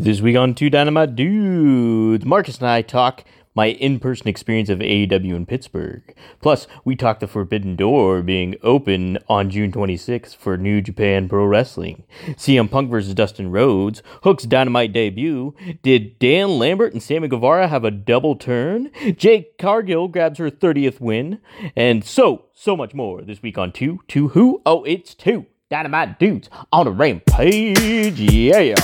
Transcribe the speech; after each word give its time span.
This 0.00 0.20
week 0.20 0.36
on 0.36 0.54
Two 0.54 0.70
Dynamite 0.70 1.16
Dudes, 1.16 2.24
Marcus 2.24 2.58
and 2.58 2.68
I 2.68 2.82
talk 2.82 3.24
my 3.56 3.66
in 3.66 3.98
person 3.98 4.28
experience 4.28 4.68
of 4.68 4.78
AEW 4.78 5.34
in 5.34 5.44
Pittsburgh. 5.44 6.14
Plus, 6.40 6.68
we 6.84 6.94
talk 6.94 7.18
the 7.18 7.26
Forbidden 7.26 7.74
Door 7.74 8.22
being 8.22 8.54
open 8.62 9.18
on 9.28 9.50
June 9.50 9.72
26th 9.72 10.36
for 10.36 10.56
New 10.56 10.80
Japan 10.80 11.28
Pro 11.28 11.44
Wrestling. 11.44 12.04
CM 12.28 12.70
Punk 12.70 12.92
versus 12.92 13.12
Dustin 13.12 13.50
Rhodes, 13.50 14.04
Hook's 14.22 14.44
Dynamite 14.44 14.92
debut. 14.92 15.52
Did 15.82 16.16
Dan 16.20 16.60
Lambert 16.60 16.92
and 16.92 17.02
Sammy 17.02 17.26
Guevara 17.26 17.66
have 17.66 17.82
a 17.82 17.90
double 17.90 18.36
turn? 18.36 18.92
Jade 19.16 19.46
Cargill 19.58 20.06
grabs 20.06 20.38
her 20.38 20.48
30th 20.48 21.00
win. 21.00 21.40
And 21.74 22.04
so, 22.04 22.44
so 22.54 22.76
much 22.76 22.94
more 22.94 23.22
this 23.22 23.42
week 23.42 23.58
on 23.58 23.72
Two. 23.72 23.98
Two 24.06 24.28
who? 24.28 24.62
Oh, 24.64 24.84
it's 24.84 25.12
Two 25.12 25.46
Dynamite 25.68 26.20
Dudes 26.20 26.48
on 26.72 26.86
a 26.86 26.92
rampage. 26.92 28.20
Yeah. 28.20 28.76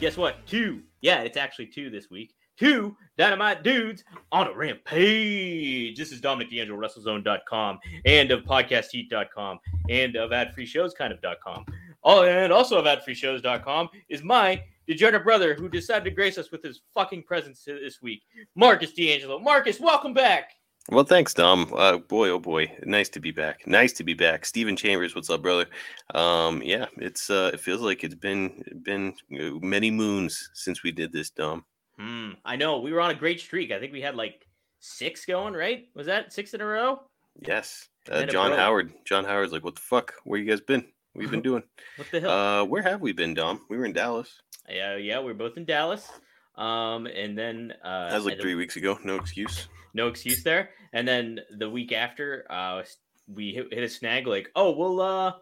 Guess 0.00 0.16
what? 0.16 0.46
Two. 0.46 0.82
Yeah, 1.00 1.20
it's 1.20 1.36
actually 1.36 1.66
two 1.66 1.90
this 1.90 2.10
week. 2.10 2.34
Two 2.58 2.96
Dynamite 3.18 3.62
Dudes 3.62 4.02
on 4.32 4.46
a 4.46 4.54
rampage. 4.54 5.96
This 5.96 6.10
is 6.10 6.20
Dominic 6.20 6.50
D'Angelo, 6.50 6.78
WrestleZone.com, 6.78 7.78
and 8.06 8.30
of 8.30 8.44
PodcastHeat.com, 8.44 9.58
and 9.90 10.16
of 10.16 10.30
AdFreeShows.com. 10.30 11.66
Oh, 12.02 12.22
and 12.22 12.52
also 12.52 12.78
of 12.78 12.86
AdFreeShows.com 12.86 13.90
is 14.08 14.22
my 14.22 14.62
degenerate 14.86 15.24
brother 15.24 15.54
who 15.54 15.68
decided 15.68 16.04
to 16.04 16.10
grace 16.10 16.38
us 16.38 16.50
with 16.50 16.62
his 16.62 16.80
fucking 16.94 17.24
presence 17.24 17.64
this 17.64 18.00
week, 18.00 18.22
Marcus 18.54 18.92
D'Angelo. 18.92 19.38
Marcus, 19.38 19.78
welcome 19.78 20.14
back. 20.14 20.52
Well, 20.88 21.04
thanks, 21.04 21.34
Dom. 21.34 21.72
Uh, 21.74 21.98
boy, 21.98 22.28
oh 22.30 22.38
boy, 22.38 22.70
nice 22.84 23.08
to 23.10 23.20
be 23.20 23.32
back. 23.32 23.66
Nice 23.66 23.92
to 23.94 24.04
be 24.04 24.14
back. 24.14 24.44
Stephen 24.46 24.76
Chambers, 24.76 25.16
what's 25.16 25.28
up, 25.30 25.42
brother? 25.42 25.66
Um, 26.14 26.62
yeah, 26.62 26.86
it's 26.96 27.28
uh, 27.28 27.50
it 27.52 27.60
feels 27.60 27.80
like 27.80 28.04
it's 28.04 28.14
been 28.14 28.62
been 28.82 29.14
uh, 29.34 29.58
many 29.60 29.90
moons 29.90 30.48
since 30.54 30.84
we 30.84 30.92
did 30.92 31.12
this, 31.12 31.30
Dom. 31.30 31.64
Hmm, 31.98 32.32
I 32.44 32.54
know. 32.54 32.78
We 32.78 32.92
were 32.92 33.00
on 33.00 33.10
a 33.10 33.14
great 33.14 33.40
streak. 33.40 33.72
I 33.72 33.80
think 33.80 33.92
we 33.92 34.00
had 34.00 34.14
like 34.14 34.46
six 34.78 35.24
going, 35.26 35.54
right? 35.54 35.88
Was 35.94 36.06
that 36.06 36.32
six 36.32 36.54
in 36.54 36.60
a 36.60 36.66
row? 36.66 37.00
Yes, 37.40 37.88
uh, 38.10 38.24
John. 38.24 38.52
Howard. 38.52 38.92
John 39.04 39.24
Howard's 39.24 39.52
like, 39.52 39.64
what 39.64 39.74
the 39.74 39.80
fuck? 39.80 40.14
Where 40.24 40.38
you 40.38 40.48
guys 40.48 40.60
been? 40.60 40.86
We've 41.14 41.30
been 41.30 41.42
doing? 41.50 41.64
What 41.96 42.08
the 42.12 42.20
hell? 42.20 42.30
uh, 42.30 42.64
where 42.64 42.82
have 42.82 43.00
we 43.00 43.12
been, 43.12 43.34
Dom? 43.34 43.62
We 43.68 43.76
were 43.76 43.86
in 43.86 43.92
Dallas. 43.92 44.40
yeah, 44.68 44.96
yeah, 44.96 45.20
we 45.20 45.32
are 45.32 45.34
both 45.34 45.56
in 45.56 45.64
Dallas. 45.64 46.08
Um, 46.56 47.06
and 47.06 47.36
then 47.36 47.74
uh, 47.84 48.08
That 48.10 48.16
was 48.16 48.24
like 48.26 48.40
three 48.40 48.54
weeks 48.54 48.76
ago. 48.76 48.98
No 49.04 49.16
excuse. 49.16 49.68
no 49.94 50.08
excuse 50.08 50.42
there. 50.42 50.70
And 50.92 51.06
then 51.06 51.40
the 51.58 51.68
week 51.68 51.92
after, 51.92 52.46
uh, 52.50 52.82
we 53.28 53.52
hit, 53.52 53.72
hit 53.72 53.82
a 53.84 53.88
snag 53.88 54.26
like, 54.26 54.50
oh, 54.56 54.70
we'll 54.70 55.00
uh, 55.00 55.32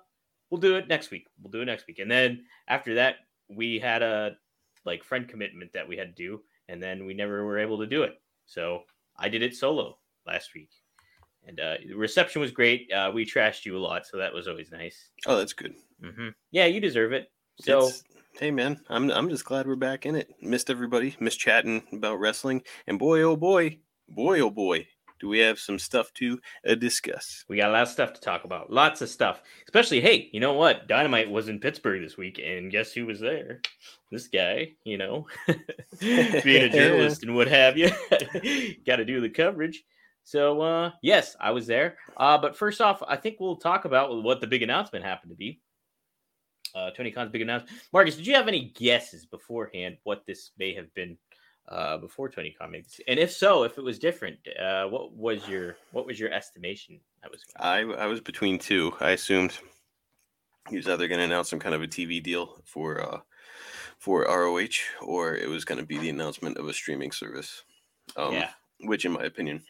we'll 0.50 0.60
do 0.60 0.76
it 0.76 0.88
next 0.88 1.10
week. 1.10 1.26
We'll 1.42 1.50
do 1.52 1.60
it 1.62 1.66
next 1.66 1.86
week. 1.86 1.98
And 1.98 2.10
then 2.10 2.44
after 2.68 2.94
that, 2.94 3.16
we 3.48 3.78
had 3.78 4.02
a 4.02 4.36
like 4.84 5.04
friend 5.04 5.28
commitment 5.28 5.72
that 5.74 5.86
we 5.88 5.96
had 5.96 6.16
to 6.16 6.22
do, 6.22 6.42
and 6.68 6.82
then 6.82 7.04
we 7.06 7.14
never 7.14 7.44
were 7.44 7.58
able 7.58 7.78
to 7.78 7.86
do 7.86 8.02
it. 8.02 8.20
So 8.46 8.82
I 9.16 9.28
did 9.28 9.42
it 9.42 9.54
solo 9.54 9.98
last 10.26 10.54
week, 10.54 10.70
and 11.46 11.60
uh, 11.60 11.74
the 11.86 11.94
reception 11.94 12.40
was 12.40 12.50
great. 12.50 12.90
Uh, 12.92 13.10
we 13.14 13.24
trashed 13.24 13.64
you 13.66 13.76
a 13.76 13.78
lot, 13.78 14.06
so 14.06 14.16
that 14.18 14.32
was 14.34 14.48
always 14.48 14.70
nice. 14.72 15.10
Oh, 15.26 15.36
that's 15.36 15.52
good. 15.52 15.74
hmm 16.02 16.28
Yeah, 16.50 16.66
you 16.66 16.80
deserve 16.80 17.12
it. 17.12 17.30
So 17.60 17.78
It's- 17.78 18.02
hey 18.38 18.50
man, 18.50 18.80
I'm 18.88 19.10
I'm 19.10 19.28
just 19.28 19.44
glad 19.44 19.66
we're 19.66 19.76
back 19.76 20.06
in 20.06 20.16
it. 20.16 20.28
Missed 20.40 20.70
everybody, 20.70 21.16
missed 21.20 21.38
chatting 21.38 21.82
about 21.92 22.18
wrestling, 22.18 22.62
and 22.86 22.98
boy 22.98 23.22
oh 23.22 23.36
boy, 23.36 23.78
boy 24.08 24.40
oh 24.40 24.50
boy, 24.50 24.86
do 25.20 25.28
we 25.28 25.38
have 25.38 25.58
some 25.58 25.78
stuff 25.78 26.12
to 26.14 26.40
uh, 26.68 26.74
discuss. 26.74 27.44
We 27.48 27.56
got 27.56 27.70
a 27.70 27.72
lot 27.72 27.82
of 27.82 27.88
stuff 27.88 28.12
to 28.14 28.20
talk 28.20 28.44
about. 28.44 28.72
Lots 28.72 29.02
of 29.02 29.08
stuff. 29.08 29.42
Especially, 29.64 30.00
hey, 30.00 30.28
you 30.32 30.40
know 30.40 30.54
what? 30.54 30.88
Dynamite 30.88 31.30
was 31.30 31.48
in 31.48 31.60
Pittsburgh 31.60 32.02
this 32.02 32.16
week, 32.16 32.40
and 32.44 32.72
guess 32.72 32.92
who 32.92 33.06
was 33.06 33.20
there? 33.20 33.60
This 34.10 34.26
guy, 34.26 34.72
you 34.84 34.98
know, 34.98 35.26
being 36.00 36.64
a 36.64 36.68
journalist 36.70 37.22
and 37.22 37.34
what 37.34 37.48
have 37.48 37.78
you. 37.78 37.90
got 38.86 38.96
to 38.96 39.04
do 39.04 39.20
the 39.20 39.30
coverage. 39.30 39.84
So, 40.24 40.60
uh, 40.62 40.90
yes, 41.02 41.36
I 41.38 41.50
was 41.50 41.66
there. 41.66 41.98
Uh, 42.16 42.38
but 42.38 42.56
first 42.56 42.80
off, 42.80 43.02
I 43.06 43.16
think 43.16 43.36
we'll 43.38 43.56
talk 43.56 43.84
about 43.84 44.22
what 44.22 44.40
the 44.40 44.46
big 44.46 44.62
announcement 44.62 45.04
happened 45.04 45.30
to 45.30 45.36
be. 45.36 45.60
Uh, 46.74 46.90
Tony 46.90 47.10
Khan's 47.10 47.30
big 47.30 47.42
announcement. 47.42 47.80
Marcus, 47.92 48.16
did 48.16 48.26
you 48.26 48.34
have 48.34 48.48
any 48.48 48.72
guesses 48.74 49.24
beforehand 49.26 49.96
what 50.02 50.26
this 50.26 50.50
may 50.58 50.74
have 50.74 50.92
been 50.94 51.16
uh, 51.68 51.98
before 51.98 52.28
Tony 52.28 52.54
Khan 52.58 52.70
made 52.70 52.84
this? 52.84 53.00
And 53.06 53.18
if 53.18 53.32
so, 53.32 53.62
if 53.62 53.78
it 53.78 53.84
was 53.84 53.98
different, 53.98 54.38
uh, 54.60 54.86
what 54.86 55.12
was 55.12 55.46
your 55.48 55.76
what 55.92 56.06
was 56.06 56.18
your 56.18 56.32
estimation? 56.32 57.00
That 57.22 57.30
was 57.30 57.44
I 57.56 57.80
I 57.80 58.06
was 58.06 58.20
between 58.20 58.58
two. 58.58 58.92
I 59.00 59.10
assumed 59.10 59.56
he 60.68 60.76
was 60.76 60.88
either 60.88 61.08
going 61.08 61.18
to 61.18 61.24
announce 61.24 61.50
some 61.50 61.60
kind 61.60 61.74
of 61.74 61.82
a 61.82 61.86
TV 61.86 62.22
deal 62.22 62.60
for 62.64 63.00
uh 63.00 63.20
for 63.98 64.22
ROH, 64.24 64.80
or 65.00 65.34
it 65.34 65.48
was 65.48 65.64
going 65.64 65.78
to 65.78 65.86
be 65.86 65.98
the 65.98 66.10
announcement 66.10 66.58
of 66.58 66.68
a 66.68 66.74
streaming 66.74 67.12
service. 67.12 67.62
Um, 68.16 68.34
yeah. 68.34 68.50
which 68.80 69.06
in 69.06 69.12
my 69.12 69.24
opinion 69.24 69.62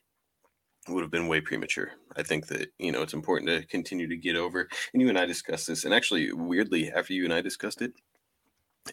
would 0.88 1.02
have 1.02 1.10
been 1.10 1.28
way 1.28 1.40
premature. 1.40 1.92
I 2.16 2.22
think 2.22 2.46
that 2.48 2.70
you 2.78 2.92
know 2.92 3.02
it's 3.02 3.14
important 3.14 3.48
to 3.48 3.66
continue 3.66 4.08
to 4.08 4.16
get 4.16 4.36
over. 4.36 4.68
And 4.92 5.02
you 5.02 5.08
and 5.08 5.18
I 5.18 5.26
discussed 5.26 5.66
this, 5.66 5.84
and 5.84 5.94
actually, 5.94 6.32
weirdly, 6.32 6.90
after 6.92 7.12
you 7.12 7.24
and 7.24 7.32
I 7.32 7.40
discussed 7.40 7.82
it, 7.82 7.92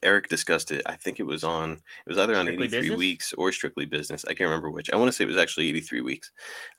Eric 0.03 0.29
discussed 0.29 0.71
it. 0.71 0.81
I 0.85 0.95
think 0.95 1.19
it 1.19 1.25
was 1.25 1.43
on. 1.43 1.73
It 1.73 2.09
was 2.09 2.17
either 2.17 2.35
on 2.35 2.45
Strictly 2.45 2.67
83 2.67 2.81
Business? 2.81 2.97
weeks 2.97 3.33
or 3.33 3.51
Strictly 3.51 3.85
Business. 3.85 4.25
I 4.25 4.29
can't 4.29 4.49
remember 4.49 4.71
which. 4.71 4.89
I 4.91 4.95
want 4.95 5.09
to 5.09 5.11
say 5.11 5.23
it 5.23 5.27
was 5.27 5.37
actually 5.37 5.69
83 5.69 6.01
weeks. 6.01 6.31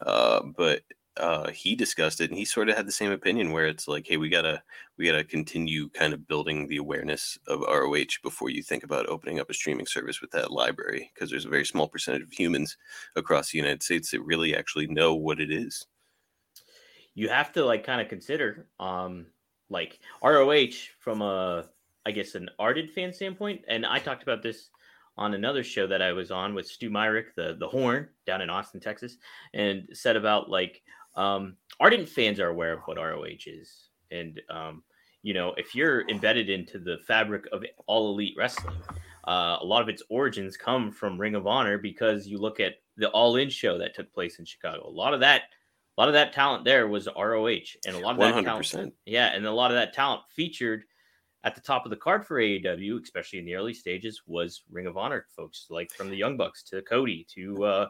Uh, 0.04 0.40
but 0.56 0.82
uh, 1.16 1.50
he 1.50 1.74
discussed 1.76 2.20
it, 2.20 2.30
and 2.30 2.38
he 2.38 2.44
sort 2.44 2.68
of 2.68 2.76
had 2.76 2.86
the 2.86 2.92
same 2.92 3.12
opinion, 3.12 3.52
where 3.52 3.66
it's 3.66 3.86
like, 3.88 4.06
hey, 4.06 4.16
we 4.16 4.28
gotta 4.28 4.62
we 4.96 5.06
gotta 5.06 5.24
continue 5.24 5.88
kind 5.90 6.14
of 6.14 6.26
building 6.26 6.68
the 6.68 6.78
awareness 6.78 7.38
of 7.46 7.60
ROH 7.60 8.18
before 8.22 8.50
you 8.50 8.62
think 8.62 8.84
about 8.84 9.06
opening 9.08 9.38
up 9.40 9.50
a 9.50 9.54
streaming 9.54 9.86
service 9.86 10.20
with 10.20 10.30
that 10.32 10.50
library, 10.52 11.10
because 11.14 11.30
there's 11.30 11.44
a 11.46 11.50
very 11.50 11.66
small 11.66 11.88
percentage 11.88 12.22
of 12.22 12.32
humans 12.32 12.76
across 13.16 13.50
the 13.50 13.58
United 13.58 13.82
States 13.82 14.10
that 14.10 14.22
really 14.22 14.56
actually 14.56 14.86
know 14.86 15.14
what 15.14 15.40
it 15.40 15.50
is. 15.50 15.86
you 17.14 17.28
have 17.28 17.52
to 17.52 17.64
like 17.64 17.84
kind 17.84 18.00
of 18.00 18.08
consider 18.08 18.68
um 18.80 19.26
like 19.70 20.00
ROH 20.22 20.72
from 20.98 21.22
a 21.22 21.68
I 22.04 22.10
guess 22.10 22.34
an 22.34 22.50
ardent 22.58 22.90
fan 22.90 23.12
standpoint. 23.12 23.64
And 23.68 23.86
I 23.86 23.98
talked 23.98 24.22
about 24.22 24.42
this 24.42 24.70
on 25.16 25.34
another 25.34 25.62
show 25.62 25.86
that 25.86 26.02
I 26.02 26.12
was 26.12 26.30
on 26.30 26.54
with 26.54 26.66
Stu 26.66 26.90
Myrick, 26.90 27.34
the 27.36 27.56
the 27.58 27.68
Horn 27.68 28.08
down 28.26 28.42
in 28.42 28.50
Austin, 28.50 28.80
Texas, 28.80 29.16
and 29.54 29.88
said 29.92 30.16
about 30.16 30.50
like 30.50 30.82
um 31.14 31.56
ardent 31.80 32.08
fans 32.08 32.40
are 32.40 32.48
aware 32.48 32.72
of 32.72 32.80
what 32.84 32.96
ROH 32.96 33.46
is. 33.46 33.88
And 34.10 34.40
um, 34.50 34.82
you 35.22 35.34
know, 35.34 35.54
if 35.56 35.74
you're 35.74 36.08
embedded 36.08 36.50
into 36.50 36.78
the 36.78 36.98
fabric 37.06 37.44
of 37.52 37.64
all 37.86 38.12
elite 38.12 38.34
wrestling, 38.36 38.76
uh, 39.26 39.58
a 39.60 39.64
lot 39.64 39.82
of 39.82 39.88
its 39.88 40.02
origins 40.08 40.56
come 40.56 40.90
from 40.90 41.20
Ring 41.20 41.34
of 41.34 41.46
Honor 41.46 41.78
because 41.78 42.26
you 42.26 42.38
look 42.38 42.60
at 42.60 42.74
the 42.96 43.08
All 43.10 43.36
In 43.36 43.48
show 43.48 43.78
that 43.78 43.94
took 43.94 44.12
place 44.12 44.38
in 44.38 44.44
Chicago. 44.44 44.86
A 44.86 44.90
lot 44.90 45.14
of 45.14 45.20
that 45.20 45.42
a 45.96 46.00
lot 46.00 46.08
of 46.08 46.14
that 46.14 46.32
talent 46.32 46.64
there 46.64 46.88
was 46.88 47.06
ROH, 47.16 47.76
and 47.86 47.96
a 47.96 47.98
lot 47.98 48.12
of 48.12 48.18
that 48.18 48.34
100%. 48.34 48.70
talent, 48.70 48.94
yeah, 49.04 49.34
and 49.34 49.44
a 49.44 49.52
lot 49.52 49.70
of 49.70 49.76
that 49.76 49.92
talent 49.92 50.22
featured 50.34 50.84
at 51.44 51.54
the 51.54 51.60
top 51.60 51.84
of 51.84 51.90
the 51.90 51.96
card 51.96 52.26
for 52.26 52.40
AEW, 52.40 53.02
especially 53.02 53.38
in 53.38 53.44
the 53.44 53.54
early 53.54 53.74
stages, 53.74 54.22
was 54.26 54.62
Ring 54.70 54.86
of 54.86 54.96
Honor 54.96 55.26
folks, 55.36 55.66
like 55.68 55.90
from 55.90 56.08
the 56.08 56.16
Young 56.16 56.36
Bucks 56.36 56.62
to 56.64 56.80
Cody 56.82 57.26
to 57.34 57.64
uh, 57.64 57.88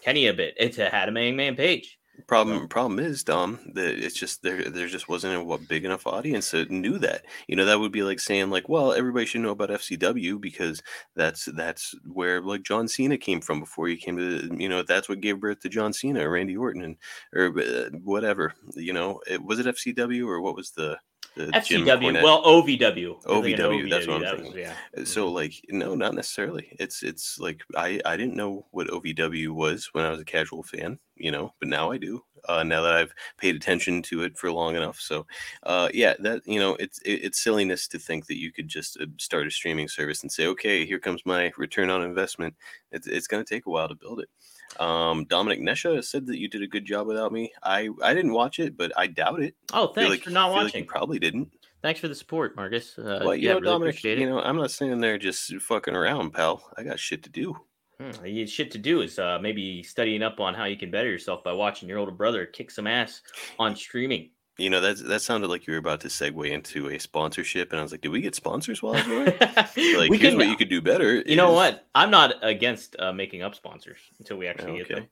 Kenny 0.00 0.28
a 0.28 0.34
bit, 0.34 0.54
and 0.60 0.72
to 0.74 0.94
Adam 0.94 1.14
Man 1.14 1.56
Page. 1.56 1.98
Problem 2.26 2.68
problem 2.68 2.98
is, 2.98 3.22
Dom, 3.24 3.58
that 3.74 4.02
it's 4.02 4.16
just 4.16 4.42
there 4.42 4.68
there 4.70 4.88
just 4.88 5.08
wasn't 5.08 5.36
a 5.36 5.44
what 5.44 5.68
big 5.68 5.84
enough 5.84 6.06
audience 6.06 6.50
that 6.50 6.70
knew 6.70 6.98
that. 6.98 7.24
You 7.46 7.56
know, 7.56 7.64
that 7.64 7.78
would 7.78 7.92
be 7.92 8.02
like 8.02 8.20
saying 8.20 8.50
like, 8.50 8.68
well, 8.68 8.92
everybody 8.92 9.26
should 9.26 9.40
know 9.42 9.50
about 9.50 9.70
FCW 9.70 10.40
because 10.40 10.82
that's 11.14 11.44
that's 11.56 11.94
where 12.04 12.40
like 12.40 12.62
John 12.62 12.88
Cena 12.88 13.18
came 13.18 13.40
from 13.40 13.60
before 13.60 13.88
he 13.88 13.96
came 13.96 14.16
to 14.16 14.54
you 14.58 14.68
know, 14.68 14.82
that's 14.82 15.08
what 15.08 15.20
gave 15.20 15.40
birth 15.40 15.60
to 15.60 15.68
John 15.68 15.92
Cena 15.92 16.26
or 16.26 16.32
Randy 16.32 16.56
Orton 16.56 16.82
and 16.82 16.96
or 17.34 17.58
uh, 17.60 17.90
whatever. 18.02 18.54
You 18.74 18.92
know, 18.92 19.20
it, 19.26 19.42
was 19.42 19.58
it 19.58 19.66
FCW 19.66 20.26
or 20.26 20.40
what 20.40 20.56
was 20.56 20.70
the 20.72 20.98
the 21.36 21.46
FCW. 21.46 22.22
Well, 22.22 22.42
OVW. 22.44 23.22
Thinking 23.22 23.56
OVW, 23.56 23.90
that's 23.90 24.06
what 24.06 24.16
I'm 24.16 24.22
That 24.22 24.32
was- 24.38 24.42
thinking. 24.42 24.60
yeah. 24.62 25.04
So 25.04 25.28
like 25.30 25.54
no, 25.68 25.94
not 25.94 26.14
necessarily. 26.14 26.76
It's 26.78 27.02
it's 27.02 27.38
like 27.38 27.62
I 27.76 28.00
I 28.04 28.16
didn't 28.16 28.36
know 28.36 28.66
what 28.72 28.88
OVW 28.88 29.50
was 29.50 29.88
when 29.92 30.04
I 30.04 30.10
was 30.10 30.20
a 30.20 30.24
casual 30.24 30.62
fan, 30.62 30.98
you 31.16 31.30
know, 31.30 31.54
but 31.60 31.68
now 31.68 31.90
I 31.90 31.98
do. 31.98 32.22
Uh, 32.48 32.62
now 32.62 32.80
that 32.80 32.94
I've 32.94 33.12
paid 33.36 33.54
attention 33.54 34.00
to 34.04 34.22
it 34.22 34.36
for 34.38 34.50
long 34.50 34.74
enough, 34.74 34.98
so 34.98 35.26
uh, 35.64 35.88
yeah, 35.92 36.14
that 36.20 36.40
you 36.46 36.58
know, 36.58 36.74
it's 36.76 36.98
it, 37.02 37.22
it's 37.24 37.42
silliness 37.42 37.86
to 37.88 37.98
think 37.98 38.26
that 38.26 38.38
you 38.38 38.50
could 38.50 38.66
just 38.66 38.98
uh, 38.98 39.06
start 39.18 39.46
a 39.46 39.50
streaming 39.50 39.88
service 39.88 40.22
and 40.22 40.32
say, 40.32 40.46
okay, 40.46 40.86
here 40.86 40.98
comes 40.98 41.20
my 41.26 41.52
return 41.58 41.90
on 41.90 42.02
investment. 42.02 42.54
It's 42.92 43.06
it's 43.06 43.26
going 43.26 43.44
to 43.44 43.54
take 43.54 43.66
a 43.66 43.70
while 43.70 43.88
to 43.88 43.94
build 43.94 44.20
it. 44.20 44.28
Um, 44.78 45.24
Dominic 45.24 45.60
Nesha 45.60 46.02
said 46.04 46.26
that 46.26 46.38
you 46.38 46.48
did 46.48 46.62
a 46.62 46.66
good 46.66 46.84
job 46.84 47.06
without 47.06 47.32
me. 47.32 47.52
I 47.62 47.88
I 48.02 48.14
didn't 48.14 48.32
watch 48.32 48.58
it, 48.58 48.76
but 48.76 48.92
I 48.96 49.06
doubt 49.08 49.42
it. 49.42 49.54
Oh, 49.72 49.88
thanks 49.88 50.10
like- 50.10 50.22
for 50.22 50.30
not 50.30 50.48
feel 50.48 50.56
like 50.56 50.64
watching. 50.66 50.84
you 50.84 50.88
probably 50.88 51.18
didn't. 51.18 51.52
Thanks 51.82 51.98
for 52.00 52.08
the 52.08 52.14
support, 52.14 52.56
Marcus. 52.56 52.98
Uh, 52.98 53.20
Well, 53.24 53.34
you 53.34 53.48
yeah, 53.48 53.54
know, 53.54 53.60
really 53.60 53.72
Dominic, 53.92 54.04
you 54.04 54.26
know, 54.28 54.40
I'm 54.40 54.56
not 54.56 54.70
sitting 54.70 55.00
there 55.00 55.16
just 55.16 55.54
fucking 55.62 55.96
around, 55.96 56.32
pal. 56.34 56.62
I 56.76 56.82
got 56.82 57.00
shit 57.00 57.22
to 57.24 57.30
do. 57.30 57.56
Hmm, 57.98 58.24
you- 58.26 58.46
shit 58.46 58.70
to 58.72 58.78
do 58.78 59.00
is 59.00 59.18
uh, 59.18 59.38
maybe 59.40 59.82
studying 59.82 60.22
up 60.22 60.40
on 60.40 60.54
how 60.54 60.64
you 60.64 60.76
can 60.76 60.90
better 60.90 61.08
yourself 61.10 61.42
by 61.42 61.52
watching 61.52 61.88
your 61.88 61.98
older 61.98 62.12
brother 62.12 62.44
kick 62.46 62.70
some 62.70 62.86
ass 62.86 63.22
on 63.58 63.74
streaming. 63.84 64.30
You 64.60 64.70
know, 64.70 64.80
that 64.80 64.98
that 65.08 65.22
sounded 65.22 65.48
like 65.48 65.66
you 65.66 65.72
were 65.72 65.78
about 65.78 66.00
to 66.02 66.08
segue 66.08 66.50
into 66.50 66.88
a 66.90 66.98
sponsorship, 66.98 67.72
and 67.72 67.80
I 67.80 67.82
was 67.82 67.92
like, 67.92 68.02
"Did 68.02 68.10
we 68.10 68.20
get 68.20 68.34
sponsors 68.34 68.82
while 68.82 68.94
I 68.94 68.98
was 68.98 69.06
away?" 69.08 69.38
Like, 69.96 70.10
we 70.10 70.18
here's 70.18 70.32
can, 70.32 70.36
what 70.38 70.48
you 70.48 70.56
could 70.56 70.68
do 70.68 70.80
better. 70.82 71.16
You 71.16 71.36
know 71.36 71.52
what? 71.52 71.86
I'm 71.94 72.10
not 72.10 72.34
against 72.42 72.96
uh, 72.98 73.12
making 73.12 73.42
up 73.42 73.54
sponsors 73.54 73.98
until 74.18 74.36
we 74.36 74.46
actually 74.46 74.78
get 74.78 74.86
Okay. 74.86 74.94
them. 74.94 75.08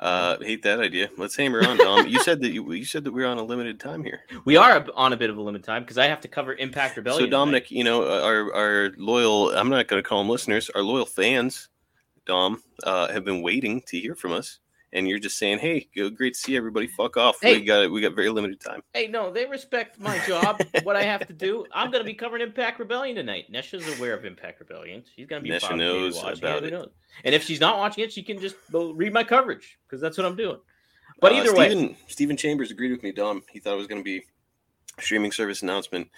Uh, 0.00 0.36
hate 0.40 0.62
that 0.62 0.80
idea. 0.80 1.08
Let's 1.16 1.36
hammer 1.36 1.60
on, 1.64 1.76
Dom. 1.76 2.08
you 2.08 2.18
said 2.18 2.40
that 2.40 2.50
you, 2.50 2.72
you 2.72 2.84
said 2.84 3.04
that 3.04 3.12
we 3.12 3.22
are 3.22 3.28
on 3.28 3.38
a 3.38 3.42
limited 3.42 3.78
time 3.78 4.02
here. 4.02 4.22
We 4.44 4.56
are 4.56 4.84
on 4.96 5.12
a 5.12 5.16
bit 5.16 5.30
of 5.30 5.36
a 5.36 5.40
limited 5.40 5.64
time 5.64 5.82
because 5.82 5.98
I 5.98 6.06
have 6.06 6.20
to 6.22 6.28
cover 6.28 6.54
Impact 6.54 6.96
Rebellion. 6.96 7.18
So, 7.20 7.26
tonight. 7.26 7.38
Dominic, 7.38 7.70
you 7.70 7.84
know, 7.84 8.02
uh, 8.02 8.22
our 8.24 8.52
our 8.54 8.90
loyal 8.96 9.50
I'm 9.56 9.68
not 9.68 9.86
going 9.86 10.02
to 10.02 10.08
call 10.08 10.18
them 10.18 10.28
listeners. 10.28 10.70
Our 10.70 10.82
loyal 10.82 11.06
fans, 11.06 11.68
Dom, 12.26 12.62
uh, 12.82 13.12
have 13.12 13.24
been 13.24 13.42
waiting 13.42 13.82
to 13.88 14.00
hear 14.00 14.14
from 14.16 14.32
us, 14.32 14.58
and 14.92 15.08
you're 15.08 15.18
just 15.18 15.38
saying, 15.38 15.58
"Hey, 15.58 15.88
great 15.94 16.34
to 16.34 16.38
see 16.38 16.56
everybody. 16.56 16.86
Fuck 16.86 17.16
off. 17.16 17.38
Hey. 17.40 17.58
We 17.58 17.64
got 17.64 17.90
we 17.90 18.00
got 18.00 18.14
very 18.14 18.28
limited 18.28 18.60
time." 18.60 18.82
Hey, 18.92 19.06
no, 19.06 19.30
they 19.30 19.46
respect 19.46 19.98
my 19.98 20.18
job, 20.26 20.62
what 20.82 20.96
I 20.96 21.02
have 21.02 21.26
to 21.26 21.32
do. 21.32 21.64
I'm 21.72 21.90
going 21.90 22.02
to 22.02 22.06
be 22.06 22.14
covering 22.14 22.42
Impact 22.42 22.78
Rebellion 22.78 23.16
tonight. 23.16 23.46
Nesha's 23.52 23.98
aware 23.98 24.14
of 24.14 24.24
Impact 24.24 24.60
Rebellion. 24.60 25.02
She's 25.14 25.26
going 25.26 25.42
to 25.42 25.48
be 25.48 25.54
Nesha 25.54 25.60
following 25.62 25.78
me 25.78 25.84
and 25.84 26.00
knows 26.02 26.16
watching 26.16 26.38
about 26.38 26.64
it. 26.64 26.72
knows? 26.72 26.90
And 27.24 27.34
if 27.34 27.44
she's 27.44 27.60
not 27.60 27.78
watching 27.78 28.04
it, 28.04 28.12
she 28.12 28.22
can 28.22 28.38
just 28.38 28.56
read 28.72 29.12
my 29.12 29.24
coverage 29.24 29.78
because 29.86 30.00
that's 30.00 30.16
what 30.18 30.26
I'm 30.26 30.36
doing. 30.36 30.58
But 31.20 31.32
Uh, 31.32 31.36
either 31.36 31.54
way, 31.54 31.70
Steven, 31.70 31.96
Steven 32.08 32.36
Chambers 32.36 32.70
agreed 32.70 32.90
with 32.90 33.02
me, 33.02 33.12
Dom. 33.12 33.42
He 33.50 33.60
thought 33.60 33.74
it 33.74 33.78
was 33.78 33.86
going 33.86 34.00
to 34.00 34.04
be 34.04 34.24
a 34.98 35.02
streaming 35.02 35.32
service 35.32 35.62
announcement, 35.62 36.08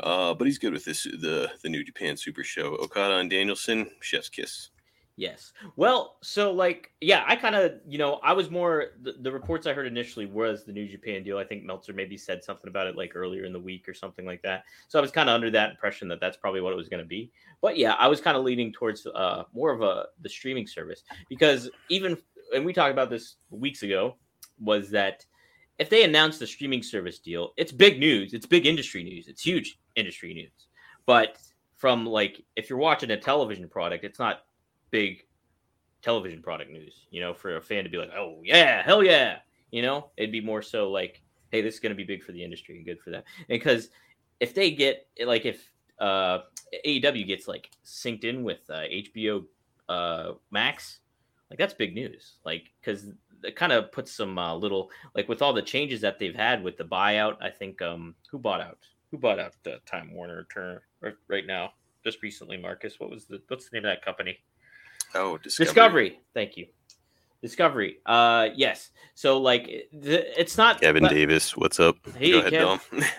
uh, 0.00 0.34
but 0.34 0.46
he's 0.46 0.58
good 0.58 0.72
with 0.72 0.84
this 0.84 1.04
the 1.04 1.50
the 1.62 1.68
New 1.68 1.82
Japan 1.84 2.16
Super 2.16 2.44
Show. 2.44 2.76
Okada 2.76 3.16
and 3.16 3.30
Danielson, 3.30 3.90
chef's 4.00 4.28
kiss. 4.28 4.70
Yes. 5.16 5.52
Well, 5.76 6.16
so 6.22 6.52
like, 6.52 6.90
yeah, 7.00 7.24
I 7.26 7.36
kind 7.36 7.54
of, 7.54 7.74
you 7.86 7.98
know, 7.98 8.14
I 8.24 8.32
was 8.32 8.50
more 8.50 8.86
the, 9.02 9.12
the 9.20 9.30
reports 9.30 9.64
I 9.64 9.72
heard 9.72 9.86
initially 9.86 10.26
was 10.26 10.64
the 10.64 10.72
New 10.72 10.88
Japan 10.88 11.22
deal. 11.22 11.38
I 11.38 11.44
think 11.44 11.62
Meltzer 11.62 11.92
maybe 11.92 12.16
said 12.16 12.42
something 12.42 12.68
about 12.68 12.88
it 12.88 12.96
like 12.96 13.12
earlier 13.14 13.44
in 13.44 13.52
the 13.52 13.60
week 13.60 13.88
or 13.88 13.94
something 13.94 14.26
like 14.26 14.42
that. 14.42 14.64
So 14.88 14.98
I 14.98 15.02
was 15.02 15.12
kind 15.12 15.28
of 15.28 15.34
under 15.34 15.50
that 15.52 15.70
impression 15.70 16.08
that 16.08 16.18
that's 16.20 16.36
probably 16.36 16.60
what 16.60 16.72
it 16.72 16.76
was 16.76 16.88
going 16.88 17.02
to 17.02 17.08
be. 17.08 17.30
But 17.62 17.78
yeah, 17.78 17.92
I 17.92 18.08
was 18.08 18.20
kind 18.20 18.36
of 18.36 18.42
leaning 18.42 18.72
towards 18.72 19.06
uh 19.06 19.44
more 19.54 19.70
of 19.70 19.82
a 19.82 20.06
the 20.22 20.28
streaming 20.28 20.66
service 20.66 21.04
because 21.28 21.70
even 21.88 22.16
and 22.52 22.64
we 22.64 22.72
talked 22.72 22.92
about 22.92 23.08
this 23.08 23.36
weeks 23.50 23.84
ago 23.84 24.16
was 24.58 24.90
that 24.90 25.24
if 25.78 25.90
they 25.90 26.02
announce 26.02 26.38
the 26.38 26.46
streaming 26.46 26.82
service 26.82 27.20
deal, 27.20 27.52
it's 27.56 27.72
big 27.72 28.00
news. 28.00 28.34
It's 28.34 28.46
big 28.46 28.66
industry 28.66 29.04
news. 29.04 29.28
It's 29.28 29.42
huge 29.42 29.78
industry 29.94 30.34
news. 30.34 30.66
But 31.06 31.38
from 31.76 32.04
like 32.04 32.42
if 32.56 32.68
you're 32.68 32.78
watching 32.80 33.12
a 33.12 33.16
television 33.16 33.68
product, 33.68 34.04
it's 34.04 34.18
not 34.18 34.40
big 34.94 35.24
television 36.02 36.40
product 36.40 36.70
news, 36.70 37.08
you 37.10 37.20
know, 37.20 37.34
for 37.34 37.56
a 37.56 37.60
fan 37.60 37.82
to 37.82 37.90
be 37.90 37.98
like, 37.98 38.12
oh, 38.16 38.38
yeah, 38.44 38.80
hell 38.80 39.02
yeah. 39.02 39.38
You 39.72 39.82
know, 39.82 40.10
it'd 40.16 40.30
be 40.30 40.40
more 40.40 40.62
so 40.62 40.88
like, 40.88 41.20
hey, 41.50 41.62
this 41.62 41.74
is 41.74 41.80
going 41.80 41.90
to 41.90 41.96
be 41.96 42.04
big 42.04 42.22
for 42.22 42.30
the 42.30 42.44
industry 42.44 42.76
and 42.76 42.86
good 42.86 43.00
for 43.00 43.10
them. 43.10 43.24
Because 43.48 43.88
if 44.38 44.54
they 44.54 44.70
get, 44.70 45.08
like, 45.26 45.46
if 45.46 45.68
uh, 45.98 46.38
AEW 46.86 47.26
gets 47.26 47.48
like 47.48 47.70
synced 47.84 48.22
in 48.22 48.44
with 48.44 48.60
uh, 48.70 48.82
HBO 48.82 49.46
uh, 49.88 50.34
Max, 50.52 51.00
like, 51.50 51.58
that's 51.58 51.74
big 51.74 51.92
news. 51.92 52.34
Like, 52.44 52.70
because 52.80 53.10
it 53.42 53.56
kind 53.56 53.72
of 53.72 53.90
puts 53.90 54.12
some 54.12 54.38
uh, 54.38 54.54
little, 54.54 54.92
like, 55.16 55.28
with 55.28 55.42
all 55.42 55.52
the 55.52 55.60
changes 55.60 56.00
that 56.02 56.20
they've 56.20 56.36
had 56.36 56.62
with 56.62 56.76
the 56.76 56.84
buyout, 56.84 57.34
I 57.40 57.50
think, 57.50 57.82
um, 57.82 58.14
who 58.30 58.38
bought 58.38 58.60
out? 58.60 58.78
Who 59.10 59.18
bought 59.18 59.40
out 59.40 59.54
the 59.64 59.80
Time 59.86 60.14
Warner 60.14 60.46
Turner 60.54 60.82
right 61.26 61.46
now? 61.48 61.72
Just 62.04 62.22
recently, 62.22 62.58
Marcus. 62.58 63.00
What 63.00 63.10
was 63.10 63.24
the 63.24 63.42
what's 63.48 63.68
the 63.68 63.76
name 63.76 63.86
of 63.86 63.90
that 63.90 64.04
company? 64.04 64.38
Oh, 65.14 65.38
Discovery. 65.38 65.66
Discovery. 65.66 66.20
Thank 66.34 66.56
you. 66.56 66.66
Discovery. 67.42 67.98
Uh, 68.06 68.48
yes. 68.54 68.90
So 69.14 69.38
like, 69.38 69.88
the, 69.92 70.40
it's 70.40 70.56
not 70.56 70.80
Kevin 70.80 71.02
that- 71.04 71.12
Davis, 71.12 71.56
what's 71.56 71.78
up? 71.78 71.96
Hey, 72.16 72.32
Go 72.32 72.38
ahead, 72.40 72.52
Kev. 72.52 72.60
Dom. 72.60 72.80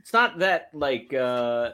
It's 0.00 0.14
not 0.14 0.38
that 0.38 0.70
like, 0.72 1.12
uh, 1.12 1.72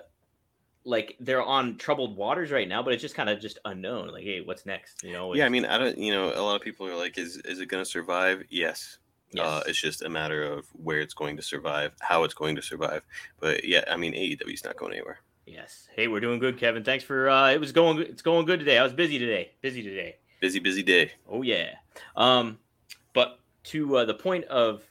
like 0.84 1.16
they're 1.20 1.40
on 1.42 1.76
troubled 1.76 2.16
waters 2.16 2.50
right 2.50 2.66
now, 2.68 2.82
but 2.82 2.92
it's 2.92 3.00
just 3.00 3.14
kind 3.14 3.28
of 3.30 3.38
just 3.40 3.60
unknown. 3.64 4.08
Like, 4.08 4.24
hey, 4.24 4.40
what's 4.40 4.66
next? 4.66 5.04
You 5.04 5.12
know? 5.12 5.34
yeah, 5.34 5.46
I 5.46 5.48
mean, 5.48 5.64
I 5.64 5.78
don't. 5.78 5.96
You 5.96 6.12
know, 6.12 6.32
a 6.34 6.42
lot 6.42 6.56
of 6.56 6.62
people 6.62 6.88
are 6.88 6.96
like, 6.96 7.16
"Is 7.16 7.36
is 7.44 7.60
it 7.60 7.66
going 7.66 7.82
to 7.84 7.88
survive?" 7.88 8.42
Yes. 8.50 8.98
Uh, 9.38 9.62
yes. 9.62 9.62
it's 9.68 9.80
just 9.80 10.02
a 10.02 10.08
matter 10.08 10.42
of 10.42 10.66
where 10.72 10.98
it's 10.98 11.14
going 11.14 11.36
to 11.36 11.42
survive, 11.42 11.92
how 12.00 12.24
it's 12.24 12.34
going 12.34 12.56
to 12.56 12.62
survive. 12.62 13.02
But 13.38 13.64
yeah, 13.64 13.84
I 13.88 13.96
mean, 13.96 14.14
AEW's 14.14 14.64
not 14.64 14.76
going 14.76 14.94
anywhere. 14.94 15.20
Yes. 15.46 15.88
Hey, 15.94 16.08
we're 16.08 16.20
doing 16.20 16.38
good, 16.38 16.58
Kevin. 16.58 16.84
Thanks 16.84 17.04
for. 17.04 17.28
uh 17.28 17.50
It 17.50 17.60
was 17.60 17.72
going. 17.72 17.98
It's 17.98 18.22
going 18.22 18.46
good 18.46 18.58
today. 18.58 18.78
I 18.78 18.82
was 18.82 18.92
busy 18.92 19.18
today. 19.18 19.52
Busy 19.60 19.82
today. 19.82 20.16
Busy, 20.40 20.58
busy 20.58 20.82
day. 20.82 21.12
Oh 21.28 21.42
yeah. 21.42 21.70
Um, 22.16 22.58
but 23.12 23.38
to 23.64 23.96
uh, 23.98 24.04
the 24.04 24.14
point 24.14 24.44
of 24.46 24.82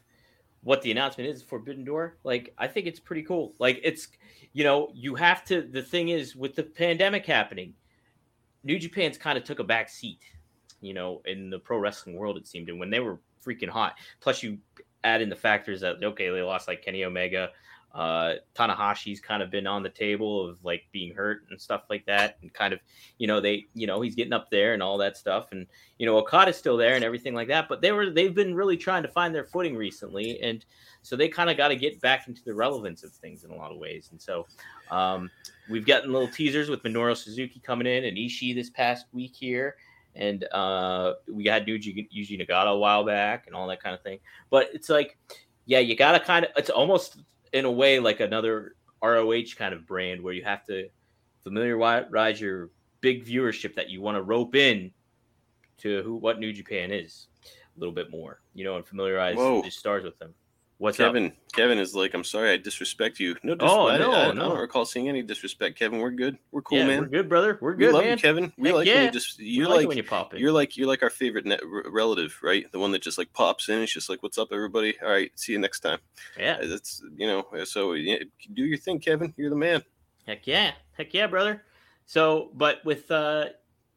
what 0.63 0.81
the 0.81 0.91
announcement 0.91 1.29
is, 1.29 1.43
Forbidden 1.43 1.83
Door, 1.83 2.17
like 2.23 2.53
I 2.57 2.67
think 2.67 2.87
it's 2.87 2.99
pretty 2.99 3.23
cool. 3.23 3.53
Like 3.59 3.79
it's, 3.83 4.07
you 4.53 4.63
know, 4.63 4.89
you 4.93 5.15
have 5.15 5.43
to. 5.45 5.61
The 5.61 5.81
thing 5.81 6.09
is, 6.09 6.35
with 6.35 6.55
the 6.55 6.63
pandemic 6.63 7.25
happening, 7.25 7.73
New 8.63 8.79
Japan's 8.79 9.17
kind 9.17 9.37
of 9.37 9.43
took 9.43 9.59
a 9.59 9.63
back 9.63 9.89
seat, 9.89 10.21
you 10.81 10.93
know, 10.93 11.21
in 11.25 11.49
the 11.49 11.59
pro 11.59 11.77
wrestling 11.77 12.15
world. 12.15 12.37
It 12.37 12.47
seemed, 12.47 12.69
and 12.69 12.79
when 12.79 12.89
they 12.89 12.99
were 12.99 13.19
freaking 13.45 13.69
hot. 13.69 13.95
Plus, 14.21 14.41
you 14.41 14.57
add 15.03 15.21
in 15.21 15.29
the 15.29 15.35
factors 15.35 15.81
that 15.81 16.03
okay, 16.03 16.29
they 16.29 16.41
lost 16.41 16.67
like 16.67 16.83
Kenny 16.83 17.03
Omega. 17.03 17.49
Uh, 17.93 18.33
Tanahashi's 18.55 19.19
kind 19.19 19.43
of 19.43 19.51
been 19.51 19.67
on 19.67 19.83
the 19.83 19.89
table 19.89 20.49
of 20.49 20.57
like 20.63 20.83
being 20.91 21.13
hurt 21.13 21.43
and 21.51 21.61
stuff 21.61 21.83
like 21.91 22.03
that, 22.07 22.37
and 22.41 22.51
kind 22.51 22.73
of, 22.73 22.79
you 23.19 23.27
know, 23.27 23.39
they, 23.39 23.65
you 23.75 23.85
know, 23.85 24.01
he's 24.01 24.15
getting 24.15 24.33
up 24.33 24.49
there 24.49 24.73
and 24.73 24.81
all 24.81 24.97
that 24.97 25.15
stuff, 25.15 25.49
and 25.51 25.67
you 25.99 26.07
know, 26.07 26.17
Okada's 26.17 26.57
still 26.57 26.75
there 26.75 26.95
and 26.95 27.03
everything 27.03 27.35
like 27.35 27.47
that. 27.49 27.69
But 27.69 27.81
they 27.81 27.91
were, 27.91 28.09
they've 28.09 28.33
been 28.33 28.55
really 28.55 28.77
trying 28.77 29.03
to 29.03 29.09
find 29.09 29.33
their 29.33 29.43
footing 29.43 29.75
recently, 29.75 30.41
and 30.41 30.65
so 31.03 31.15
they 31.15 31.27
kind 31.27 31.51
of 31.51 31.57
got 31.57 31.67
to 31.67 31.75
get 31.75 32.01
back 32.01 32.27
into 32.27 32.43
the 32.43 32.53
relevance 32.53 33.03
of 33.03 33.11
things 33.11 33.43
in 33.43 33.51
a 33.51 33.55
lot 33.55 33.71
of 33.71 33.77
ways. 33.77 34.09
And 34.11 34.19
so, 34.19 34.47
um, 34.89 35.29
we've 35.69 35.85
gotten 35.85 36.11
little 36.11 36.27
teasers 36.27 36.69
with 36.69 36.81
Minoru 36.81 37.15
Suzuki 37.15 37.59
coming 37.59 37.85
in 37.85 38.05
and 38.05 38.17
Ishii 38.17 38.55
this 38.55 38.71
past 38.71 39.05
week 39.13 39.35
here, 39.35 39.75
and 40.15 40.45
uh, 40.51 41.13
we 41.31 41.45
had 41.45 41.67
Yuji, 41.67 42.07
Yuji 42.11 42.41
Nagata 42.41 42.73
a 42.73 42.77
while 42.77 43.03
back 43.03 43.45
and 43.45 43.55
all 43.55 43.67
that 43.67 43.83
kind 43.83 43.93
of 43.93 44.01
thing. 44.01 44.17
But 44.49 44.69
it's 44.73 44.89
like, 44.89 45.17
yeah, 45.65 45.79
you 45.79 45.95
got 45.95 46.13
to 46.13 46.19
kind 46.19 46.45
of, 46.45 46.51
it's 46.57 46.69
almost 46.69 47.17
in 47.53 47.65
a 47.65 47.71
way 47.71 47.99
like 47.99 48.19
another 48.19 48.75
ROH 49.01 49.55
kind 49.57 49.73
of 49.73 49.85
brand 49.85 50.21
where 50.21 50.33
you 50.33 50.43
have 50.43 50.65
to 50.65 50.89
familiarize 51.43 52.41
your 52.41 52.69
big 53.01 53.25
viewership 53.25 53.75
that 53.75 53.89
you 53.89 54.01
want 54.01 54.17
to 54.17 54.21
rope 54.21 54.55
in 54.55 54.91
to 55.77 56.01
who 56.03 56.15
what 56.15 56.39
New 56.39 56.53
Japan 56.53 56.91
is 56.91 57.27
a 57.45 57.79
little 57.79 57.93
bit 57.93 58.09
more, 58.11 58.41
you 58.53 58.63
know, 58.63 58.75
and 58.75 58.85
familiarize 58.85 59.35
Whoa. 59.35 59.61
the 59.61 59.69
stars 59.69 60.03
with 60.03 60.17
them. 60.19 60.33
What's 60.83 60.97
Kevin, 60.97 61.27
up? 61.27 61.33
Kevin 61.53 61.77
is 61.79 61.95
like, 61.95 62.13
I'm 62.13 62.25
sorry, 62.25 62.51
I 62.51 62.57
disrespect 62.57 63.17
you. 63.17 63.37
No, 63.41 63.55
dis- 63.55 63.69
Oh, 63.71 63.87
I, 63.87 63.97
no, 63.97 64.11
I, 64.11 64.25
I 64.25 64.33
no. 64.33 64.49
don't 64.49 64.59
recall 64.59 64.83
seeing 64.83 65.07
any 65.07 65.21
disrespect, 65.21 65.79
Kevin. 65.79 65.99
We're 65.99 66.11
good. 66.11 66.37
We're 66.51 66.61
cool, 66.61 66.79
yeah, 66.79 66.87
man. 66.87 66.99
we're 66.99 67.07
good, 67.07 67.29
brother. 67.29 67.57
We're 67.61 67.71
We 67.71 67.85
good, 67.85 67.93
love 67.93 68.03
man. 68.03 68.17
you, 68.17 68.21
Kevin. 68.21 68.51
We 68.57 68.67
Heck 68.67 68.75
like 68.75 68.87
yeah. 68.87 68.95
when 68.95 69.03
you 69.05 69.11
just 69.11 69.39
you're 69.39 69.69
like, 69.69 69.77
like, 69.77 69.87
when 69.87 69.95
you 69.97 70.03
pop 70.03 70.33
in. 70.33 70.41
you're 70.41 70.51
like 70.51 70.75
you're 70.75 70.87
like 70.89 71.01
our 71.01 71.09
favorite 71.09 71.45
net, 71.45 71.61
r- 71.63 71.89
relative, 71.89 72.37
right? 72.43 72.69
The 72.73 72.79
one 72.79 72.91
that 72.91 73.01
just 73.01 73.17
like 73.17 73.31
pops 73.31 73.69
in. 73.69 73.79
It's 73.79 73.93
just 73.93 74.09
like, 74.09 74.21
what's 74.23 74.37
up, 74.37 74.49
everybody? 74.51 74.93
All 75.01 75.09
right, 75.09 75.31
see 75.35 75.53
you 75.53 75.59
next 75.59 75.79
time. 75.79 75.99
yeah, 76.37 76.57
Uh, 76.61 76.67
That's 76.67 77.01
you 77.15 77.27
know. 77.27 77.45
So 77.63 77.93
yeah, 77.93 78.17
do 78.53 78.63
your 78.65 78.77
thing, 78.77 78.99
Kevin. 78.99 79.33
You're 79.37 79.51
the 79.51 79.55
man. 79.55 79.83
Heck 80.27 80.45
yeah. 80.47 80.71
Heck 80.97 81.13
yeah, 81.13 81.27
brother. 81.27 81.63
So, 82.07 82.51
but 82.55 82.83
with 82.83 83.09
uh 83.09 83.45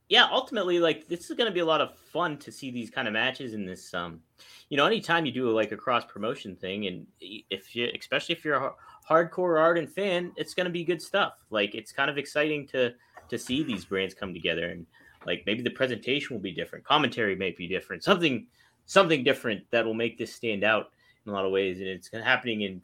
yeah, 0.09 0.29
ultimately 0.31 0.79
like 0.79 1.09
this 1.09 1.29
is 1.31 1.37
going 1.37 1.49
to 1.49 1.55
be 1.55 1.61
a 1.61 1.65
lot 1.65 1.81
of 1.81 1.97
fun 1.97 2.37
to 2.39 2.53
see 2.53 2.71
these 2.71 2.91
kind 2.91 3.09
of 3.09 3.15
matches 3.15 3.55
in 3.55 3.67
this 3.67 3.93
um 3.95 4.21
you 4.69 4.77
know, 4.77 4.87
anytime 4.87 5.25
you 5.25 5.33
do 5.33 5.51
like 5.51 5.73
a 5.73 5.77
cross 5.77 6.05
promotion 6.05 6.57
thing 6.57 6.87
and 6.87 7.07
if 7.21 7.75
you 7.75 7.91
especially 7.99 8.35
if 8.35 8.45
you're 8.45 8.57
a 8.57 8.73
hardcore 9.09 9.61
ardent 9.61 9.91
fan, 9.91 10.33
it's 10.37 10.55
going 10.55 10.65
to 10.65 10.71
be 10.71 10.85
good 10.85 11.01
stuff. 11.01 11.35
Like 11.51 11.75
it's 11.75 11.93
kind 11.93 12.11
of 12.11 12.19
exciting 12.19 12.67
to 12.69 12.93
to 13.29 13.39
see 13.39 13.63
these 13.63 13.85
brands 13.85 14.15
come 14.15 14.33
together 14.33 14.67
and 14.71 14.87
like 15.27 15.43
maybe 15.47 15.63
the 15.63 15.71
presentation 15.71 16.35
will 16.35 16.43
be 16.43 16.53
different, 16.53 16.85
commentary 16.85 17.35
may 17.35 17.51
be 17.51 17.67
different, 17.67 18.05
something 18.05 18.47
something 18.87 19.25
different 19.25 19.65
that 19.71 19.85
will 19.85 19.95
make 19.95 20.17
this 20.19 20.33
stand 20.33 20.63
out 20.63 20.91
in 21.25 21.33
a 21.33 21.35
lot 21.35 21.45
of 21.45 21.51
ways 21.51 21.79
and 21.79 21.89
it's 21.89 22.09
happening 22.13 22.63
in 22.63 22.81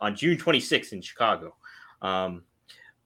on 0.00 0.14
June 0.14 0.36
26th 0.36 0.92
in 0.92 1.00
Chicago. 1.00 1.54
Um, 2.02 2.42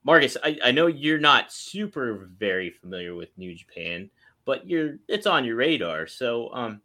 Marcus, 0.03 0.35
I, 0.43 0.57
I 0.63 0.71
know 0.71 0.87
you're 0.87 1.19
not 1.19 1.51
super 1.51 2.29
very 2.37 2.69
familiar 2.71 3.15
with 3.15 3.37
New 3.37 3.53
Japan, 3.53 4.09
but 4.45 4.67
you're 4.67 4.97
it's 5.07 5.27
on 5.27 5.45
your 5.45 5.57
radar. 5.57 6.07
So, 6.07 6.51
um, 6.53 6.81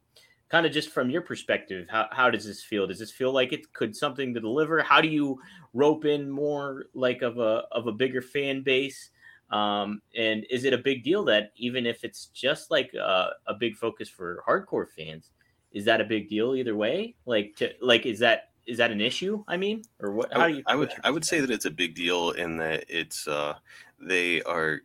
kind 0.49 0.67
of 0.67 0.73
just 0.73 0.91
from 0.91 1.11
your 1.11 1.23
perspective, 1.23 1.87
how, 1.91 2.09
how 2.13 2.31
does 2.31 2.45
this 2.45 2.63
feel? 2.63 2.87
Does 2.87 2.99
this 2.99 3.11
feel 3.11 3.33
like 3.33 3.53
it 3.53 3.73
could 3.73 3.97
something 3.97 4.35
to 4.35 4.41
deliver? 4.41 4.83
How 4.83 5.01
do 5.01 5.09
you 5.09 5.41
rope 5.73 6.05
in 6.05 6.31
more 6.31 6.87
like 6.95 7.23
of 7.23 7.39
a 7.39 7.65
of 7.73 7.87
a 7.87 7.93
bigger 7.93 8.21
fan 8.21 8.63
base? 8.63 9.11
Um, 9.51 10.03
and 10.17 10.45
is 10.51 10.65
it 10.65 10.73
a 10.75 10.79
big 10.79 11.05
deal 11.05 11.25
that 11.25 11.53
even 11.57 11.87
if 11.87 12.05
it's 12.05 12.27
just 12.27 12.71
like 12.71 12.93
a, 12.95 13.31
a 13.47 13.55
big 13.55 13.77
focus 13.77 14.09
for 14.09 14.43
hardcore 14.47 14.89
fans, 14.91 15.31
is 15.73 15.85
that 15.85 16.01
a 16.01 16.05
big 16.05 16.29
deal 16.29 16.55
either 16.55 16.77
way? 16.77 17.15
Like 17.25 17.55
to 17.57 17.73
like 17.81 18.05
is 18.05 18.19
that 18.19 18.51
is 18.67 18.79
that 18.79 18.91
an 18.91 19.01
issue? 19.01 19.45
I 19.47 19.57
mean, 19.57 19.83
or 20.01 20.13
what? 20.13 20.33
How 20.33 20.41
I, 20.41 20.51
do 20.51 20.57
you? 20.59 20.63
I 20.67 20.77
would 20.77 20.93
I 21.05 21.11
would 21.11 21.25
say 21.25 21.41
that 21.41 21.51
it's 21.51 21.65
a 21.65 21.71
big 21.71 21.95
deal 21.95 22.31
in 22.31 22.57
that 22.59 22.85
it's 22.89 23.27
uh 23.29 23.55
they 24.01 24.43
are 24.43 24.83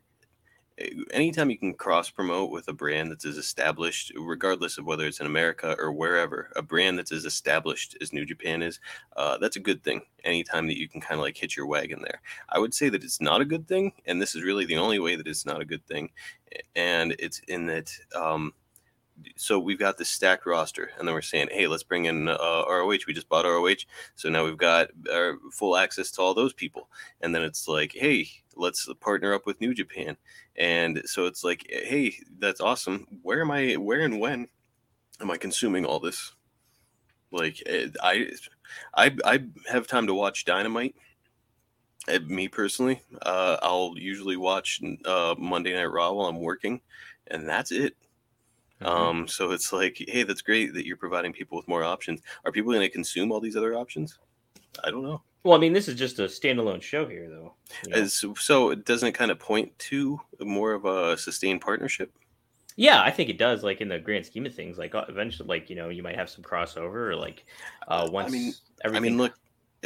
anytime 1.11 1.49
you 1.49 1.57
can 1.57 1.73
cross 1.73 2.09
promote 2.09 2.51
with 2.51 2.67
a 2.67 2.73
brand 2.73 3.11
that's 3.11 3.25
as 3.25 3.37
established, 3.37 4.11
regardless 4.15 4.77
of 4.77 4.85
whether 4.85 5.05
it's 5.05 5.19
in 5.19 5.25
America 5.25 5.75
or 5.77 5.91
wherever, 5.91 6.51
a 6.55 6.61
brand 6.61 6.97
that's 6.97 7.11
as 7.11 7.25
established 7.25 7.97
as 8.01 8.13
New 8.13 8.25
Japan 8.25 8.61
is, 8.61 8.79
uh, 9.15 9.37
that's 9.37 9.55
a 9.55 9.61
good 9.61 9.83
thing. 9.83 10.01
Anytime 10.23 10.67
that 10.67 10.79
you 10.79 10.87
can 10.87 11.01
kind 11.01 11.19
of 11.19 11.23
like 11.23 11.37
hit 11.37 11.55
your 11.55 11.65
wagon 11.65 12.01
there, 12.01 12.21
I 12.49 12.59
would 12.59 12.73
say 12.73 12.89
that 12.89 13.03
it's 13.03 13.21
not 13.21 13.41
a 13.41 13.45
good 13.45 13.67
thing, 13.67 13.93
and 14.05 14.21
this 14.21 14.35
is 14.35 14.43
really 14.43 14.65
the 14.65 14.77
only 14.77 14.99
way 14.99 15.15
that 15.15 15.27
it's 15.27 15.45
not 15.45 15.61
a 15.61 15.65
good 15.65 15.85
thing, 15.85 16.09
and 16.75 17.15
it's 17.19 17.39
in 17.47 17.67
that. 17.67 17.91
Um, 18.15 18.53
so 19.35 19.59
we've 19.59 19.79
got 19.79 19.97
this 19.97 20.09
stacked 20.09 20.45
roster, 20.45 20.91
and 20.97 21.07
then 21.07 21.13
we're 21.15 21.21
saying, 21.21 21.49
"Hey, 21.51 21.67
let's 21.67 21.83
bring 21.83 22.05
in 22.05 22.27
uh, 22.27 22.63
ROH. 22.67 23.05
We 23.07 23.13
just 23.13 23.29
bought 23.29 23.45
ROH, 23.45 23.85
so 24.15 24.29
now 24.29 24.45
we've 24.45 24.57
got 24.57 24.89
our 25.11 25.37
full 25.51 25.77
access 25.77 26.11
to 26.11 26.21
all 26.21 26.33
those 26.33 26.53
people." 26.53 26.89
And 27.21 27.33
then 27.33 27.43
it's 27.43 27.67
like, 27.67 27.93
"Hey, 27.93 28.27
let's 28.55 28.87
partner 28.99 29.33
up 29.33 29.45
with 29.45 29.61
New 29.61 29.73
Japan." 29.73 30.17
And 30.55 31.01
so 31.05 31.25
it's 31.25 31.43
like, 31.43 31.65
"Hey, 31.69 32.15
that's 32.39 32.61
awesome. 32.61 33.07
Where 33.23 33.41
am 33.41 33.51
I? 33.51 33.73
Where 33.75 34.01
and 34.01 34.19
when 34.19 34.47
am 35.21 35.31
I 35.31 35.37
consuming 35.37 35.85
all 35.85 35.99
this?" 35.99 36.33
Like, 37.31 37.63
eh, 37.65 37.87
I, 38.03 38.29
I, 38.95 39.15
I 39.25 39.39
have 39.69 39.87
time 39.87 40.07
to 40.07 40.13
watch 40.13 40.45
Dynamite. 40.45 40.95
Eh, 42.07 42.19
Me 42.19 42.47
personally, 42.47 43.01
uh, 43.21 43.57
I'll 43.61 43.93
usually 43.97 44.37
watch 44.37 44.81
uh, 45.05 45.35
Monday 45.37 45.73
Night 45.73 45.85
Raw 45.85 46.11
while 46.11 46.27
I'm 46.27 46.39
working, 46.41 46.81
and 47.27 47.47
that's 47.47 47.71
it. 47.71 47.95
Mhm. 48.81 48.87
Um, 48.87 49.27
so 49.27 49.51
it's 49.51 49.71
like, 49.71 50.03
hey, 50.07 50.23
that's 50.23 50.41
great 50.41 50.73
that 50.73 50.85
you're 50.85 50.97
providing 50.97 51.33
people 51.33 51.57
with 51.57 51.67
more 51.67 51.83
options. 51.83 52.21
Are 52.45 52.51
people 52.51 52.71
going 52.71 52.81
to 52.85 52.89
consume 52.89 53.31
all 53.31 53.39
these 53.39 53.55
other 53.55 53.75
options? 53.75 54.17
I 54.83 54.89
don't 54.91 55.03
know. 55.03 55.21
well, 55.43 55.55
I 55.55 55.59
mean, 55.59 55.73
this 55.73 55.87
is 55.87 55.95
just 55.95 56.19
a 56.19 56.23
standalone 56.23 56.81
show 56.81 57.05
here, 57.07 57.29
though. 57.29 57.53
you 57.85 57.91
know? 57.91 58.01
As, 58.01 58.23
so 58.37 58.69
it 58.71 58.85
doesn't 58.85 59.13
kind 59.13 59.31
of 59.31 59.39
point 59.39 59.77
to 59.79 60.19
more 60.39 60.73
of 60.73 60.85
a 60.85 61.17
sustained 61.17 61.61
partnership. 61.61 62.11
Yeah, 62.77 63.01
I 63.01 63.11
think 63.11 63.29
it 63.29 63.37
does. 63.37 63.63
Like 63.63 63.81
in 63.81 63.89
the 63.89 63.99
grand 63.99 64.25
scheme 64.25 64.45
of 64.45 64.55
things, 64.55 64.77
like 64.77 64.95
uh, 64.95 65.03
eventually, 65.09 65.47
like 65.47 65.69
you 65.69 65.75
know, 65.75 65.89
you 65.89 66.01
might 66.03 66.15
have 66.15 66.29
some 66.29 66.41
crossover, 66.43 67.09
or 67.09 67.15
like 67.17 67.45
uh, 67.87 68.05
I 68.07 68.09
once 68.09 68.31
mean- 68.31 68.53
everything. 68.85 69.05
I 69.05 69.09
mean, 69.09 69.17
look, 69.17 69.33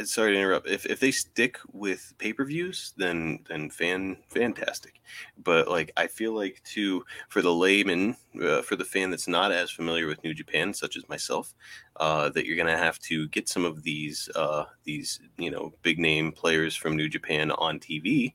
sorry 0.04 0.32
to 0.32 0.38
interrupt. 0.38 0.68
If, 0.68 0.84
if 0.86 1.00
they 1.00 1.10
stick 1.10 1.58
with 1.72 2.12
pay 2.18 2.32
per 2.32 2.44
views, 2.44 2.92
then 2.96 3.40
then 3.48 3.70
fan 3.70 4.18
fantastic. 4.28 5.00
But 5.38 5.68
like, 5.68 5.92
I 5.96 6.06
feel 6.06 6.34
like 6.34 6.62
to 6.74 7.04
for 7.28 7.40
the 7.40 7.54
layman, 7.54 8.16
uh, 8.42 8.62
for 8.62 8.76
the 8.76 8.84
fan 8.84 9.10
that's 9.10 9.28
not 9.28 9.52
as 9.52 9.70
familiar 9.70 10.06
with 10.06 10.22
New 10.22 10.34
Japan, 10.34 10.74
such 10.74 10.96
as 10.96 11.08
myself, 11.08 11.54
uh, 11.96 12.28
that 12.30 12.46
you're 12.46 12.56
gonna 12.56 12.76
have 12.76 12.98
to 13.00 13.28
get 13.28 13.48
some 13.48 13.64
of 13.64 13.82
these 13.82 14.28
uh, 14.36 14.64
these 14.84 15.20
you 15.38 15.50
know 15.50 15.72
big 15.82 15.98
name 15.98 16.30
players 16.32 16.76
from 16.76 16.96
New 16.96 17.08
Japan 17.08 17.50
on 17.52 17.78
TV. 17.78 18.34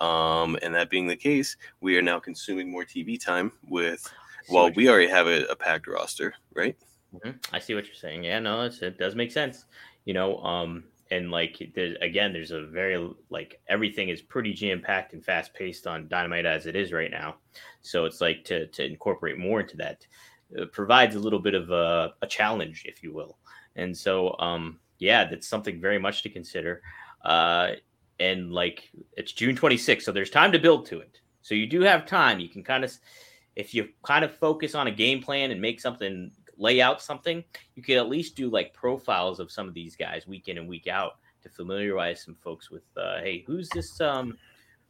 Um, 0.00 0.58
and 0.62 0.74
that 0.74 0.90
being 0.90 1.06
the 1.06 1.16
case, 1.16 1.56
we 1.80 1.96
are 1.96 2.02
now 2.02 2.18
consuming 2.18 2.70
more 2.70 2.84
TV 2.84 3.22
time 3.22 3.52
with. 3.68 4.10
Well, 4.48 4.70
we 4.72 4.88
already 4.88 5.08
have 5.08 5.26
a, 5.26 5.44
a 5.46 5.56
packed 5.56 5.86
roster, 5.86 6.34
right? 6.54 6.76
Mhm. 7.14 7.38
I 7.52 7.58
see 7.58 7.74
what 7.74 7.86
you're 7.86 7.94
saying. 7.94 8.24
Yeah, 8.24 8.40
no, 8.40 8.62
it 8.62 8.98
does 8.98 9.14
make 9.14 9.32
sense. 9.32 9.64
You 10.04 10.14
know, 10.14 10.38
um, 10.38 10.84
and 11.10 11.30
like 11.30 11.70
there's 11.74 11.96
again, 12.00 12.32
there's 12.32 12.50
a 12.50 12.66
very 12.66 13.10
like 13.30 13.60
everything 13.68 14.08
is 14.08 14.22
pretty 14.22 14.52
jam 14.52 14.80
packed 14.80 15.12
and 15.12 15.24
fast 15.24 15.54
paced 15.54 15.86
on 15.86 16.08
Dynamite 16.08 16.46
as 16.46 16.66
it 16.66 16.76
is 16.76 16.92
right 16.92 17.10
now. 17.10 17.36
So 17.82 18.04
it's 18.04 18.20
like 18.20 18.44
to 18.46 18.66
to 18.68 18.84
incorporate 18.84 19.38
more 19.38 19.60
into 19.60 19.76
that 19.78 20.06
uh, 20.58 20.66
provides 20.66 21.14
a 21.14 21.18
little 21.18 21.38
bit 21.38 21.54
of 21.54 21.70
a, 21.70 22.14
a 22.22 22.26
challenge, 22.26 22.84
if 22.86 23.02
you 23.02 23.12
will. 23.12 23.38
And 23.76 23.96
so, 23.96 24.36
um, 24.38 24.78
yeah, 24.98 25.24
that's 25.24 25.48
something 25.48 25.80
very 25.80 25.98
much 25.98 26.22
to 26.22 26.28
consider. 26.28 26.82
Uh, 27.24 27.72
and 28.20 28.52
like 28.52 28.90
it's 29.16 29.32
June 29.32 29.56
26th, 29.56 30.02
so 30.02 30.12
there's 30.12 30.30
time 30.30 30.52
to 30.52 30.58
build 30.58 30.86
to 30.86 31.00
it. 31.00 31.20
So 31.42 31.54
you 31.54 31.66
do 31.66 31.80
have 31.80 32.06
time. 32.06 32.40
You 32.40 32.48
can 32.48 32.62
kind 32.62 32.84
of, 32.84 32.92
if 33.56 33.74
you 33.74 33.88
kind 34.04 34.24
of 34.24 34.34
focus 34.36 34.74
on 34.74 34.86
a 34.86 34.92
game 34.92 35.22
plan 35.22 35.50
and 35.50 35.60
make 35.60 35.80
something, 35.80 36.30
lay 36.58 36.80
out 36.80 37.02
something, 37.02 37.44
you 37.74 37.82
could 37.82 37.96
at 37.96 38.08
least 38.08 38.36
do 38.36 38.50
like 38.50 38.72
profiles 38.72 39.40
of 39.40 39.50
some 39.50 39.68
of 39.68 39.74
these 39.74 39.96
guys 39.96 40.26
week 40.26 40.48
in 40.48 40.58
and 40.58 40.68
week 40.68 40.86
out 40.86 41.18
to 41.42 41.48
familiarize 41.48 42.22
some 42.22 42.34
folks 42.34 42.70
with, 42.70 42.84
uh, 42.96 43.20
hey, 43.20 43.44
who's 43.46 43.68
this, 43.70 44.00
um, 44.00 44.36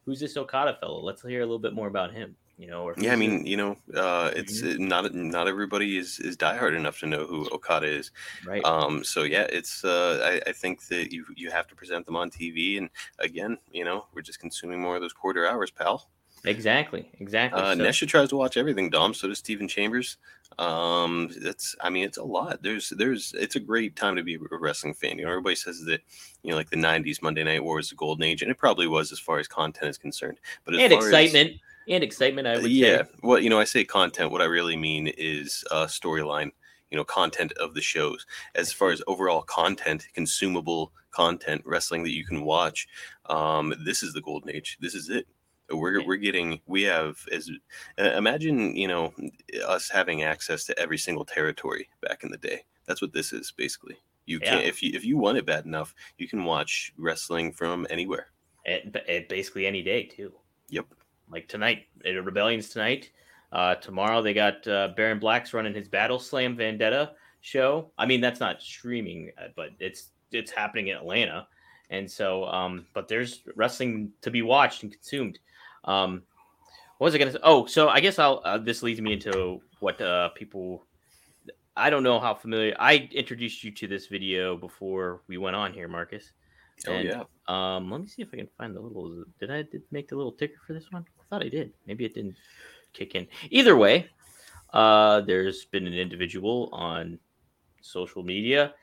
who's 0.05 0.19
this 0.19 0.37
Okada 0.37 0.77
fellow? 0.79 1.01
Let's 1.01 1.21
hear 1.21 1.41
a 1.41 1.45
little 1.45 1.59
bit 1.59 1.73
more 1.73 1.87
about 1.87 2.13
him. 2.13 2.35
You 2.57 2.67
know, 2.67 2.83
or 2.83 2.95
Yeah, 2.97 3.11
I 3.11 3.17
mean, 3.17 3.45
you 3.45 3.57
know, 3.57 3.75
uh, 3.93 4.31
it's 4.33 4.63
uh 4.63 4.75
not 4.79 5.13
not 5.13 5.49
everybody 5.49 5.97
is 5.97 6.19
is 6.19 6.37
diehard 6.37 6.73
enough 6.73 6.99
to 6.99 7.05
know 7.05 7.25
who 7.25 7.49
Okada 7.51 7.87
is. 7.87 8.11
right? 8.47 8.63
Um, 8.63 9.03
so 9.03 9.23
yeah, 9.23 9.45
it's 9.49 9.83
uh, 9.83 10.21
I, 10.23 10.49
I 10.49 10.53
think 10.53 10.87
that 10.87 11.11
you 11.11 11.25
you 11.35 11.51
have 11.51 11.67
to 11.67 11.75
present 11.75 12.05
them 12.05 12.15
on 12.15 12.29
TV, 12.31 12.77
and 12.77 12.89
again, 13.19 13.57
you 13.73 13.83
know, 13.83 14.05
we're 14.13 14.21
just 14.21 14.39
consuming 14.39 14.81
more 14.81 14.95
of 14.95 15.01
those 15.01 15.11
quarter 15.11 15.45
hours, 15.45 15.69
pal. 15.69 16.09
Exactly, 16.45 17.09
exactly. 17.19 17.61
Uh, 17.61 17.75
So- 17.75 17.81
Nesha 17.83 18.07
tries 18.07 18.29
to 18.29 18.35
watch 18.37 18.57
everything, 18.57 18.89
Dom. 18.89 19.13
So 19.13 19.27
does 19.27 19.39
Stephen 19.39 19.67
Chambers. 19.67 20.17
Um, 20.57 21.29
it's 21.35 21.75
I 21.81 21.89
mean, 21.89 22.05
it's 22.05 22.17
a 22.17 22.23
lot. 22.23 22.61
There's 22.61 22.89
there's 22.89 23.33
it's 23.37 23.55
a 23.55 23.59
great 23.59 23.95
time 23.95 24.15
to 24.15 24.23
be 24.23 24.35
a 24.35 24.39
wrestling 24.57 24.93
fan. 24.93 25.17
You 25.17 25.25
know, 25.25 25.31
everybody 25.31 25.55
says 25.55 25.83
that 25.85 26.01
you 26.43 26.51
know, 26.51 26.55
like 26.57 26.69
the 26.69 26.77
'90s 26.77 27.21
Monday 27.21 27.43
Night 27.43 27.63
War 27.63 27.75
was 27.77 27.89
the 27.89 27.95
golden 27.95 28.23
age, 28.23 28.41
and 28.41 28.49
it 28.51 28.57
probably 28.57 28.87
was 28.87 29.11
as 29.11 29.19
far 29.19 29.39
as 29.39 29.47
content 29.47 29.89
is 29.89 29.97
concerned. 29.97 30.39
But 30.63 30.75
as 30.75 30.81
and 30.81 30.91
far 30.93 30.99
as- 31.01 31.07
excitement, 31.07 31.59
and 31.87 32.03
excitement, 32.03 32.47
I 32.47 32.57
would 32.57 32.71
yeah 32.71 33.03
say. 33.03 33.09
well 33.21 33.39
you 33.39 33.49
know 33.49 33.59
i 33.59 33.63
say 33.63 33.83
content 33.83 34.31
what 34.31 34.41
i 34.41 34.45
really 34.45 34.75
mean 34.75 35.05
is 35.19 35.63
uh 35.69 35.85
storyline 35.85 36.49
you 36.89 36.97
know 36.97 37.03
content 37.03 37.51
of 37.59 37.75
the 37.75 37.81
shows 37.81 38.25
as 38.55 38.71
far 38.73 38.89
as 38.89 39.03
overall 39.05 39.43
content 39.43 40.07
consumable 40.15 40.91
content 41.11 41.61
wrestling 41.63 42.01
that 42.03 42.11
you 42.11 42.25
can 42.25 42.41
watch 42.43 42.87
um 43.27 43.71
this 43.85 44.01
is 44.01 44.13
the 44.13 44.21
golden 44.21 44.49
age 44.49 44.77
this 44.81 44.95
is 44.95 45.09
it 45.09 45.27
we're, 45.71 45.99
Yeah. 45.99 46.07
we're 46.07 46.15
getting 46.17 46.61
we 46.65 46.83
have 46.83 47.17
as 47.31 47.49
uh, 47.99 48.03
imagine 48.03 48.75
you 48.75 48.87
know 48.87 49.13
us 49.67 49.89
having 49.89 50.23
access 50.23 50.63
to 50.65 50.77
every 50.79 50.97
single 50.97 51.25
territory 51.25 51.89
back 52.01 52.23
in 52.23 52.31
the 52.31 52.37
day 52.37 52.65
that's 52.85 53.01
what 53.01 53.13
this 53.13 53.33
is 53.33 53.51
basically 53.51 53.97
you 54.25 54.39
Yeah. 54.41 54.51
can 54.51 54.59
if 54.63 54.83
you 54.83 54.91
if 54.93 55.03
you 55.03 55.17
want 55.17 55.37
it 55.37 55.45
bad 55.45 55.65
enough 55.65 55.95
you 56.17 56.27
can 56.27 56.43
watch 56.43 56.93
wrestling 56.97 57.51
from 57.51 57.87
anywhere 57.89 58.27
At, 58.67 58.95
at 59.07 59.29
basically 59.29 59.65
any 59.67 59.81
day 59.83 60.03
too. 60.03 60.33
Yep. 60.69 60.85
Like 61.29 61.47
tonight, 61.47 61.85
at 62.05 62.23
Rebellion's 62.23 62.69
tonight. 62.69 63.11
Uh, 63.51 63.75
tomorrow 63.75 64.21
they 64.21 64.33
got 64.33 64.67
uh, 64.67 64.89
Baron 64.97 65.19
Black's 65.19 65.53
running 65.53 65.73
his 65.73 65.87
Battle 65.87 66.19
Slam 66.19 66.55
Vendetta 66.55 67.13
show. 67.41 67.91
I 67.97 68.05
mean, 68.05 68.21
that's 68.21 68.39
not 68.39 68.61
streaming, 68.61 69.31
uh, 69.37 69.47
but 69.55 69.69
it's 69.79 70.11
it's 70.31 70.51
happening 70.51 70.87
in 70.87 70.97
Atlanta, 70.97 71.47
and 71.89 72.09
so 72.09 72.45
um, 72.45 72.85
but 72.93 73.07
there's 73.07 73.43
wrestling 73.55 74.11
to 74.21 74.29
be 74.31 74.41
watched 74.41 74.83
and 74.83 74.91
consumed. 74.91 75.39
Um, 75.85 76.23
what 76.97 77.05
was 77.05 77.15
I 77.15 77.17
gonna 77.17 77.31
say? 77.31 77.39
Oh, 77.43 77.65
so 77.65 77.89
I 77.89 77.99
guess 77.99 78.19
I'll. 78.19 78.41
Uh, 78.43 78.57
this 78.57 78.83
leads 78.83 79.01
me 79.01 79.13
into 79.13 79.61
what 79.79 79.99
uh, 80.01 80.29
people. 80.29 80.85
I 81.77 81.89
don't 81.89 82.03
know 82.03 82.19
how 82.19 82.33
familiar. 82.33 82.75
I 82.79 83.09
introduced 83.11 83.63
you 83.63 83.71
to 83.71 83.87
this 83.87 84.07
video 84.07 84.55
before 84.55 85.21
we 85.27 85.37
went 85.37 85.55
on 85.55 85.73
here, 85.73 85.87
Marcus. 85.89 86.31
oh 86.87 86.93
And, 86.93 87.07
yeah 87.07 87.23
Um, 87.47 87.91
let 87.91 88.01
me 88.01 88.07
see 88.07 88.21
if 88.21 88.29
I 88.33 88.37
can 88.37 88.47
find 88.57 88.75
the 88.75 88.79
little. 88.79 89.25
Did 89.39 89.51
I 89.51 89.63
did 89.63 89.83
make 89.91 90.07
the 90.07 90.15
little 90.15 90.31
ticker 90.31 90.59
for 90.65 90.73
this 90.73 90.91
one? 90.91 91.05
I 91.19 91.23
thought 91.29 91.43
I 91.43 91.49
did. 91.49 91.73
Maybe 91.85 92.05
it 92.05 92.13
didn't 92.13 92.35
kick 92.93 93.15
in. 93.15 93.27
Either 93.49 93.75
way, 93.75 94.09
uh, 94.73 95.21
there's 95.21 95.65
been 95.65 95.85
an 95.85 95.93
individual 95.93 96.69
on 96.71 97.19
social 97.81 98.23
media. 98.23 98.73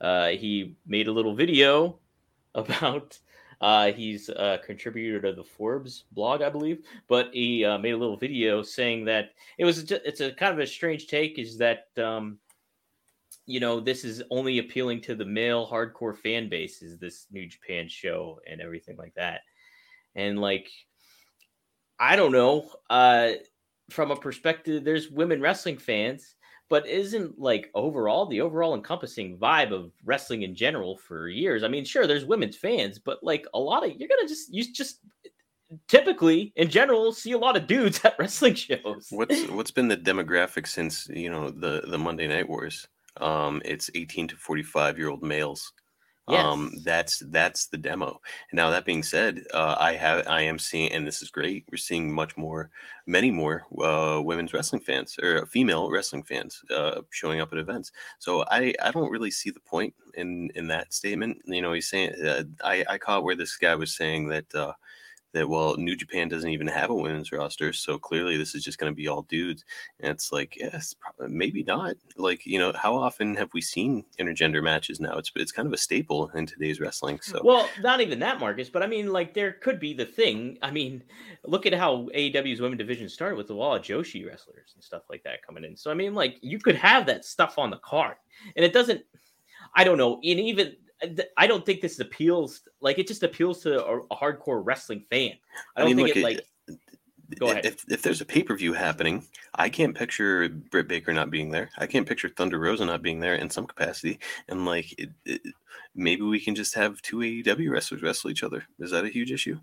Uh, 0.00 0.28
he 0.28 0.76
made 0.86 1.08
a 1.08 1.12
little 1.12 1.34
video 1.34 1.98
about. 2.54 3.18
Uh, 3.60 3.90
he's 3.92 4.28
a 4.28 4.60
contributor 4.64 5.20
to 5.20 5.32
the 5.32 5.44
Forbes 5.44 6.04
blog, 6.12 6.42
I 6.42 6.48
believe, 6.48 6.84
but 7.08 7.30
he 7.32 7.64
uh, 7.64 7.78
made 7.78 7.92
a 7.92 7.96
little 7.96 8.16
video 8.16 8.62
saying 8.62 9.04
that 9.06 9.30
it 9.58 9.64
was. 9.64 9.82
Just, 9.82 10.02
it's 10.04 10.20
a 10.20 10.32
kind 10.32 10.52
of 10.52 10.60
a 10.60 10.66
strange 10.66 11.08
take. 11.08 11.38
Is 11.38 11.58
that 11.58 11.88
um, 11.96 12.38
you 13.48 13.60
know, 13.60 13.80
this 13.80 14.04
is 14.04 14.22
only 14.30 14.58
appealing 14.58 15.00
to 15.00 15.14
the 15.14 15.24
male 15.24 15.66
hardcore 15.66 16.16
fan 16.16 16.50
base, 16.50 16.82
is 16.82 16.98
this 16.98 17.26
New 17.32 17.46
Japan 17.46 17.88
show 17.88 18.40
and 18.46 18.60
everything 18.60 18.96
like 18.98 19.14
that. 19.14 19.40
And 20.14 20.38
like, 20.38 20.68
I 21.98 22.14
don't 22.14 22.30
know, 22.30 22.70
uh, 22.90 23.32
from 23.88 24.10
a 24.10 24.16
perspective, 24.16 24.84
there's 24.84 25.10
women 25.10 25.40
wrestling 25.40 25.78
fans, 25.78 26.36
but 26.68 26.86
isn't 26.86 27.38
like 27.38 27.70
overall 27.74 28.26
the 28.26 28.40
overall 28.40 28.74
encompassing 28.74 29.38
vibe 29.38 29.72
of 29.72 29.92
wrestling 30.04 30.42
in 30.42 30.54
general 30.54 30.96
for 30.96 31.28
years. 31.28 31.62
I 31.62 31.68
mean, 31.68 31.84
sure, 31.84 32.06
there's 32.06 32.24
women's 32.24 32.56
fans, 32.56 32.98
but 32.98 33.22
like 33.22 33.46
a 33.54 33.58
lot 33.58 33.84
of 33.84 33.92
you're 33.96 34.08
gonna 34.08 34.28
just 34.28 34.52
you 34.52 34.64
just 34.72 35.00
typically 35.86 36.52
in 36.56 36.68
general 36.68 37.12
see 37.12 37.32
a 37.32 37.38
lot 37.38 37.56
of 37.56 37.66
dudes 37.66 38.00
at 38.04 38.18
wrestling 38.18 38.54
shows. 38.54 39.08
What's 39.10 39.48
what's 39.48 39.70
been 39.70 39.88
the 39.88 39.96
demographic 39.96 40.66
since 40.66 41.08
you 41.08 41.30
know 41.30 41.50
the 41.50 41.82
the 41.86 41.98
Monday 41.98 42.28
Night 42.28 42.48
Wars? 42.48 42.86
Um, 43.20 43.60
it's 43.64 43.90
18 43.94 44.28
to 44.28 44.36
45 44.36 44.98
year 44.98 45.08
old 45.08 45.22
males. 45.22 45.72
Um, 46.28 46.72
that's 46.84 47.20
that's 47.30 47.66
the 47.68 47.78
demo. 47.78 48.20
Now 48.52 48.70
that 48.70 48.84
being 48.84 49.02
said, 49.02 49.44
uh, 49.54 49.76
I 49.78 49.94
have 49.94 50.26
I 50.28 50.42
am 50.42 50.58
seeing, 50.58 50.92
and 50.92 51.06
this 51.06 51.22
is 51.22 51.30
great. 51.30 51.64
We're 51.70 51.78
seeing 51.78 52.12
much 52.12 52.36
more, 52.36 52.70
many 53.06 53.30
more 53.30 53.64
uh, 53.82 54.20
women's 54.22 54.52
wrestling 54.52 54.82
fans 54.82 55.18
or 55.22 55.46
female 55.46 55.90
wrestling 55.90 56.22
fans 56.24 56.62
uh, 56.70 57.00
showing 57.10 57.40
up 57.40 57.52
at 57.52 57.58
events. 57.58 57.92
So 58.18 58.44
I 58.50 58.74
I 58.82 58.90
don't 58.90 59.10
really 59.10 59.30
see 59.30 59.50
the 59.50 59.60
point 59.60 59.94
in 60.14 60.50
in 60.54 60.68
that 60.68 60.92
statement. 60.92 61.42
You 61.46 61.62
know, 61.62 61.72
he's 61.72 61.88
saying 61.88 62.12
uh, 62.22 62.44
I 62.62 62.84
I 62.88 62.98
caught 62.98 63.24
where 63.24 63.36
this 63.36 63.56
guy 63.56 63.74
was 63.74 63.96
saying 63.96 64.28
that. 64.28 64.54
That 65.34 65.48
well, 65.48 65.76
New 65.76 65.94
Japan 65.94 66.28
doesn't 66.28 66.48
even 66.48 66.66
have 66.68 66.88
a 66.88 66.94
women's 66.94 67.32
roster, 67.32 67.72
so 67.72 67.98
clearly 67.98 68.38
this 68.38 68.54
is 68.54 68.64
just 68.64 68.78
going 68.78 68.90
to 68.90 68.96
be 68.96 69.08
all 69.08 69.22
dudes. 69.22 69.64
And 70.00 70.10
it's 70.10 70.32
like, 70.32 70.56
yes, 70.56 70.94
probably, 70.98 71.34
maybe 71.34 71.62
not. 71.64 71.96
Like, 72.16 72.46
you 72.46 72.58
know, 72.58 72.72
how 72.74 72.94
often 72.94 73.36
have 73.36 73.52
we 73.52 73.60
seen 73.60 74.04
intergender 74.18 74.62
matches 74.62 75.00
now? 75.00 75.18
It's 75.18 75.30
it's 75.36 75.52
kind 75.52 75.66
of 75.66 75.72
a 75.74 75.78
staple 75.78 76.30
in 76.34 76.46
today's 76.46 76.80
wrestling. 76.80 77.20
So 77.20 77.40
Well, 77.44 77.68
not 77.82 78.00
even 78.00 78.18
that, 78.20 78.40
Marcus, 78.40 78.70
but 78.70 78.82
I 78.82 78.86
mean, 78.86 79.12
like, 79.12 79.34
there 79.34 79.52
could 79.52 79.78
be 79.78 79.92
the 79.92 80.06
thing. 80.06 80.56
I 80.62 80.70
mean, 80.70 81.02
look 81.44 81.66
at 81.66 81.74
how 81.74 82.08
AEW's 82.14 82.60
women 82.60 82.78
division 82.78 83.08
started 83.08 83.36
with 83.36 83.50
a 83.50 83.54
lot 83.54 83.76
of 83.76 83.82
Joshi 83.84 84.26
wrestlers 84.26 84.72
and 84.74 84.82
stuff 84.82 85.02
like 85.10 85.22
that 85.24 85.44
coming 85.44 85.64
in. 85.64 85.76
So, 85.76 85.90
I 85.90 85.94
mean, 85.94 86.14
like, 86.14 86.38
you 86.40 86.58
could 86.58 86.76
have 86.76 87.04
that 87.06 87.24
stuff 87.26 87.58
on 87.58 87.70
the 87.70 87.78
card, 87.78 88.16
and 88.56 88.64
it 88.64 88.72
doesn't, 88.72 89.02
I 89.74 89.84
don't 89.84 89.98
know, 89.98 90.14
and 90.14 90.40
even, 90.40 90.76
I 91.36 91.46
don't 91.46 91.64
think 91.64 91.80
this 91.80 92.00
appeals, 92.00 92.62
like, 92.80 92.98
it 92.98 93.06
just 93.06 93.22
appeals 93.22 93.60
to 93.62 93.84
a, 93.84 93.98
a 94.10 94.16
hardcore 94.16 94.62
wrestling 94.64 95.04
fan. 95.10 95.32
I 95.76 95.80
I 95.82 95.84
don't 95.84 95.96
mean, 95.96 96.06
think 96.06 96.08
look, 96.08 96.16
it, 96.16 96.20
it- 96.20 96.22
like, 96.24 96.40
Go 97.38 97.50
ahead. 97.50 97.66
if 97.66 97.84
if 97.92 98.00
there's 98.00 98.22
a 98.22 98.24
pay 98.24 98.42
per 98.42 98.56
view 98.56 98.72
happening, 98.72 99.22
I 99.54 99.68
can't 99.68 99.94
picture 99.94 100.48
Britt 100.48 100.88
Baker 100.88 101.12
not 101.12 101.30
being 101.30 101.50
there. 101.50 101.68
I 101.76 101.86
can't 101.86 102.08
picture 102.08 102.30
Thunder 102.30 102.58
Rosa 102.58 102.86
not 102.86 103.02
being 103.02 103.20
there 103.20 103.34
in 103.34 103.50
some 103.50 103.66
capacity. 103.66 104.18
And 104.48 104.64
like, 104.64 104.98
it, 104.98 105.10
it, 105.26 105.42
maybe 105.94 106.22
we 106.22 106.40
can 106.40 106.54
just 106.54 106.74
have 106.74 107.02
two 107.02 107.18
AEW 107.18 107.70
wrestlers 107.70 108.00
wrestle 108.02 108.30
each 108.30 108.42
other. 108.42 108.64
Is 108.78 108.92
that 108.92 109.04
a 109.04 109.10
huge 109.10 109.30
issue? 109.30 109.60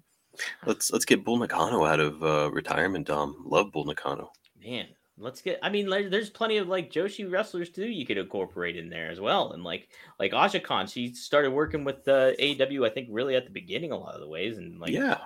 Let's 0.68 0.92
let's 0.92 1.06
get 1.06 1.26
Bull 1.26 1.38
Nakano 1.38 1.86
out 1.86 2.00
of 2.00 2.24
uh, 2.24 2.52
retirement. 2.52 3.08
Dom, 3.08 3.44
love 3.48 3.72
Bull 3.72 3.86
Nakano. 3.86 4.32
man 4.64 4.86
let's 5.18 5.42
get 5.42 5.58
i 5.64 5.70
mean 5.70 5.90
there's 5.90 6.30
plenty 6.30 6.58
of 6.58 6.68
like 6.68 6.92
joshi 6.92 7.30
wrestlers 7.30 7.70
too 7.70 7.86
you 7.86 8.06
could 8.06 8.18
incorporate 8.18 8.76
in 8.76 8.90
there 8.90 9.10
as 9.10 9.20
well 9.20 9.54
and 9.54 9.64
like 9.64 9.88
like 10.20 10.34
Aja 10.34 10.60
Kong, 10.60 10.88
she 10.88 11.14
started 11.14 11.52
working 11.52 11.86
with 11.86 12.04
the 12.04 12.36
aw 12.38 12.86
i 12.86 12.90
think 12.90 13.08
really 13.10 13.36
at 13.36 13.46
the 13.46 13.52
beginning 13.52 13.92
a 13.92 13.98
lot 13.98 14.16
of 14.16 14.22
the 14.22 14.28
ways 14.28 14.58
and 14.58 14.80
like 14.80 14.92
yeah, 14.92 15.20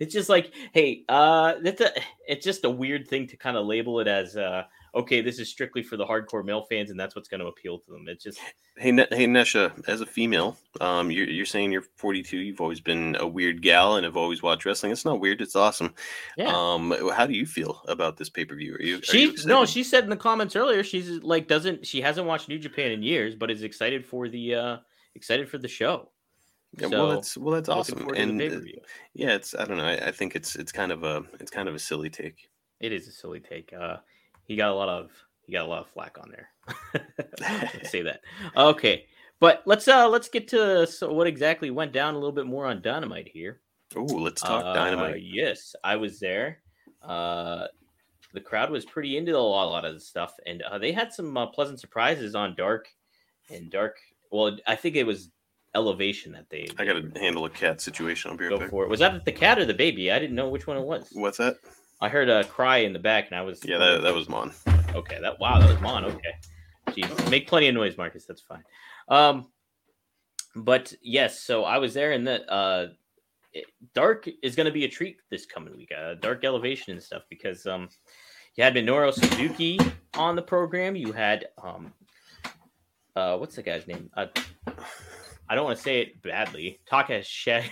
it's 0.00 0.12
just 0.12 0.28
like 0.28 0.52
hey 0.72 1.04
uh 1.08 1.54
that's 1.62 1.80
a 1.80 1.90
it's 2.26 2.44
just 2.44 2.64
a 2.64 2.70
weird 2.70 3.06
thing 3.06 3.26
to 3.28 3.36
kind 3.36 3.56
of 3.56 3.66
label 3.66 4.00
it 4.00 4.08
as 4.08 4.36
uh 4.36 4.64
okay 4.94 5.20
this 5.20 5.38
is 5.38 5.48
strictly 5.48 5.82
for 5.82 5.96
the 5.96 6.04
hardcore 6.06 6.44
male 6.44 6.62
fans 6.62 6.90
and 6.90 6.98
that's 6.98 7.14
what's 7.16 7.28
going 7.28 7.40
to 7.40 7.46
appeal 7.46 7.78
to 7.78 7.90
them 7.92 8.04
it's 8.08 8.24
just 8.24 8.38
Hey, 8.76 8.90
ne- 8.90 9.06
hey, 9.12 9.26
Nesha, 9.26 9.70
as 9.86 10.00
a 10.00 10.06
female, 10.06 10.56
um, 10.80 11.08
you're, 11.08 11.28
you're 11.28 11.46
saying 11.46 11.70
you're 11.70 11.84
42. 11.96 12.36
You've 12.38 12.60
always 12.60 12.80
been 12.80 13.16
a 13.20 13.24
weird 13.24 13.62
gal 13.62 13.94
and 13.94 14.04
have 14.04 14.16
always 14.16 14.42
watched 14.42 14.64
wrestling. 14.64 14.90
It's 14.90 15.04
not 15.04 15.20
weird. 15.20 15.40
It's 15.40 15.54
awesome. 15.54 15.94
yeah 16.36 16.52
Um, 16.52 16.92
how 17.14 17.24
do 17.24 17.34
you 17.34 17.46
feel 17.46 17.82
about 17.86 18.16
this 18.16 18.28
pay 18.28 18.44
per 18.44 18.56
view? 18.56 18.74
Are 18.74 18.82
you? 18.82 18.96
Are 18.96 19.02
she 19.02 19.22
you 19.26 19.34
no 19.46 19.64
she 19.64 19.84
said 19.84 20.02
in 20.02 20.10
the 20.10 20.16
comments 20.16 20.56
earlier 20.56 20.82
she's 20.82 21.22
like 21.22 21.46
doesn't 21.46 21.86
she 21.86 22.00
hasn't 22.00 22.26
watched 22.26 22.48
new 22.48 22.58
japan 22.58 22.90
in 22.90 23.04
years 23.04 23.36
but 23.36 23.48
is 23.48 23.62
excited 23.62 24.04
for 24.04 24.28
the 24.28 24.54
uh 24.56 24.76
excited 25.14 25.48
for 25.48 25.58
the 25.58 25.68
show 25.68 26.10
Yeah, 26.76 26.88
So, 26.88 26.98
well, 26.98 27.08
that's 27.14 27.36
well, 27.36 27.54
that's 27.54 27.68
awesome. 27.68 27.98
forward 27.98 28.16
to 28.16 28.26
the 28.26 28.30
And 28.30 28.66
uh, 28.66 28.80
yeah, 29.14 29.34
it's 29.34 29.54
I 29.54 29.64
don't 29.66 29.76
know. 29.76 29.86
I, 29.86 30.08
I 30.08 30.10
think 30.10 30.34
it's 30.34 30.56
it's 30.56 30.72
kind 30.72 30.90
of 30.90 31.04
a 31.04 31.22
it's 31.38 31.50
kind 31.52 31.68
of 31.68 31.76
a 31.76 31.78
silly 31.78 32.10
take. 32.10 32.48
It 32.80 32.92
is 32.92 33.06
a 33.06 33.12
silly 33.12 33.38
take. 33.38 33.72
Uh, 33.72 33.98
he 34.46 34.56
got 34.56 34.70
a 34.70 34.74
lot 34.74 34.88
of 34.88 35.10
he 35.46 35.52
got 35.52 35.66
a 35.66 35.68
lot 35.68 35.80
of 35.80 35.88
flack 35.88 36.16
on 36.18 36.30
there. 36.30 36.48
Let's 37.40 37.90
say 37.90 38.02
that. 38.02 38.20
Okay, 38.56 39.06
but 39.40 39.62
let's 39.66 39.86
uh 39.88 40.08
let's 40.08 40.28
get 40.28 40.48
to 40.48 40.86
so 40.86 41.12
what 41.12 41.26
exactly 41.26 41.70
went 41.70 41.92
down 41.92 42.14
a 42.14 42.18
little 42.18 42.32
bit 42.32 42.46
more 42.46 42.66
on 42.66 42.80
Dynamite 42.82 43.28
here. 43.28 43.60
Oh, 43.96 44.02
let's 44.04 44.42
talk 44.42 44.64
Uh, 44.64 44.72
dynamite. 44.72 45.22
Yes, 45.22 45.76
I 45.84 45.96
was 45.96 46.18
there. 46.18 46.58
Uh, 47.02 47.66
the 48.32 48.40
crowd 48.40 48.70
was 48.70 48.84
pretty 48.84 49.16
into 49.16 49.36
a 49.36 49.38
lot, 49.38 49.66
a 49.66 49.70
lot 49.70 49.84
of 49.84 49.94
the 49.94 50.00
stuff, 50.00 50.32
and 50.46 50.62
uh, 50.62 50.78
they 50.78 50.90
had 50.90 51.12
some 51.12 51.36
uh, 51.36 51.46
pleasant 51.46 51.78
surprises 51.80 52.34
on 52.34 52.56
Dark 52.56 52.88
and 53.50 53.70
Dark. 53.70 53.96
Well, 54.32 54.56
I 54.66 54.74
think 54.74 54.96
it 54.96 55.06
was 55.06 55.30
Elevation 55.76 56.32
that 56.32 56.48
they. 56.50 56.68
I 56.78 56.84
got 56.84 56.94
to 56.94 57.20
handle 57.20 57.44
a 57.44 57.50
cat 57.50 57.80
situation. 57.80 58.36
Be 58.36 58.46
right 58.46 58.60
go 58.60 58.68
for 58.68 58.84
it. 58.84 58.90
Was 58.90 59.00
that 59.00 59.24
the 59.24 59.32
cat 59.32 59.58
or 59.58 59.64
the 59.64 59.74
baby? 59.74 60.10
I 60.10 60.18
didn't 60.18 60.36
know 60.36 60.48
which 60.48 60.66
one 60.66 60.76
it 60.76 60.84
was. 60.84 61.10
What's 61.12 61.38
that? 61.38 61.56
I 62.00 62.08
heard 62.08 62.28
a 62.28 62.44
cry 62.44 62.78
in 62.78 62.92
the 62.92 62.98
back, 62.98 63.28
and 63.30 63.36
I 63.38 63.42
was 63.42 63.64
Yeah, 63.64 63.78
that, 63.78 64.02
that 64.02 64.14
was 64.14 64.28
Mon. 64.28 64.52
Okay, 64.94 65.18
that 65.20 65.38
wow, 65.40 65.58
that 65.58 65.68
was 65.68 65.80
Mon. 65.80 66.04
Okay, 66.04 66.34
jeez, 66.88 67.30
make 67.30 67.46
plenty 67.46 67.68
of 67.68 67.74
noise, 67.74 67.96
Marcus. 67.96 68.24
That's 68.26 68.42
fine. 68.42 68.62
Um, 69.08 69.48
but 70.56 70.92
yes, 71.02 71.40
so 71.40 71.64
I 71.64 71.78
was 71.78 71.94
there, 71.94 72.12
and 72.12 72.26
that 72.26 72.48
uh, 72.52 72.88
it- 73.52 73.66
Dark 73.94 74.28
is 74.42 74.54
going 74.54 74.66
to 74.66 74.72
be 74.72 74.84
a 74.84 74.88
treat 74.88 75.16
this 75.30 75.46
coming 75.46 75.76
week. 75.76 75.92
Uh, 75.96 76.14
Dark 76.14 76.44
Elevation 76.44 76.92
and 76.92 77.02
stuff 77.02 77.22
because 77.28 77.66
um, 77.66 77.88
you 78.56 78.64
had 78.64 78.74
Minoru 78.74 79.12
Suzuki 79.12 79.78
on 80.14 80.36
the 80.36 80.42
program. 80.42 80.94
You 80.96 81.12
had 81.12 81.46
um, 81.62 81.92
uh, 83.16 83.36
what's 83.36 83.56
the 83.56 83.62
guy's 83.62 83.86
name? 83.86 84.10
Uh, 84.16 84.26
I 85.48 85.54
don't 85.54 85.64
want 85.64 85.76
to 85.76 85.82
say 85.82 86.00
it 86.00 86.22
badly. 86.22 86.80
Takashida, 86.90 87.70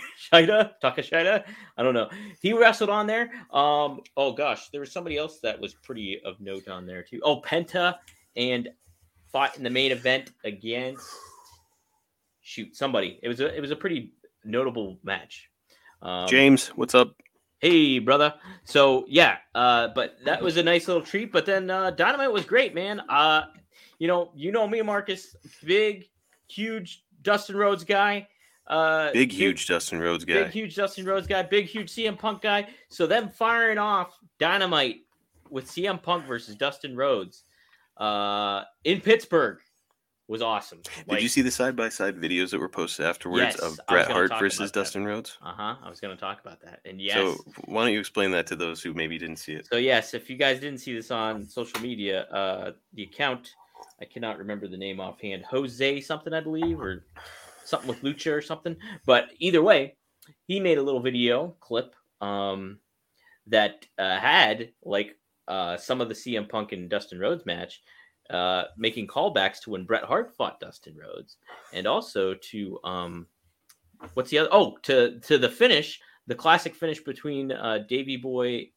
Takashida. 0.83 1.43
I 1.77 1.83
don't 1.83 1.93
know. 1.93 2.09
He 2.41 2.53
wrestled 2.53 2.89
on 2.89 3.07
there. 3.07 3.31
Um. 3.51 4.01
Oh 4.15 4.31
gosh, 4.33 4.69
there 4.69 4.81
was 4.81 4.91
somebody 4.91 5.17
else 5.17 5.39
that 5.39 5.59
was 5.59 5.73
pretty 5.73 6.21
of 6.25 6.39
note 6.39 6.67
on 6.67 6.85
there 6.85 7.03
too. 7.03 7.19
Oh, 7.23 7.41
Penta 7.41 7.95
and 8.35 8.69
fought 9.31 9.57
in 9.57 9.63
the 9.63 9.69
main 9.69 9.91
event 9.91 10.31
against 10.43 11.09
shoot 12.43 12.75
somebody. 12.75 13.19
It 13.23 13.27
was 13.27 13.39
a 13.39 13.55
it 13.55 13.61
was 13.61 13.71
a 13.71 13.75
pretty 13.75 14.13
notable 14.43 14.99
match. 15.03 15.49
Um, 16.01 16.27
James, 16.27 16.67
what's 16.69 16.93
up? 16.93 17.15
Hey, 17.59 17.97
brother. 17.99 18.35
So 18.65 19.05
yeah, 19.07 19.37
uh, 19.55 19.87
but 19.95 20.17
that 20.25 20.41
was 20.41 20.57
a 20.57 20.63
nice 20.63 20.87
little 20.87 21.01
treat. 21.01 21.31
But 21.31 21.45
then 21.45 21.69
uh, 21.69 21.91
Dynamite 21.91 22.31
was 22.31 22.45
great, 22.45 22.75
man. 22.75 23.01
Uh, 23.09 23.43
you 23.97 24.07
know, 24.07 24.31
you 24.35 24.51
know 24.51 24.67
me, 24.67 24.81
Marcus, 24.81 25.35
big, 25.63 26.05
huge 26.47 27.02
Dustin 27.23 27.55
Rhodes 27.55 27.83
guy. 27.83 28.27
Uh, 28.67 29.11
Big, 29.11 29.31
huge 29.31 29.67
Dustin 29.67 29.99
Rhodes 29.99 30.23
guy. 30.23 30.43
big, 30.43 30.51
huge 30.51 30.75
Dustin 30.75 31.05
Rhodes 31.05 31.27
guy. 31.27 31.43
Big, 31.43 31.65
huge 31.65 31.91
CM 31.91 32.17
Punk 32.17 32.41
guy. 32.41 32.67
So 32.89 33.05
them 33.05 33.29
firing 33.29 33.77
off 33.77 34.17
Dynamite 34.39 35.01
with 35.49 35.65
CM 35.67 36.01
Punk 36.01 36.25
versus 36.25 36.55
Dustin 36.55 36.95
Rhodes 36.95 37.43
uh, 37.97 38.63
in 38.85 39.01
Pittsburgh 39.01 39.59
was 40.29 40.41
awesome. 40.41 40.79
Did 41.09 41.21
you 41.21 41.27
see 41.27 41.41
the 41.41 41.51
side 41.51 41.75
by 41.75 41.89
side 41.89 42.15
videos 42.15 42.51
that 42.51 42.59
were 42.59 42.69
posted 42.69 43.05
afterwards 43.05 43.41
Yes, 43.41 43.59
of 43.59 43.79
Bret 43.89 44.09
Hart 44.09 44.31
versus. 44.39 44.71
Dustin 44.71 45.03
Rhodes? 45.05 45.37
Uh 45.41 45.51
huh. 45.53 45.75
I 45.83 45.89
was 45.89 45.99
going 45.99 46.15
to 46.15 46.19
talk 46.19 46.39
about 46.39 46.61
that. 46.61 46.79
And 46.85 47.01
yes. 47.01 47.15
So 47.15 47.35
why 47.65 47.83
don't 47.83 47.91
you 47.93 47.99
explain 47.99 48.31
that 48.31 48.47
to 48.47 48.55
those 48.55 48.81
who 48.81 48.93
maybe 48.93 49.17
didn't 49.17 49.37
see 49.39 49.53
it? 49.53 49.67
So 49.67 49.75
yes, 49.75 50.13
if 50.13 50.29
you 50.29 50.37
guys 50.37 50.61
didn't 50.61 50.79
see 50.79 50.93
this 50.95 51.11
on 51.11 51.47
social 51.49 51.81
media, 51.81 52.21
uh, 52.31 52.71
the 52.93 53.03
account 53.03 53.53
I 54.03 54.05
cannot 54.05 54.37
remember 54.37 54.67
the 54.67 54.75
name 54.75 54.99
offhand, 54.99 55.45
Jose 55.45 56.01
something 56.01 56.33
I 56.33 56.41
believe, 56.41 56.81
or 56.81 57.05
something 57.63 57.87
with 57.87 58.03
Lucha 58.03 58.33
or 58.33 58.41
something. 58.41 58.75
But 59.05 59.29
either 59.39 59.63
way, 59.63 59.95
he 60.45 60.59
made 60.59 60.77
a 60.77 60.83
little 60.83 60.99
video 60.99 61.55
clip 61.61 61.95
um, 62.19 62.79
that 63.47 63.85
uh, 63.97 64.17
had 64.19 64.71
like 64.83 65.17
uh, 65.47 65.77
some 65.77 66.01
of 66.01 66.09
the 66.09 66.15
CM 66.15 66.49
Punk 66.49 66.73
and 66.73 66.89
Dustin 66.89 67.17
Rhodes 67.17 67.45
match, 67.45 67.81
uh, 68.29 68.65
making 68.77 69.07
callbacks 69.07 69.61
to 69.61 69.69
when 69.69 69.85
Bret 69.85 70.03
Hart 70.03 70.35
fought 70.35 70.59
Dustin 70.59 70.97
Rhodes, 70.97 71.37
and 71.71 71.87
also 71.87 72.33
to 72.33 72.79
um, 72.83 73.27
what's 74.15 74.31
the 74.31 74.39
other? 74.39 74.49
Oh, 74.51 74.75
to 74.83 75.17
to 75.21 75.37
the 75.37 75.49
finish, 75.49 76.01
the 76.27 76.35
classic 76.35 76.75
finish 76.75 77.01
between 77.01 77.53
uh, 77.53 77.79
Davey 77.87 78.17
Boy 78.17 78.69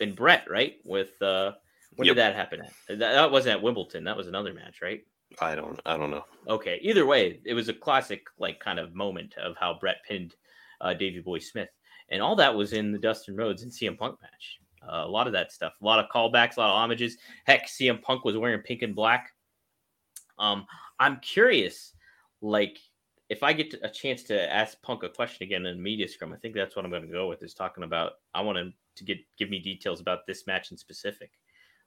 and 0.00 0.14
Bret, 0.14 0.48
right? 0.48 0.74
With 0.84 1.20
uh, 1.20 1.52
when 1.96 2.06
Yep. 2.06 2.14
did 2.16 2.20
that 2.20 2.34
happen? 2.34 2.60
At? 2.60 2.72
That, 2.88 2.98
that 2.98 3.30
wasn't 3.30 3.56
at 3.56 3.62
Wimbledon. 3.62 4.04
That 4.04 4.16
was 4.16 4.28
another 4.28 4.54
match, 4.54 4.80
right? 4.82 5.02
I 5.40 5.54
don't 5.54 5.80
I 5.84 5.96
don't 5.96 6.10
know. 6.10 6.24
Okay. 6.48 6.78
Either 6.82 7.04
way, 7.04 7.40
it 7.44 7.54
was 7.54 7.68
a 7.68 7.74
classic, 7.74 8.26
like, 8.38 8.60
kind 8.60 8.78
of 8.78 8.94
moment 8.94 9.34
of 9.38 9.56
how 9.58 9.76
Bret 9.78 9.96
pinned 10.08 10.36
uh, 10.80 10.94
Davey 10.94 11.20
Boy 11.20 11.38
Smith, 11.40 11.70
and 12.10 12.22
all 12.22 12.36
that 12.36 12.54
was 12.54 12.72
in 12.72 12.92
the 12.92 12.98
Dustin 12.98 13.34
Rhodes 13.36 13.62
and 13.62 13.72
CM 13.72 13.98
Punk 13.98 14.20
match. 14.22 14.60
Uh, 14.82 15.02
a 15.04 15.08
lot 15.08 15.26
of 15.26 15.32
that 15.32 15.50
stuff, 15.50 15.72
a 15.82 15.84
lot 15.84 15.98
of 15.98 16.08
callbacks, 16.14 16.56
a 16.56 16.60
lot 16.60 16.70
of 16.70 16.76
homages. 16.76 17.16
Heck, 17.44 17.66
CM 17.66 18.00
Punk 18.00 18.24
was 18.24 18.36
wearing 18.36 18.60
pink 18.60 18.82
and 18.82 18.94
black. 18.94 19.32
Um, 20.38 20.66
I'm 21.00 21.18
curious, 21.20 21.92
like, 22.40 22.78
if 23.28 23.42
I 23.42 23.52
get 23.52 23.74
a 23.82 23.88
chance 23.88 24.22
to 24.24 24.52
ask 24.52 24.80
Punk 24.82 25.02
a 25.02 25.08
question 25.08 25.42
again 25.44 25.66
in 25.66 25.76
the 25.76 25.82
media 25.82 26.06
scrum, 26.06 26.32
I 26.32 26.36
think 26.36 26.54
that's 26.54 26.76
what 26.76 26.84
I'm 26.84 26.90
going 26.92 27.02
to 27.02 27.08
go 27.12 27.26
with. 27.28 27.42
Is 27.42 27.54
talking 27.54 27.82
about 27.82 28.12
I 28.34 28.42
want 28.42 28.58
him 28.58 28.72
to 28.96 29.04
get 29.04 29.18
give 29.36 29.50
me 29.50 29.58
details 29.58 30.00
about 30.00 30.26
this 30.26 30.46
match 30.46 30.70
in 30.70 30.76
specific, 30.76 31.32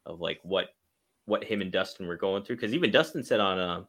of 0.06 0.20
like 0.20 0.40
what 0.44 0.70
what 1.26 1.44
him 1.44 1.62
and 1.62 1.72
Dustin 1.72 2.08
were 2.08 2.18
going 2.18 2.44
through 2.44 2.56
because 2.56 2.74
even 2.74 2.92
Dustin 2.92 3.24
said 3.24 3.40
on 3.40 3.60
uh, 3.60 3.84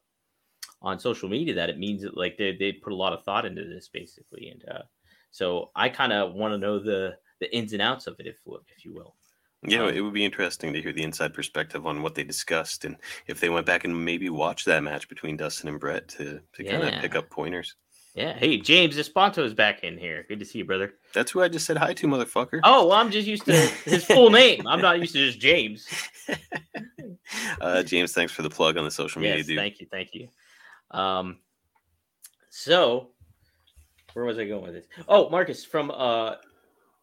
on 0.83 0.99
social 0.99 1.29
media 1.29 1.55
that 1.55 1.71
it 1.71 1.79
means 1.79 2.03
that 2.03 2.17
like 2.17 2.37
they 2.37 2.57
they 2.57 2.73
put 2.73 2.93
a 2.93 2.97
lot 2.97 3.13
of 3.13 3.25
thought 3.25 3.47
into 3.47 3.65
this 3.65 3.89
basically, 3.89 4.49
and 4.49 4.65
uh, 4.71 4.83
so 5.31 5.71
I 5.75 5.89
kind 5.89 6.13
of 6.13 6.35
want 6.35 6.53
to 6.53 6.59
know 6.59 6.79
the 6.79 7.17
the 7.41 7.55
ins 7.55 7.73
and 7.73 7.83
outs 7.83 8.07
of 8.07 8.17
it, 8.19 8.27
if 8.27 8.39
if 8.47 8.85
you 8.85 8.95
will. 8.95 9.15
Yeah, 9.67 9.85
Um, 9.85 9.95
it 9.95 10.01
would 10.01 10.15
be 10.15 10.25
interesting 10.25 10.73
to 10.73 10.81
hear 10.81 10.93
the 10.93 11.03
inside 11.03 11.35
perspective 11.35 11.87
on 11.87 12.03
what 12.03 12.15
they 12.15 12.25
discussed 12.25 12.85
and 12.87 12.97
if 13.27 13.41
they 13.41 13.51
went 13.51 13.67
back 13.67 13.85
and 13.85 14.05
maybe 14.05 14.31
watched 14.31 14.65
that 14.67 14.83
match 14.83 15.09
between 15.09 15.37
Dustin 15.37 15.69
and 15.69 15.79
Bret 15.79 16.09
to, 16.09 16.41
to 16.55 16.65
kind 16.65 16.83
of 16.83 17.01
pick 17.03 17.15
up 17.15 17.29
pointers. 17.29 17.77
Yeah. 18.15 18.35
Hey, 18.37 18.57
James 18.59 18.97
Esponto 18.97 19.45
is 19.45 19.55
back 19.55 19.85
in 19.85 19.97
here. 19.97 20.25
Good 20.29 20.41
to 20.41 20.45
see 20.45 20.59
you, 20.59 20.65
brother. 20.65 20.95
That's 21.15 21.31
who 21.31 21.43
I 21.43 21.49
just 21.49 21.65
said 21.65 21.77
hi 21.77 21.93
to, 21.95 22.07
motherfucker. 22.09 22.61
Oh, 22.65 22.89
well, 22.89 22.97
I'm 22.97 23.11
just 23.11 23.29
used 23.29 23.45
to 23.45 23.53
his 23.85 24.05
full 24.05 24.31
name. 24.31 24.67
I'm 24.67 24.81
not 24.81 24.99
used 24.99 25.13
to 25.13 25.25
just 25.25 25.39
James. 25.39 25.87
uh, 27.61 27.83
James, 27.85 28.13
thanks 28.13 28.33
for 28.33 28.43
the 28.43 28.51
plug 28.51 28.77
on 28.77 28.85
the 28.85 28.91
social 28.91 29.21
media, 29.21 29.37
Yes, 29.39 29.47
dude. 29.47 29.59
thank 29.59 29.81
you, 29.81 29.87
thank 29.91 30.11
you. 30.13 30.29
Um, 30.91 31.39
so 32.51 33.11
where 34.15 34.25
was 34.25 34.39
I 34.39 34.45
going 34.47 34.63
with 34.65 34.75
this? 34.75 34.87
Oh, 35.09 35.29
Marcus, 35.31 35.65
from 35.65 35.91
uh, 35.93 36.35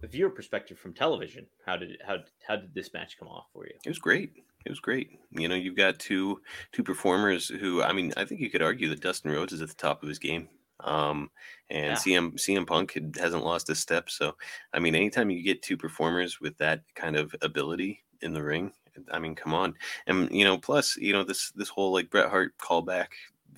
a 0.03 0.07
viewer 0.07 0.29
perspective 0.29 0.77
from 0.77 0.93
television, 0.93 1.45
how 1.65 1.77
did 1.77 1.97
how 2.05 2.17
how 2.45 2.57
did 2.57 2.73
this 2.73 2.93
match 2.93 3.17
come 3.17 3.29
off 3.29 3.45
for 3.53 3.65
you? 3.65 3.73
It 3.85 3.89
was 3.89 3.99
great. 3.99 4.33
It 4.65 4.69
was 4.69 4.81
great. 4.81 5.11
You 5.31 5.47
know, 5.47 5.55
you've 5.55 5.77
got 5.77 5.99
two 5.99 6.41
two 6.73 6.83
performers 6.83 7.47
who 7.47 7.81
I 7.81 7.93
mean, 7.93 8.13
I 8.17 8.25
think 8.25 8.41
you 8.41 8.49
could 8.49 8.61
argue 8.61 8.89
that 8.89 8.99
Dustin 8.99 9.31
Rhodes 9.31 9.53
is 9.53 9.61
at 9.61 9.69
the 9.69 9.75
top 9.75 10.03
of 10.03 10.09
his 10.09 10.19
game. 10.19 10.49
Um, 10.81 11.31
and 11.69 11.91
Yeah. 11.91 11.95
CM 11.95 12.33
CM 12.37 12.65
Punk 12.65 12.93
had- 12.93 13.15
hasn't 13.19 13.43
lost 13.43 13.69
a 13.69 13.75
step. 13.75 14.09
So, 14.09 14.37
I 14.73 14.79
mean, 14.79 14.95
anytime 14.95 15.29
you 15.29 15.41
get 15.43 15.61
two 15.61 15.77
performers 15.77 16.39
with 16.39 16.57
that 16.57 16.83
kind 16.95 17.15
of 17.15 17.35
ability 17.41 18.03
in 18.21 18.33
the 18.33 18.43
ring, 18.43 18.73
I 19.11 19.19
mean, 19.19 19.35
come 19.35 19.53
on. 19.53 19.75
And 20.07 20.29
you 20.31 20.43
know, 20.43 20.57
plus, 20.57 20.97
you 20.97 21.13
know, 21.13 21.23
this 21.23 21.51
this 21.51 21.69
whole 21.69 21.91
like 21.93 22.09
Bret 22.09 22.29
Hart 22.29 22.57
callback 22.57 23.07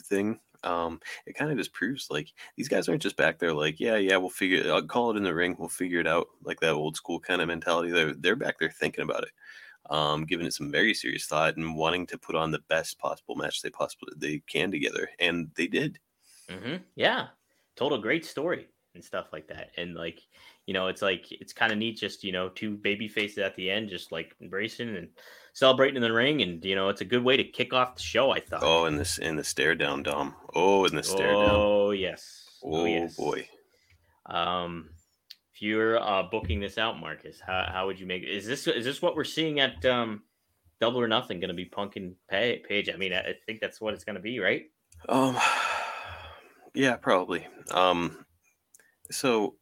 thing. 0.04 0.40
Um, 0.64 1.00
it 1.26 1.34
kind 1.36 1.52
of 1.52 1.58
just 1.58 1.72
proves 1.72 2.10
like 2.12 2.34
these 2.58 2.68
guys 2.68 2.90
aren't 2.90 3.02
just 3.02 3.16
back 3.16 3.40
there 3.40 3.54
like, 3.54 3.80
yeah, 3.80 3.96
yeah, 3.96 4.18
we'll 4.18 4.30
figure 4.30 4.58
it. 4.60 4.68
I'll 4.68 4.82
call 4.84 5.12
it 5.12 5.18
in 5.18 5.24
the 5.24 5.34
ring. 5.34 5.56
We'll 5.58 5.70
figure 5.70 6.02
it 6.02 6.08
out. 6.08 6.28
Like 6.44 6.60
that 6.60 6.74
old 6.74 6.98
school 6.98 7.20
kind 7.20 7.42
of 7.42 7.48
mentality. 7.48 7.92
They're 7.92 8.14
they're 8.14 8.36
back 8.36 8.60
there 8.60 8.70
thinking 8.72 9.04
about 9.04 9.24
it 9.24 9.32
um, 9.90 10.26
giving 10.26 10.46
it 10.46 10.54
some 10.54 10.72
very 10.72 10.94
serious 10.94 11.26
thought 11.26 11.58
and 11.58 11.76
wanting 11.76 12.06
to 12.08 12.18
put 12.18 12.36
on 12.36 12.52
the 12.52 12.60
best 12.68 13.00
possible 13.00 13.36
match 13.36 13.62
they 13.62 13.70
possibly 13.70 14.14
they 14.18 14.40
can 14.48 14.72
together, 14.72 15.10
and 15.20 15.50
they 15.56 15.68
did. 15.68 16.00
Hmm 16.50 16.76
Yeah, 16.96 17.28
told 17.76 17.94
a 17.94 17.98
great 17.98 18.26
story 18.26 18.68
and 18.96 19.04
stuff 19.04 19.28
like 19.32 19.48
that. 19.48 19.70
And 19.78 19.96
like, 19.96 20.20
you 20.66 20.74
know, 20.74 20.88
it's 20.88 21.02
like 21.02 21.32
it's 21.32 21.54
kind 21.54 21.72
of 21.72 21.78
neat, 21.78 21.98
just 21.98 22.24
you 22.24 22.32
know, 22.32 22.50
two 22.50 22.76
baby 22.78 23.08
faces 23.08 23.40
at 23.40 23.56
the 23.56 23.70
end, 23.70 23.90
just 23.90 24.12
like 24.12 24.36
embracing 24.42 24.96
and 24.96 25.10
celebrating 25.54 25.96
in 25.98 26.02
the 26.02 26.12
ring, 26.14 26.42
and 26.42 26.64
you 26.64 26.76
know, 26.76 26.90
it's 26.90 27.02
a 27.02 27.06
good 27.06 27.24
way 27.24 27.38
to 27.38 27.44
kick 27.44 27.74
off 27.74 27.96
the 27.96 28.02
show. 28.02 28.32
I 28.32 28.40
thought. 28.40 28.64
Oh, 28.64 28.86
and 28.86 29.00
this 29.00 29.18
and 29.20 29.38
the 29.38 29.44
stare 29.44 29.76
down, 29.76 30.04
Dom. 30.04 30.36
Oh, 30.56 30.86
in 30.86 30.96
the 30.96 31.04
stare 31.04 31.28
down. 31.28 31.56
Oh 31.56 31.92
yes. 31.92 32.50
Oh, 32.64 32.86
yes. 32.86 33.16
boy. 33.16 33.48
Um, 34.26 34.90
if 35.54 35.62
you're 35.62 36.00
uh, 36.00 36.24
booking 36.24 36.60
this 36.60 36.78
out, 36.78 37.00
Marcus, 37.00 37.40
how, 37.46 37.66
how 37.72 37.86
would 37.88 38.00
you 38.00 38.06
make 38.06 38.24
it? 38.24 38.30
Is 38.30 38.46
this 38.46 38.68
is 38.68 38.86
this 38.86 39.02
what 39.02 39.16
we're 39.16 39.24
seeing 39.24 39.60
at 39.60 39.84
um, 39.86 40.24
Double 40.80 41.00
or 41.00 41.08
Nothing? 41.08 41.40
Going 41.40 41.50
to 41.50 41.56
be 41.56 41.66
Punk 41.66 41.96
and 41.96 42.16
Page? 42.30 42.90
I 42.94 42.98
mean, 42.98 43.14
I 43.14 43.20
I 43.20 43.36
think 43.46 43.60
that's 43.60 43.82
what 43.82 43.94
it's 43.94 44.04
going 44.04 44.16
to 44.16 44.22
be, 44.22 44.40
right? 44.40 44.70
Um, 45.08 45.38
yeah, 46.74 46.96
probably. 46.98 47.48
Um, 47.72 48.26
so 49.12 49.58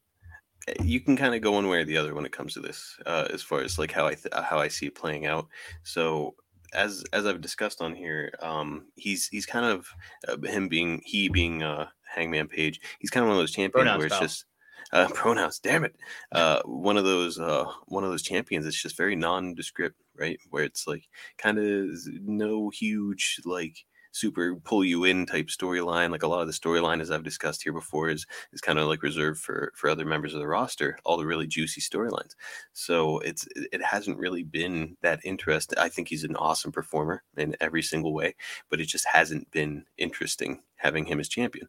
eh, 0.67 0.75
you 0.83 1.01
can 1.01 1.17
kind 1.17 1.35
of 1.35 1.41
go 1.41 1.53
one 1.53 1.69
way 1.69 1.79
or 1.81 1.85
the 1.85 1.97
other 1.97 2.15
when 2.15 2.25
it 2.25 2.33
comes 2.33 2.55
to 2.55 2.61
this, 2.61 2.97
uh, 3.07 3.29
as 3.33 3.43
far 3.43 3.61
as 3.61 3.79
like 3.79 3.91
how 3.93 4.07
I 4.07 4.15
th- 4.15 4.33
how 4.33 4.59
I 4.59 4.69
see 4.69 4.87
it 4.87 4.95
playing 4.95 5.27
out. 5.27 5.47
So 5.83 6.35
as 6.73 7.05
as 7.13 7.27
I've 7.27 7.41
discussed 7.41 7.81
on 7.81 7.95
here, 7.95 8.33
um, 8.41 8.89
he's 8.95 9.27
he's 9.29 9.47
kind 9.47 9.65
of 9.67 9.89
uh, 10.29 10.37
him 10.47 10.69
being 10.69 11.01
he 11.05 11.29
being 11.29 11.63
uh, 11.63 11.89
Hangman 12.15 12.49
Page. 12.49 12.81
He's 12.99 13.11
kind 13.11 13.23
of 13.25 13.29
one 13.29 13.37
of 13.37 13.41
those 13.43 13.53
champions 13.53 13.95
Pronouns, 13.95 13.95
where 13.95 14.07
it's 14.07 14.17
pal. 14.17 14.19
just 14.19 14.45
uh, 14.93 15.09
pronouns. 15.15 15.59
Damn 15.59 15.85
it, 15.85 15.97
uh, 16.33 16.63
one 16.65 16.97
of 16.97 17.05
those 17.05 17.39
uh, 17.39 17.65
one 17.87 18.05
of 18.05 18.11
those 18.11 18.23
champions. 18.23 18.67
It's 18.67 18.81
just 18.81 18.97
very 18.97 19.15
nondescript, 19.17 20.01
right? 20.15 20.39
Where 20.51 20.65
it's 20.65 20.87
like 20.87 21.09
kind 21.39 21.59
of 21.59 21.89
no 22.23 22.69
huge 22.69 23.41
like 23.45 23.86
super 24.17 24.55
pull 24.55 24.83
you 24.83 25.03
in 25.03 25.25
type 25.25 25.47
storyline. 25.47 26.11
Like 26.11 26.23
a 26.23 26.27
lot 26.27 26.41
of 26.41 26.47
the 26.47 26.53
storyline, 26.53 27.01
as 27.01 27.11
I've 27.11 27.23
discussed 27.23 27.63
here 27.63 27.73
before, 27.73 28.09
is 28.09 28.25
is 28.51 28.61
kind 28.61 28.79
of 28.79 28.87
like 28.87 29.03
reserved 29.03 29.39
for 29.39 29.71
for 29.75 29.89
other 29.89 30.05
members 30.05 30.33
of 30.33 30.39
the 30.39 30.47
roster. 30.47 30.97
All 31.05 31.17
the 31.17 31.25
really 31.25 31.47
juicy 31.47 31.81
storylines. 31.81 32.35
So 32.73 33.19
it's 33.19 33.47
it 33.55 33.83
hasn't 33.83 34.17
really 34.17 34.43
been 34.43 34.97
that 35.01 35.19
interesting. 35.23 35.77
I 35.79 35.89
think 35.89 36.07
he's 36.07 36.23
an 36.23 36.35
awesome 36.35 36.71
performer 36.71 37.23
in 37.37 37.55
every 37.61 37.83
single 37.83 38.13
way, 38.13 38.35
but 38.69 38.81
it 38.81 38.85
just 38.87 39.05
hasn't 39.11 39.49
been 39.51 39.85
interesting 39.97 40.61
having 40.75 41.05
him 41.05 41.19
as 41.19 41.29
champion. 41.29 41.67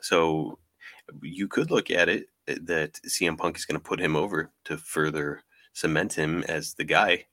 So 0.00 0.58
you 1.22 1.48
could 1.48 1.70
look 1.70 1.90
at 1.90 2.08
it 2.08 2.26
uh, 2.48 2.54
that 2.62 2.94
CM 3.06 3.36
Punk 3.38 3.56
is 3.56 3.64
going 3.64 3.80
to 3.80 3.88
put 3.88 4.00
him 4.00 4.16
over 4.16 4.50
to 4.64 4.78
further 4.78 5.42
cement 5.72 6.14
him 6.14 6.44
as 6.44 6.74
the 6.74 6.84
guy. 6.84 7.26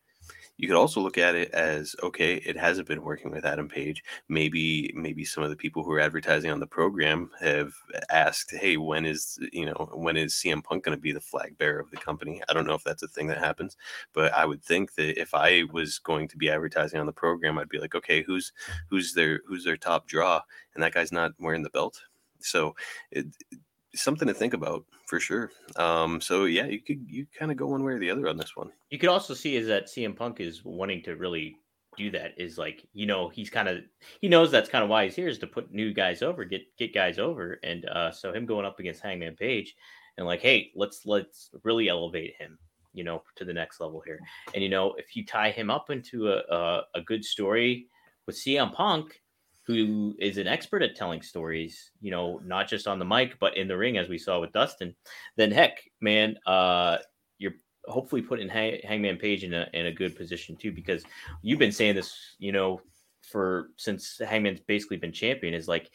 You 0.57 0.67
could 0.67 0.77
also 0.77 1.01
look 1.01 1.19
at 1.19 1.35
it 1.35 1.51
as 1.51 1.95
okay, 2.01 2.35
it 2.35 2.57
hasn't 2.57 2.87
been 2.87 3.03
working 3.03 3.29
with 3.31 3.45
Adam 3.45 3.69
Page. 3.69 4.03
Maybe 4.27 4.91
maybe 4.95 5.23
some 5.23 5.43
of 5.43 5.51
the 5.51 5.55
people 5.55 5.83
who 5.83 5.91
are 5.91 5.99
advertising 5.99 6.49
on 6.49 6.59
the 6.59 6.65
program 6.65 7.29
have 7.39 7.73
asked, 8.09 8.51
"Hey, 8.51 8.75
when 8.77 9.05
is 9.05 9.37
you 9.53 9.65
know 9.67 9.89
when 9.93 10.17
is 10.17 10.33
CM 10.33 10.63
Punk 10.63 10.83
going 10.83 10.97
to 10.97 11.01
be 11.01 11.11
the 11.11 11.21
flag 11.21 11.57
bearer 11.59 11.79
of 11.79 11.91
the 11.91 11.97
company?" 11.97 12.41
I 12.49 12.53
don't 12.53 12.65
know 12.65 12.73
if 12.73 12.83
that's 12.83 13.03
a 13.03 13.07
thing 13.07 13.27
that 13.27 13.37
happens, 13.37 13.77
but 14.13 14.33
I 14.33 14.45
would 14.45 14.63
think 14.63 14.95
that 14.95 15.19
if 15.21 15.33
I 15.35 15.63
was 15.71 15.99
going 15.99 16.27
to 16.29 16.37
be 16.37 16.49
advertising 16.49 16.99
on 16.99 17.05
the 17.05 17.13
program, 17.13 17.59
I'd 17.59 17.69
be 17.69 17.79
like, 17.79 17.95
"Okay, 17.95 18.23
who's 18.23 18.51
who's 18.89 19.13
their 19.13 19.41
who's 19.47 19.63
their 19.63 19.77
top 19.77 20.07
draw?" 20.07 20.41
And 20.73 20.83
that 20.83 20.93
guy's 20.93 21.11
not 21.11 21.33
wearing 21.39 21.63
the 21.63 21.69
belt, 21.69 22.01
so 22.39 22.75
it, 23.11 23.27
something 23.97 24.27
to 24.27 24.33
think 24.33 24.53
about 24.53 24.85
for 25.05 25.19
sure. 25.19 25.51
Um, 25.75 26.21
so 26.21 26.45
yeah, 26.45 26.65
you 26.65 26.79
could 26.79 27.05
you 27.09 27.25
kind 27.37 27.51
of 27.51 27.57
go 27.57 27.67
one 27.67 27.83
way 27.83 27.93
or 27.93 27.99
the 27.99 28.11
other 28.11 28.27
on 28.27 28.37
this 28.37 28.55
one. 28.55 28.71
You 28.89 28.97
could 28.97 29.09
also 29.09 29.33
see 29.33 29.55
is 29.55 29.67
that 29.67 29.87
CM 29.87 30.15
Punk 30.15 30.39
is 30.39 30.63
wanting 30.63 31.03
to 31.03 31.15
really 31.15 31.57
do 31.97 32.11
that. 32.11 32.33
Is 32.37 32.57
like 32.57 32.87
you 32.93 33.05
know 33.05 33.29
he's 33.29 33.49
kind 33.49 33.67
of 33.67 33.79
he 34.21 34.27
knows 34.27 34.51
that's 34.51 34.69
kind 34.69 34.83
of 34.83 34.89
why 34.89 35.05
he's 35.05 35.15
here 35.15 35.27
is 35.27 35.39
to 35.39 35.47
put 35.47 35.71
new 35.71 35.93
guys 35.93 36.21
over, 36.21 36.45
get 36.45 36.61
get 36.77 36.93
guys 36.93 37.19
over, 37.19 37.59
and 37.63 37.85
uh, 37.85 38.11
so 38.11 38.33
him 38.33 38.45
going 38.45 38.65
up 38.65 38.79
against 38.79 39.01
Hangman 39.01 39.35
Page 39.35 39.75
and 40.17 40.25
like, 40.25 40.41
hey, 40.41 40.71
let's 40.75 41.05
let's 41.05 41.49
really 41.63 41.89
elevate 41.89 42.35
him, 42.37 42.57
you 42.93 43.03
know, 43.03 43.23
to 43.35 43.45
the 43.45 43.53
next 43.53 43.79
level 43.79 44.01
here. 44.05 44.19
And 44.53 44.63
you 44.63 44.69
know, 44.69 44.93
if 44.97 45.15
you 45.15 45.25
tie 45.25 45.51
him 45.51 45.69
up 45.69 45.89
into 45.89 46.29
a 46.29 46.41
a, 46.49 46.81
a 46.95 47.01
good 47.01 47.23
story 47.23 47.87
with 48.25 48.35
CM 48.35 48.73
Punk, 48.73 49.21
who 49.67 50.15
is 50.17 50.37
an 50.37 50.47
expert 50.47 50.81
at 50.81 50.95
telling 50.95 51.21
stories, 51.21 51.91
you 51.99 52.09
know, 52.09 52.39
not 52.45 52.69
just 52.69 52.87
on 52.87 52.99
the 52.99 53.05
mic 53.05 53.37
but 53.39 53.57
in 53.57 53.67
the 53.67 53.77
ring, 53.77 53.97
as 53.97 54.07
we 54.07 54.17
saw 54.17 54.39
with 54.39 54.53
Dustin, 54.53 54.95
then 55.35 55.51
heck, 55.51 55.79
man, 55.99 56.37
uh, 56.47 56.97
you're 57.37 57.55
hopefully 57.85 58.21
putting 58.21 58.47
Hang- 58.47 58.79
Hangman 58.83 59.17
Page 59.17 59.43
in 59.43 59.53
a 59.53 59.67
in 59.73 59.87
a 59.87 59.91
good 59.91 60.15
position 60.15 60.55
too, 60.55 60.71
because 60.71 61.03
you've 61.41 61.59
been 61.59 61.73
saying 61.73 61.95
this, 61.95 62.35
you 62.39 62.53
know, 62.53 62.81
for 63.29 63.71
since 63.75 64.19
Hangman's 64.25 64.61
basically 64.61 64.97
been 64.97 65.11
champion, 65.11 65.53
is 65.53 65.67
like, 65.67 65.91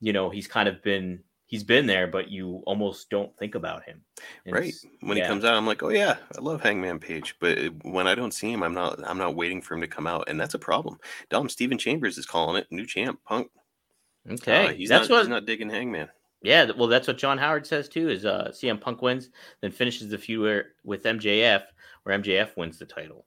you 0.00 0.12
know, 0.12 0.28
he's 0.28 0.46
kind 0.46 0.68
of 0.68 0.82
been 0.82 1.20
he's 1.48 1.64
been 1.64 1.86
there, 1.86 2.06
but 2.06 2.30
you 2.30 2.62
almost 2.66 3.10
don't 3.10 3.36
think 3.36 3.56
about 3.56 3.82
him. 3.82 4.04
And 4.46 4.54
right 4.54 4.74
when 5.00 5.16
yeah. 5.18 5.24
he 5.24 5.28
comes 5.28 5.44
out 5.44 5.54
i'm 5.54 5.66
like 5.66 5.82
oh 5.82 5.90
yeah 5.90 6.16
i 6.36 6.40
love 6.40 6.60
hangman 6.60 6.98
page 6.98 7.36
but 7.40 7.56
when 7.82 8.08
i 8.08 8.14
don't 8.16 8.34
see 8.34 8.50
him 8.52 8.64
i'm 8.64 8.74
not 8.74 8.98
i'm 9.08 9.18
not 9.18 9.36
waiting 9.36 9.62
for 9.62 9.74
him 9.74 9.80
to 9.80 9.86
come 9.86 10.08
out 10.08 10.28
and 10.28 10.40
that's 10.40 10.54
a 10.54 10.58
problem 10.58 10.98
dom 11.30 11.48
steven 11.48 11.78
chambers 11.78 12.18
is 12.18 12.26
calling 12.26 12.56
it 12.56 12.66
new 12.70 12.84
champ 12.84 13.20
punk 13.24 13.48
Okay, 14.30 14.66
Uh, 14.66 14.72
he's 14.72 14.88
that's 14.88 15.08
not 15.08 15.14
what. 15.14 15.20
he's 15.20 15.28
not 15.28 15.46
digging 15.46 15.70
hangman 15.70 16.08
Yeah, 16.42 16.70
well, 16.76 16.88
that's 16.88 17.06
what 17.08 17.18
John 17.18 17.38
Howard 17.38 17.66
says 17.66 17.88
too. 17.88 18.08
Is 18.10 18.24
uh, 18.24 18.50
CM 18.52 18.80
Punk 18.80 19.02
wins, 19.02 19.30
then 19.60 19.70
finishes 19.72 20.10
the 20.10 20.18
feud 20.18 20.66
with 20.84 21.02
MJF, 21.04 21.62
where 22.02 22.18
MJF 22.18 22.56
wins 22.56 22.78
the 22.78 22.86
title. 22.86 23.24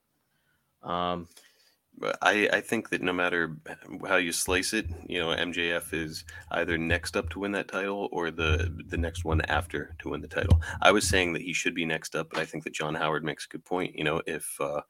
Um, 0.83 1.27
I, 2.21 2.49
I 2.53 2.61
think 2.61 2.89
that 2.89 3.01
no 3.01 3.13
matter 3.13 3.57
how 4.07 4.15
you 4.17 4.31
slice 4.31 4.73
it, 4.73 4.87
you 5.07 5.19
know, 5.19 5.29
MJF 5.29 5.93
is 5.93 6.25
either 6.51 6.77
next 6.77 7.15
up 7.15 7.29
to 7.29 7.39
win 7.39 7.51
that 7.53 7.67
title 7.67 8.09
or 8.11 8.31
the 8.31 8.71
the 8.87 8.97
next 8.97 9.25
one 9.25 9.41
after 9.41 9.95
to 9.99 10.09
win 10.09 10.21
the 10.21 10.27
title. 10.27 10.61
I 10.81 10.91
was 10.91 11.07
saying 11.07 11.33
that 11.33 11.41
he 11.41 11.53
should 11.53 11.75
be 11.75 11.85
next 11.85 12.15
up, 12.15 12.29
but 12.29 12.39
I 12.39 12.45
think 12.45 12.63
that 12.63 12.73
John 12.73 12.95
Howard 12.95 13.23
makes 13.23 13.45
a 13.45 13.49
good 13.49 13.65
point. 13.65 13.95
You 13.95 14.03
know, 14.03 14.21
if 14.25 14.59
uh, 14.59 14.81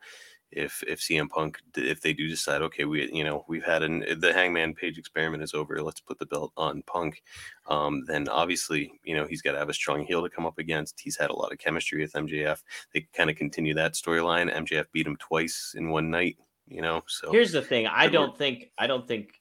if 0.51 0.83
if 0.87 0.99
CM 0.99 1.29
Punk 1.29 1.59
if 1.75 2.01
they 2.01 2.13
do 2.13 2.27
decide, 2.27 2.61
okay, 2.61 2.85
we 2.85 3.09
you 3.11 3.23
know 3.23 3.45
we've 3.47 3.63
had 3.63 3.83
an 3.83 4.03
the 4.19 4.33
Hangman 4.33 4.75
Page 4.75 4.97
experiment 4.97 5.43
is 5.43 5.53
over, 5.53 5.81
let's 5.81 6.01
put 6.01 6.19
the 6.19 6.25
belt 6.25 6.51
on 6.57 6.83
Punk, 6.83 7.21
um, 7.67 8.03
then 8.05 8.27
obviously 8.27 8.91
you 9.03 9.15
know 9.15 9.25
he's 9.25 9.41
got 9.41 9.53
to 9.53 9.59
have 9.59 9.69
a 9.69 9.73
strong 9.73 10.03
heel 10.03 10.21
to 10.21 10.29
come 10.29 10.45
up 10.45 10.59
against. 10.59 10.99
He's 10.99 11.17
had 11.17 11.29
a 11.29 11.35
lot 11.35 11.51
of 11.51 11.59
chemistry 11.59 12.01
with 12.01 12.13
MJF. 12.13 12.61
They 12.93 13.07
kind 13.13 13.29
of 13.29 13.35
continue 13.37 13.73
that 13.75 13.93
storyline. 13.93 14.53
MJF 14.53 14.85
beat 14.91 15.07
him 15.07 15.17
twice 15.17 15.73
in 15.77 15.89
one 15.89 16.09
night. 16.09 16.37
You 16.71 16.81
know, 16.81 17.03
so 17.07 17.31
Here's 17.31 17.51
the 17.51 17.61
thing. 17.61 17.87
I 17.87 18.07
don't 18.07 18.37
think 18.37 18.71
I 18.77 18.87
don't 18.87 19.07
think 19.07 19.33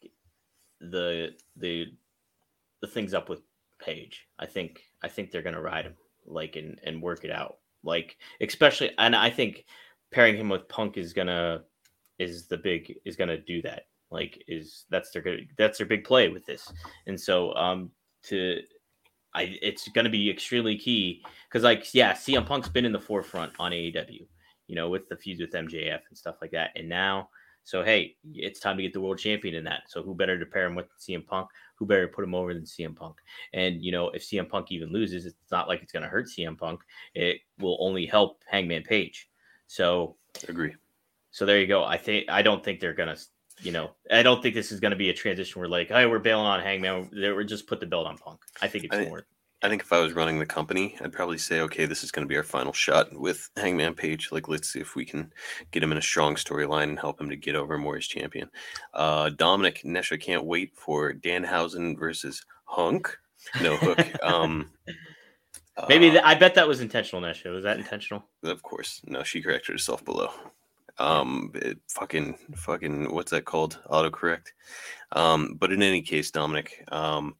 the 0.80 1.30
the 1.56 1.86
the 2.80 2.88
things 2.88 3.14
up 3.14 3.28
with 3.28 3.40
Page. 3.80 4.26
I 4.38 4.46
think 4.46 4.82
I 5.02 5.08
think 5.08 5.30
they're 5.30 5.42
gonna 5.42 5.60
ride 5.60 5.86
him 5.86 5.94
like 6.26 6.56
and 6.56 6.78
and 6.84 7.00
work 7.00 7.24
it 7.24 7.30
out. 7.30 7.58
Like 7.82 8.18
especially 8.40 8.90
and 8.98 9.16
I 9.16 9.30
think 9.30 9.64
pairing 10.10 10.36
him 10.36 10.48
with 10.48 10.68
Punk 10.68 10.98
is 10.98 11.12
gonna 11.12 11.62
is 12.20 12.46
the 12.46 12.58
big 12.58 12.94
is 13.04 13.16
going 13.16 13.28
to 13.28 13.38
do 13.38 13.62
that. 13.62 13.86
Like 14.10 14.44
is 14.46 14.84
that's 14.90 15.10
their 15.10 15.22
good 15.22 15.48
that's 15.56 15.78
their 15.78 15.86
big 15.86 16.04
play 16.04 16.28
with 16.28 16.44
this. 16.46 16.70
And 17.06 17.18
so 17.18 17.54
um 17.54 17.90
to 18.24 18.60
I 19.34 19.56
it's 19.62 19.88
going 19.88 20.04
to 20.04 20.10
be 20.10 20.30
extremely 20.30 20.76
key 20.76 21.24
cuz 21.50 21.62
like 21.62 21.92
yeah, 21.94 22.12
CM 22.12 22.46
Punk's 22.46 22.68
been 22.68 22.84
in 22.84 22.92
the 22.92 23.00
forefront 23.00 23.52
on 23.58 23.72
AEW, 23.72 24.26
you 24.70 24.76
know, 24.76 24.88
with 24.88 25.08
the 25.08 25.16
feuds 25.16 25.40
with 25.40 25.50
MJF 25.52 26.00
and 26.08 26.16
stuff 26.16 26.36
like 26.40 26.52
that. 26.52 26.70
And 26.76 26.88
now 26.88 27.28
so 27.64 27.82
hey, 27.82 28.16
it's 28.34 28.60
time 28.60 28.76
to 28.76 28.82
get 28.82 28.92
the 28.92 29.00
world 29.00 29.18
champion 29.18 29.54
in 29.54 29.64
that. 29.64 29.82
So 29.88 30.02
who 30.02 30.14
better 30.14 30.38
to 30.38 30.46
pair 30.46 30.66
him 30.66 30.74
with 30.74 30.86
CM 30.98 31.26
Punk? 31.26 31.48
Who 31.76 31.86
better 31.86 32.06
to 32.06 32.12
put 32.12 32.24
him 32.24 32.34
over 32.34 32.54
than 32.54 32.62
CM 32.64 32.96
Punk? 32.96 33.16
And 33.52 33.82
you 33.84 33.92
know, 33.92 34.08
if 34.10 34.22
CM 34.22 34.48
Punk 34.48 34.72
even 34.72 34.92
loses, 34.92 35.26
it's 35.26 35.50
not 35.50 35.68
like 35.68 35.82
it's 35.82 35.92
going 35.92 36.02
to 36.02 36.08
hurt 36.08 36.26
CM 36.26 36.56
Punk. 36.58 36.80
It 37.14 37.40
will 37.58 37.76
only 37.80 38.06
help 38.06 38.42
Hangman 38.50 38.82
Page. 38.82 39.28
So 39.66 40.16
Agree. 40.48 40.74
so 41.30 41.46
there 41.46 41.60
you 41.60 41.66
go. 41.66 41.84
I 41.84 41.96
think 41.96 42.28
I 42.28 42.42
don't 42.42 42.64
think 42.64 42.80
they're 42.80 42.94
gonna, 42.94 43.16
you 43.62 43.72
know, 43.72 43.90
I 44.10 44.22
don't 44.22 44.42
think 44.42 44.54
this 44.54 44.72
is 44.72 44.80
gonna 44.80 44.96
be 44.96 45.10
a 45.10 45.14
transition 45.14 45.60
where 45.60 45.68
like, 45.68 45.88
hey, 45.88 46.06
we're 46.06 46.18
bailing 46.18 46.46
on 46.46 46.60
Hangman. 46.60 47.10
We're 47.12 47.44
just 47.44 47.66
put 47.66 47.78
the 47.78 47.86
belt 47.86 48.06
on 48.06 48.18
Punk. 48.18 48.40
I 48.62 48.68
think 48.68 48.84
it's 48.84 48.96
I- 48.96 49.04
more. 49.04 49.26
I 49.62 49.68
think 49.68 49.82
if 49.82 49.92
I 49.92 50.00
was 50.00 50.14
running 50.14 50.38
the 50.38 50.46
company, 50.46 50.96
I'd 51.02 51.12
probably 51.12 51.36
say, 51.36 51.60
okay, 51.60 51.84
this 51.84 52.02
is 52.02 52.10
going 52.10 52.26
to 52.26 52.28
be 52.28 52.36
our 52.36 52.42
final 52.42 52.72
shot 52.72 53.12
with 53.12 53.50
Hangman 53.56 53.94
Page. 53.94 54.30
Like, 54.32 54.48
let's 54.48 54.72
see 54.72 54.80
if 54.80 54.96
we 54.96 55.04
can 55.04 55.30
get 55.70 55.82
him 55.82 55.92
in 55.92 55.98
a 55.98 56.02
strong 56.02 56.34
storyline 56.34 56.84
and 56.84 56.98
help 56.98 57.20
him 57.20 57.28
to 57.28 57.36
get 57.36 57.54
over 57.54 57.76
more 57.76 57.98
as 57.98 58.06
champion. 58.06 58.48
Uh, 58.94 59.28
Dominic 59.30 59.82
Nesha 59.84 60.18
can't 60.18 60.44
wait 60.46 60.74
for 60.76 61.12
Danhausen 61.12 61.98
versus 61.98 62.44
Hunk. 62.64 63.14
No 63.62 63.76
hook. 63.76 64.06
um, 64.22 64.70
Maybe 65.88 66.08
uh, 66.08 66.12
th- 66.12 66.24
I 66.24 66.34
bet 66.34 66.54
that 66.54 66.68
was 66.68 66.80
intentional. 66.80 67.22
Nesha 67.22 67.52
was 67.52 67.64
that 67.64 67.78
intentional? 67.78 68.24
of 68.42 68.62
course. 68.62 69.02
No, 69.06 69.22
she 69.22 69.42
corrected 69.42 69.74
herself 69.74 70.04
below. 70.04 70.30
Um, 70.98 71.52
it, 71.54 71.78
fucking, 71.88 72.36
fucking, 72.56 73.12
what's 73.12 73.30
that 73.30 73.46
called? 73.46 73.78
Autocorrect. 73.90 74.48
Um, 75.12 75.56
but 75.58 75.72
in 75.72 75.82
any 75.82 76.02
case, 76.02 76.30
Dominic, 76.30 76.84
um, 76.92 77.36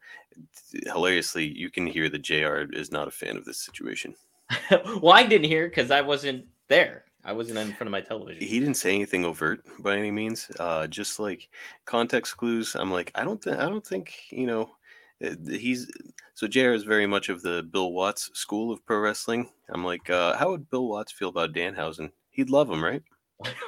hilariously, 0.85 1.46
you 1.57 1.70
can 1.70 1.87
hear 1.87 2.09
that 2.09 2.22
JR 2.22 2.64
is 2.72 2.92
not 2.92 3.09
a 3.09 3.12
fan 3.12 3.37
of 3.37 3.44
this 3.44 3.61
situation. 3.61 4.14
well, 5.00 5.12
I 5.12 5.26
didn't 5.26 5.48
hear 5.48 5.68
because 5.68 5.90
I 5.90 6.00
wasn't 6.00 6.46
there. 6.68 7.05
I 7.24 7.33
wasn't 7.33 7.59
in 7.59 7.74
front 7.74 7.88
of 7.88 7.92
my 7.92 8.00
television. 8.00 8.42
He 8.42 8.59
didn't 8.59 8.76
say 8.76 8.94
anything 8.94 9.24
overt 9.24 9.62
by 9.81 9.96
any 9.96 10.11
means. 10.11 10.50
Uh, 10.59 10.87
just 10.87 11.20
like 11.20 11.48
context 11.85 12.37
clues. 12.37 12.74
I'm 12.74 12.90
like, 12.90 13.11
I 13.14 13.24
don't 13.24 13.42
think, 13.42 13.59
I 13.59 13.68
don't 13.68 13.87
think, 13.87 14.14
you 14.31 14.46
know, 14.46 14.70
uh, 15.24 15.35
he's 15.46 15.90
so 16.35 16.46
JR 16.46 16.70
is 16.70 16.85
very 16.85 17.07
much 17.07 17.29
of 17.29 17.42
the 17.42 17.68
Bill 17.70 17.92
Watts 17.92 18.31
school 18.33 18.72
of 18.72 18.85
pro 18.87 18.98
wrestling. 18.98 19.50
I'm 19.68 19.85
like, 19.85 20.09
uh, 20.09 20.37
how 20.37 20.50
would 20.50 20.70
Bill 20.70 20.88
Watts 20.88 21.12
feel 21.12 21.29
about 21.29 21.53
Danhausen? 21.53 22.11
He'd 22.31 22.48
love 22.48 22.70
him, 22.70 22.83
right? 22.83 23.03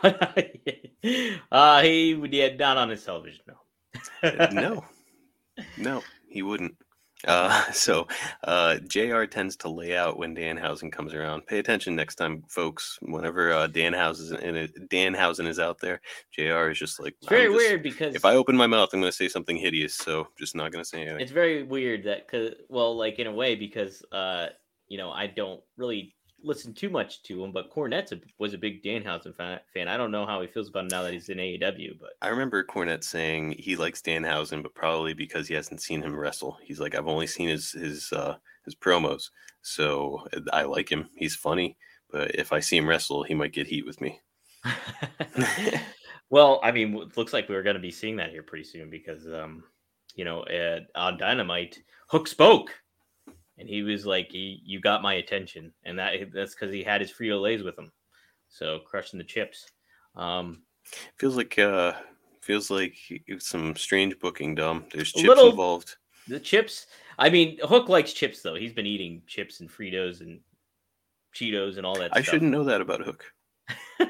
uh, 1.52 1.82
he 1.82 2.14
would 2.14 2.32
yeah, 2.32 2.54
not 2.56 2.78
on 2.78 2.88
his 2.88 3.04
television. 3.04 3.42
No. 3.46 3.54
Uh, 4.22 4.48
no, 4.52 4.84
no, 5.76 6.02
he 6.32 6.42
wouldn't. 6.42 6.74
Uh, 7.26 7.62
so 7.72 8.08
uh, 8.42 8.78
JR 8.88 9.24
tends 9.26 9.54
to 9.58 9.68
lay 9.68 9.96
out 9.96 10.18
when 10.18 10.34
Danhausen 10.34 10.90
comes 10.90 11.14
around. 11.14 11.46
Pay 11.46 11.58
attention 11.60 11.94
next 11.94 12.16
time, 12.16 12.42
folks. 12.48 12.98
Whenever 13.02 13.52
uh, 13.52 13.68
Danhausen 13.68 14.42
and 14.42 14.56
it, 14.56 14.88
Danhausen 14.90 15.46
is 15.46 15.60
out 15.60 15.78
there, 15.80 16.00
JR 16.32 16.70
is 16.70 16.78
just 16.80 16.98
like 16.98 17.14
It's 17.20 17.28
very 17.28 17.44
just- 17.46 17.56
weird 17.56 17.82
because 17.84 18.14
If 18.16 18.24
I 18.24 18.34
open 18.34 18.56
my 18.56 18.66
mouth, 18.66 18.88
I'm 18.92 19.00
going 19.00 19.12
to 19.12 19.16
say 19.16 19.28
something 19.28 19.56
hideous. 19.56 19.94
So 19.94 20.26
just 20.38 20.56
not 20.56 20.72
going 20.72 20.82
to 20.82 20.88
say 20.88 21.02
anything. 21.02 21.20
it's 21.20 21.30
very 21.30 21.62
weird 21.62 22.04
that 22.04 22.26
cause 22.28 22.54
well 22.68 22.96
like 22.96 23.20
in 23.20 23.28
a 23.28 23.32
way 23.32 23.54
because 23.54 24.02
uh 24.10 24.46
you 24.88 24.98
know 24.98 25.10
i 25.12 25.26
don't 25.26 25.60
really 25.76 26.14
listen 26.42 26.74
too 26.74 26.90
much 26.90 27.22
to 27.22 27.44
him 27.44 27.52
but 27.52 27.70
cornette's 27.70 28.12
a, 28.12 28.20
was 28.38 28.54
a 28.54 28.58
big 28.58 28.82
danhausen 28.82 29.34
fan, 29.34 29.60
fan 29.72 29.88
i 29.88 29.96
don't 29.96 30.10
know 30.10 30.26
how 30.26 30.40
he 30.40 30.46
feels 30.46 30.68
about 30.68 30.84
him 30.84 30.88
now 30.88 31.02
that 31.02 31.12
he's 31.12 31.28
in 31.28 31.38
aew 31.38 31.98
but 32.00 32.10
I 32.20 32.28
remember 32.28 32.64
Cornette 32.64 33.04
saying 33.04 33.56
he 33.58 33.76
likes 33.76 34.00
Danhausen, 34.00 34.62
but 34.62 34.74
probably 34.74 35.12
because 35.12 35.48
he 35.48 35.54
hasn't 35.54 35.82
seen 35.82 36.02
him 36.02 36.16
wrestle. 36.16 36.56
He's 36.62 36.80
like, 36.80 36.94
I've 36.94 37.08
only 37.08 37.26
seen 37.26 37.48
his 37.48 37.72
his 37.72 38.12
uh, 38.12 38.36
his 38.64 38.74
promos, 38.74 39.30
so 39.60 40.26
I 40.52 40.62
like 40.62 40.90
him. 40.90 41.08
He's 41.16 41.34
funny, 41.34 41.76
but 42.10 42.34
if 42.34 42.52
I 42.52 42.60
see 42.60 42.76
him 42.76 42.88
wrestle, 42.88 43.24
he 43.24 43.34
might 43.34 43.52
get 43.52 43.66
heat 43.66 43.84
with 43.84 44.00
me. 44.00 44.20
well 46.32 46.58
i 46.64 46.72
mean 46.72 46.96
it 46.96 47.16
looks 47.16 47.32
like 47.32 47.48
we're 47.48 47.62
going 47.62 47.76
to 47.76 47.80
be 47.80 47.90
seeing 47.92 48.16
that 48.16 48.30
here 48.30 48.42
pretty 48.42 48.64
soon 48.64 48.90
because 48.90 49.26
um 49.28 49.62
you 50.16 50.24
know 50.24 50.40
uh, 50.42 50.80
on 50.96 51.16
dynamite 51.16 51.78
hook 52.08 52.26
spoke 52.26 52.74
and 53.58 53.68
he 53.68 53.82
was 53.82 54.04
like 54.06 54.28
he, 54.30 54.60
you 54.64 54.80
got 54.80 55.02
my 55.02 55.14
attention 55.14 55.72
and 55.84 55.98
that 55.98 56.14
that's 56.32 56.54
because 56.54 56.72
he 56.72 56.82
had 56.82 57.00
his 57.00 57.12
frito 57.12 57.40
lays 57.40 57.62
with 57.62 57.78
him 57.78 57.90
so 58.48 58.80
crushing 58.86 59.18
the 59.18 59.24
chips 59.24 59.66
um 60.16 60.62
Feels 61.16 61.36
like 61.36 61.56
uh, 61.60 61.92
feels 62.40 62.68
like 62.68 62.96
some 63.38 63.76
strange 63.76 64.18
booking, 64.18 64.56
Dom. 64.56 64.84
There's 64.92 65.12
chips 65.12 65.28
little- 65.28 65.50
involved. 65.50 65.94
The 66.26 66.40
chips. 66.40 66.86
I 67.20 67.30
mean, 67.30 67.56
Hook 67.62 67.88
likes 67.88 68.12
chips 68.12 68.42
though. 68.42 68.56
He's 68.56 68.72
been 68.72 68.84
eating 68.84 69.22
chips 69.28 69.60
and 69.60 69.70
Fritos 69.70 70.20
and 70.22 70.40
Cheetos 71.32 71.76
and 71.76 71.86
all 71.86 71.96
that. 72.00 72.10
I 72.12 72.20
stuff. 72.20 72.32
shouldn't 72.34 72.50
know 72.50 72.64
that 72.64 72.80
about 72.80 73.00
Hook. 73.00 73.24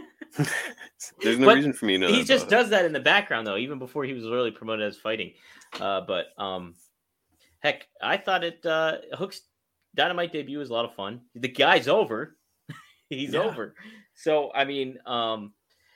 There's 1.20 1.38
no 1.38 1.46
But 1.46 1.56
reason 1.56 1.72
for 1.74 1.84
me 1.84 1.92
to 1.94 1.98
know. 1.98 2.08
He 2.08 2.24
just 2.24 2.44
Hook. 2.44 2.50
does 2.50 2.70
that 2.70 2.84
in 2.86 2.92
the 2.92 3.00
background 3.00 3.46
though, 3.46 3.58
even 3.58 3.78
before 3.78 4.04
he 4.04 4.14
was 4.14 4.24
really 4.24 4.50
promoted 4.50 4.86
as 4.86 4.96
fighting. 4.96 5.32
Uh, 5.78 6.00
but 6.00 6.26
um, 6.38 6.74
heck, 7.62 7.88
I 8.02 8.16
thought 8.16 8.44
it. 8.44 8.64
Uh, 8.64 8.98
Hook's 9.12 9.42
Dynamite 9.94 10.32
debut 10.32 10.58
was 10.58 10.70
a 10.70 10.72
lot 10.72 10.84
of 10.84 10.94
fun. 10.94 11.20
The 11.34 11.48
guy's 11.48 11.88
over. 11.88 12.38
He's 13.08 13.34
Yeah. 13.34 13.40
over. 13.40 13.74
So 14.14 14.52
I 14.54 14.64
mean, 14.64 14.98
um, 15.06 15.54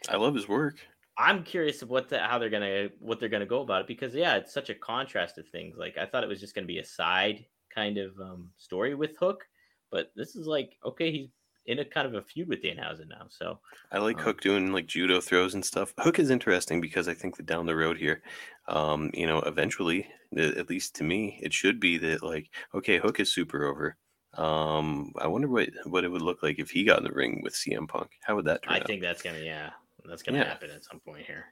I 0.09 0.17
love 0.17 0.35
his 0.35 0.49
work. 0.49 0.77
I'm 1.19 1.45
curious 1.45 1.81
of 1.83 1.89
what 1.89 2.09
the, 2.11 2.19
how 2.19 2.39
they're 2.39 2.51
gonna 2.51 2.89
what 2.99 3.19
they're 3.21 3.29
gonna 3.31 3.47
go 3.47 3.63
about 3.63 3.83
it 3.83 3.87
because 3.87 4.15
yeah, 4.15 4.37
it's 4.37 4.53
such 4.53 4.69
a 4.71 4.75
contrast 4.75 5.39
of 5.39 5.49
things. 5.49 5.77
Like 5.79 5.97
I 5.97 6.07
thought 6.07 6.25
it 6.25 6.29
was 6.29 6.41
just 6.41 6.55
gonna 6.55 6.67
be 6.67 6.79
a 6.79 6.85
side 6.85 7.47
kind 7.75 7.99
of 7.99 8.19
um, 8.21 8.51
story 8.57 8.95
with 8.95 9.17
Hook, 9.19 9.45
but 9.91 10.13
this 10.15 10.37
is 10.37 10.47
like 10.47 10.77
okay, 10.85 11.11
he's 11.11 11.29
in 11.67 11.79
a 11.81 11.85
kind 11.85 12.07
of 12.07 12.15
a 12.15 12.23
feud 12.23 12.49
with 12.49 12.63
Danhausen 12.63 13.09
now. 13.09 13.27
So 13.31 13.61
I 13.91 13.99
like 13.99 14.19
Um, 14.19 14.25
Hook 14.25 14.41
doing 14.43 14.73
like 14.73 14.87
judo 14.87 15.21
throws 15.21 15.55
and 15.55 15.65
stuff. 15.65 15.95
Hook 15.99 16.19
is 16.19 16.31
interesting 16.31 16.81
because 16.81 17.09
I 17.09 17.15
think 17.15 17.37
that 17.39 17.47
down 17.47 17.67
the 17.67 17.75
road 17.77 17.97
here, 17.99 18.23
um, 18.69 19.11
you 19.15 19.27
know, 19.27 19.39
eventually, 19.41 20.07
at 20.37 20.69
least 20.69 20.97
to 20.97 21.05
me, 21.05 21.39
it 21.43 21.53
should 21.53 21.79
be 21.81 21.99
that 21.99 22.23
like, 22.23 22.51
okay, 22.75 22.99
Hook 22.99 23.21
is 23.21 23.33
super 23.33 23.65
over. 23.67 23.97
Um, 24.35 25.13
I 25.19 25.27
wonder 25.29 25.49
what 25.49 25.71
what 25.85 26.05
it 26.05 26.09
would 26.11 26.23
look 26.23 26.43
like 26.43 26.59
if 26.59 26.71
he 26.71 26.85
got 26.85 26.99
in 26.99 27.05
the 27.05 27.13
ring 27.13 27.41
with 27.43 27.55
CM 27.55 27.89
Punk. 27.89 28.11
How 28.23 28.35
would 28.37 28.45
that 28.47 28.63
turn 28.63 28.75
I 28.75 28.81
out? 28.81 28.87
think 28.87 29.01
that's 29.03 29.23
gonna 29.23 29.39
yeah, 29.39 29.71
that's 30.05 30.23
gonna 30.23 30.39
Yeah. 30.39 30.45
happen 30.45 30.71
at 30.71 30.85
some 30.85 31.01
point 31.01 31.25
here. 31.27 31.47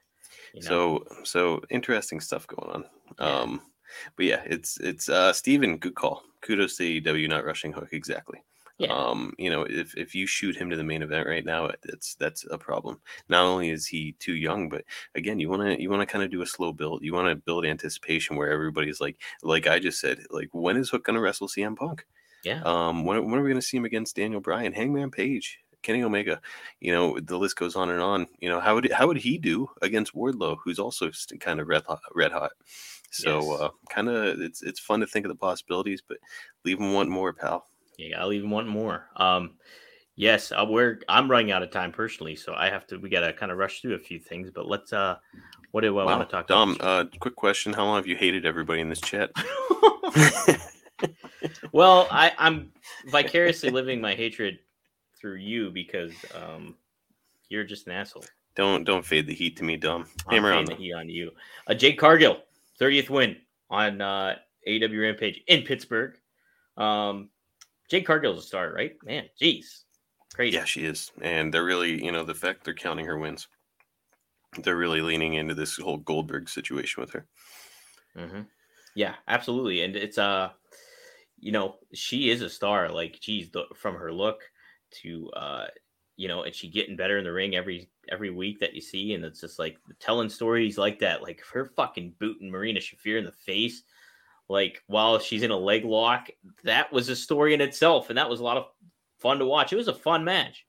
You 0.53 0.61
know? 0.61 0.67
So 0.67 1.07
so 1.23 1.61
interesting 1.69 2.19
stuff 2.19 2.45
going 2.47 2.69
on. 2.71 2.85
Yeah. 3.19 3.39
Um, 3.39 3.61
but 4.15 4.25
yeah, 4.25 4.43
it's 4.45 4.77
it's 4.79 5.09
uh 5.09 5.33
Steven, 5.33 5.77
good 5.77 5.95
call. 5.95 6.23
Kudos 6.41 6.77
to 6.77 6.83
AEW 7.01 7.27
not 7.29 7.45
rushing 7.45 7.73
Hook 7.73 7.89
exactly. 7.91 8.43
Yeah, 8.77 8.93
Um, 8.93 9.33
you 9.39 9.49
know, 9.49 9.63
if 9.63 9.97
if 9.97 10.13
you 10.13 10.27
shoot 10.27 10.55
him 10.55 10.69
to 10.69 10.75
the 10.75 10.83
main 10.83 11.01
event 11.01 11.27
right 11.27 11.43
now, 11.45 11.71
it's 11.85 12.15
that's 12.15 12.45
a 12.51 12.57
problem. 12.57 13.01
Not 13.29 13.43
only 13.45 13.69
is 13.71 13.87
he 13.87 14.13
too 14.13 14.35
young, 14.35 14.69
but 14.69 14.85
again, 15.15 15.39
you 15.39 15.49
want 15.49 15.63
to 15.63 15.81
you 15.81 15.89
want 15.89 16.01
to 16.01 16.05
kind 16.11 16.23
of 16.23 16.29
do 16.31 16.41
a 16.43 16.45
slow 16.47 16.71
build. 16.73 17.03
You 17.03 17.13
want 17.13 17.27
to 17.29 17.35
build 17.35 17.65
anticipation 17.65 18.35
where 18.35 18.51
everybody's 18.51 19.01
like, 19.01 19.21
like 19.43 19.65
I 19.67 19.79
just 19.79 19.99
said, 19.99 20.19
like 20.29 20.49
when 20.53 20.77
is 20.77 20.89
Hook 20.91 21.03
gonna 21.05 21.21
wrestle 21.21 21.47
CM 21.47 21.75
Punk? 21.75 22.05
yeah. 22.43 22.63
Um, 22.63 23.05
when 23.05 23.23
when 23.29 23.39
are 23.39 23.43
we 23.43 23.49
gonna 23.49 23.61
see 23.61 23.77
him 23.77 23.85
against 23.85 24.15
Daniel 24.15 24.41
Bryan, 24.41 24.73
Hangman 24.73 25.11
Page, 25.11 25.59
Kenny 25.81 26.03
Omega? 26.03 26.41
You 26.79 26.91
know, 26.93 27.19
the 27.19 27.37
list 27.37 27.55
goes 27.57 27.75
on 27.75 27.89
and 27.89 28.01
on. 28.01 28.27
You 28.39 28.49
know, 28.49 28.59
how 28.59 28.75
would 28.75 28.91
how 28.91 29.07
would 29.07 29.17
he 29.17 29.37
do 29.37 29.69
against 29.81 30.13
Wardlow, 30.13 30.57
who's 30.63 30.79
also 30.79 31.11
kind 31.39 31.59
of 31.59 31.67
red 31.67 31.83
hot, 31.85 32.01
red 32.13 32.31
hot? 32.31 32.51
So 33.11 33.51
Yes. 33.51 33.61
uh, 33.61 33.71
kind 33.89 34.09
of 34.09 34.41
it's 34.41 34.61
it's 34.63 34.79
fun 34.79 34.99
to 35.01 35.07
think 35.07 35.25
of 35.25 35.29
the 35.29 35.35
possibilities, 35.35 36.01
but 36.07 36.17
leave 36.63 36.79
him 36.79 36.93
wanting 36.93 37.13
more, 37.13 37.33
pal. 37.33 37.67
Yeah, 37.97 38.21
I'll 38.21 38.33
even 38.33 38.49
want 38.49 38.67
more. 38.67 39.09
Um, 39.17 39.55
yes, 40.15 40.51
uh, 40.51 40.65
we're 40.67 40.99
I'm 41.09 41.29
running 41.29 41.51
out 41.51 41.63
of 41.63 41.71
time 41.71 41.91
personally, 41.91 42.35
so 42.35 42.53
I 42.53 42.69
have 42.69 42.85
to. 42.87 42.97
We 42.97 43.09
gotta 43.09 43.33
kind 43.33 43.51
of 43.51 43.57
rush 43.57 43.81
through 43.81 43.95
a 43.95 43.99
few 43.99 44.19
things, 44.19 44.51
but 44.53 44.67
let's. 44.67 44.93
uh 44.93 45.17
What 45.71 45.81
do 45.81 45.97
I 45.99 46.05
Wow. 46.05 46.17
want 46.17 46.29
to 46.29 46.35
talk 46.35 46.47
Dom, 46.47 46.75
about? 46.75 46.87
uh, 46.87 47.05
quick 47.19 47.35
question: 47.35 47.73
How 47.73 47.85
long 47.85 47.97
have 47.97 48.07
you 48.07 48.15
hated 48.15 48.45
everybody 48.45 48.81
in 48.81 48.89
this 48.89 49.01
chat? 49.01 49.31
well, 51.71 52.07
I, 52.11 52.31
I'm 52.37 52.71
vicariously 53.05 53.69
living 53.71 53.99
my 54.01 54.15
hatred 54.15 54.59
through 55.19 55.35
you 55.37 55.71
because 55.71 56.11
um, 56.33 56.75
you're 57.49 57.63
just 57.63 57.87
an 57.87 57.93
asshole. 57.93 58.25
don't 58.55 58.83
don't 58.83 59.05
fade 59.05 59.27
the 59.27 59.33
heat 59.33 59.57
to 59.57 59.63
me, 59.63 59.77
Dom. 59.77 60.07
Hammer 60.29 60.53
on. 60.53 60.65
the 60.65 60.75
heat 60.75 60.93
on 60.93 61.09
you. 61.09 61.31
Uh, 61.67 61.73
Jade 61.73 61.97
Cargill, 61.97 62.37
30th 62.79 63.09
win 63.09 63.37
on 63.69 64.01
uh, 64.01 64.35
AW 64.67 64.97
Rampage 64.97 65.41
in 65.47 65.63
Pittsburgh. 65.63 66.17
Um, 66.77 67.29
Jade 67.89 68.05
Cargill's 68.05 68.39
a 68.39 68.47
star, 68.47 68.71
right? 68.73 68.95
Man, 69.03 69.29
jeez, 69.41 69.83
crazy. 70.33 70.55
Yeah, 70.55 70.65
she 70.65 70.85
is, 70.85 71.11
and 71.21 71.53
they're 71.53 71.63
really, 71.63 72.03
you 72.03 72.11
know, 72.11 72.23
the 72.23 72.35
fact 72.35 72.63
they're 72.63 72.73
counting 72.73 73.05
her 73.05 73.17
wins. 73.17 73.47
They're 74.63 74.75
really 74.75 75.01
leaning 75.01 75.35
into 75.35 75.53
this 75.53 75.77
whole 75.77 75.97
Goldberg 75.97 76.49
situation 76.49 76.99
with 77.01 77.11
her. 77.11 77.27
hmm 78.15 78.41
Yeah, 78.95 79.15
absolutely. 79.27 79.83
And 79.83 79.95
it's 79.95 80.17
uh, 80.17 80.51
you 81.39 81.51
know, 81.51 81.79
she 81.93 82.29
is 82.29 82.41
a 82.41 82.49
star. 82.49 82.89
Like, 82.89 83.19
geez, 83.19 83.51
the, 83.51 83.65
from 83.75 83.95
her 83.95 84.11
look 84.11 84.41
to 85.01 85.29
uh, 85.31 85.67
you 86.17 86.27
know, 86.27 86.43
and 86.43 86.55
she 86.55 86.69
getting 86.69 86.95
better 86.95 87.17
in 87.17 87.25
the 87.25 87.33
ring 87.33 87.55
every 87.55 87.91
every 88.09 88.31
week 88.31 88.59
that 88.59 88.73
you 88.73 88.81
see, 88.81 89.13
and 89.13 89.25
it's 89.25 89.41
just 89.41 89.59
like 89.59 89.77
telling 89.99 90.29
stories 90.29 90.77
like 90.77 90.99
that, 90.99 91.21
like 91.21 91.43
her 91.53 91.65
fucking 91.65 92.15
booting 92.19 92.49
Marina 92.51 92.79
Shafir 92.79 93.19
in 93.19 93.25
the 93.25 93.31
face, 93.31 93.83
like 94.49 94.83
while 94.87 95.19
she's 95.19 95.43
in 95.43 95.51
a 95.51 95.57
leg 95.57 95.85
lock. 95.85 96.29
That 96.63 96.91
was 96.91 97.09
a 97.09 97.15
story 97.15 97.53
in 97.53 97.61
itself, 97.61 98.09
and 98.09 98.17
that 98.17 98.29
was 98.29 98.39
a 98.39 98.43
lot 98.43 98.57
of 98.57 98.67
fun 99.19 99.39
to 99.39 99.45
watch. 99.45 99.73
It 99.73 99.77
was 99.77 99.87
a 99.87 99.93
fun 99.93 100.23
match. 100.23 100.65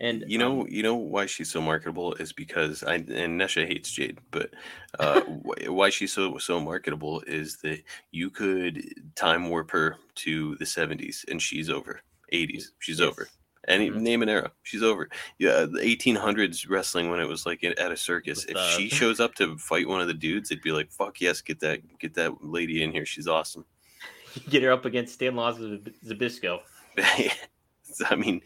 And 0.00 0.24
you 0.26 0.36
know, 0.38 0.62
um, 0.62 0.66
you 0.68 0.82
know 0.82 0.96
why 0.96 1.26
she's 1.26 1.50
so 1.50 1.60
marketable 1.60 2.14
is 2.14 2.32
because 2.32 2.82
I 2.82 2.96
and 2.96 3.40
Nesha 3.40 3.66
hates 3.66 3.90
Jade, 3.90 4.18
but 4.30 4.50
uh, 4.98 5.20
why 5.66 5.90
she's 5.90 6.12
so 6.12 6.38
so 6.38 6.60
marketable 6.60 7.22
is 7.26 7.58
that 7.58 7.82
you 8.10 8.30
could 8.30 8.82
time 9.14 9.48
warp 9.48 9.70
her 9.70 9.96
to 10.16 10.56
the 10.56 10.64
'70s 10.64 11.24
and 11.30 11.40
she's 11.40 11.70
over. 11.70 12.00
'80s, 12.32 12.64
she's 12.78 13.00
Yes. 13.00 13.08
over. 13.08 13.28
Any 13.70 13.90
Mhm. 13.90 14.00
name 14.00 14.22
an 14.22 14.28
era, 14.28 14.52
she's 14.62 14.82
over. 14.82 15.08
Yeah, 15.38 15.66
the 15.66 15.80
1800s 15.80 16.68
wrestling 16.68 17.08
when 17.10 17.20
it 17.20 17.28
was 17.28 17.46
like 17.46 17.62
at 17.64 17.78
a 17.92 17.96
circus. 17.96 18.42
With, 18.46 18.50
If 18.50 18.56
uh, 18.56 18.70
she 18.76 18.88
shows 18.88 19.20
up 19.20 19.34
to 19.36 19.56
fight 19.58 19.88
one 19.88 20.00
of 20.00 20.08
the 20.08 20.14
dudes, 20.14 20.50
it'd 20.50 20.62
be 20.62 20.72
like, 20.72 20.90
"Fuck 20.90 21.20
yes, 21.20 21.40
get 21.40 21.60
that 21.60 21.80
get 21.98 22.14
that 22.14 22.44
lady 22.44 22.82
in 22.82 22.92
here. 22.92 23.06
She's 23.06 23.28
awesome." 23.28 23.64
get 24.50 24.62
her 24.62 24.70
up 24.72 24.84
against 24.84 25.14
Stanislaus 25.14 25.58
Zbyszko. 26.06 26.60
I 28.08 28.14
mean, 28.16 28.40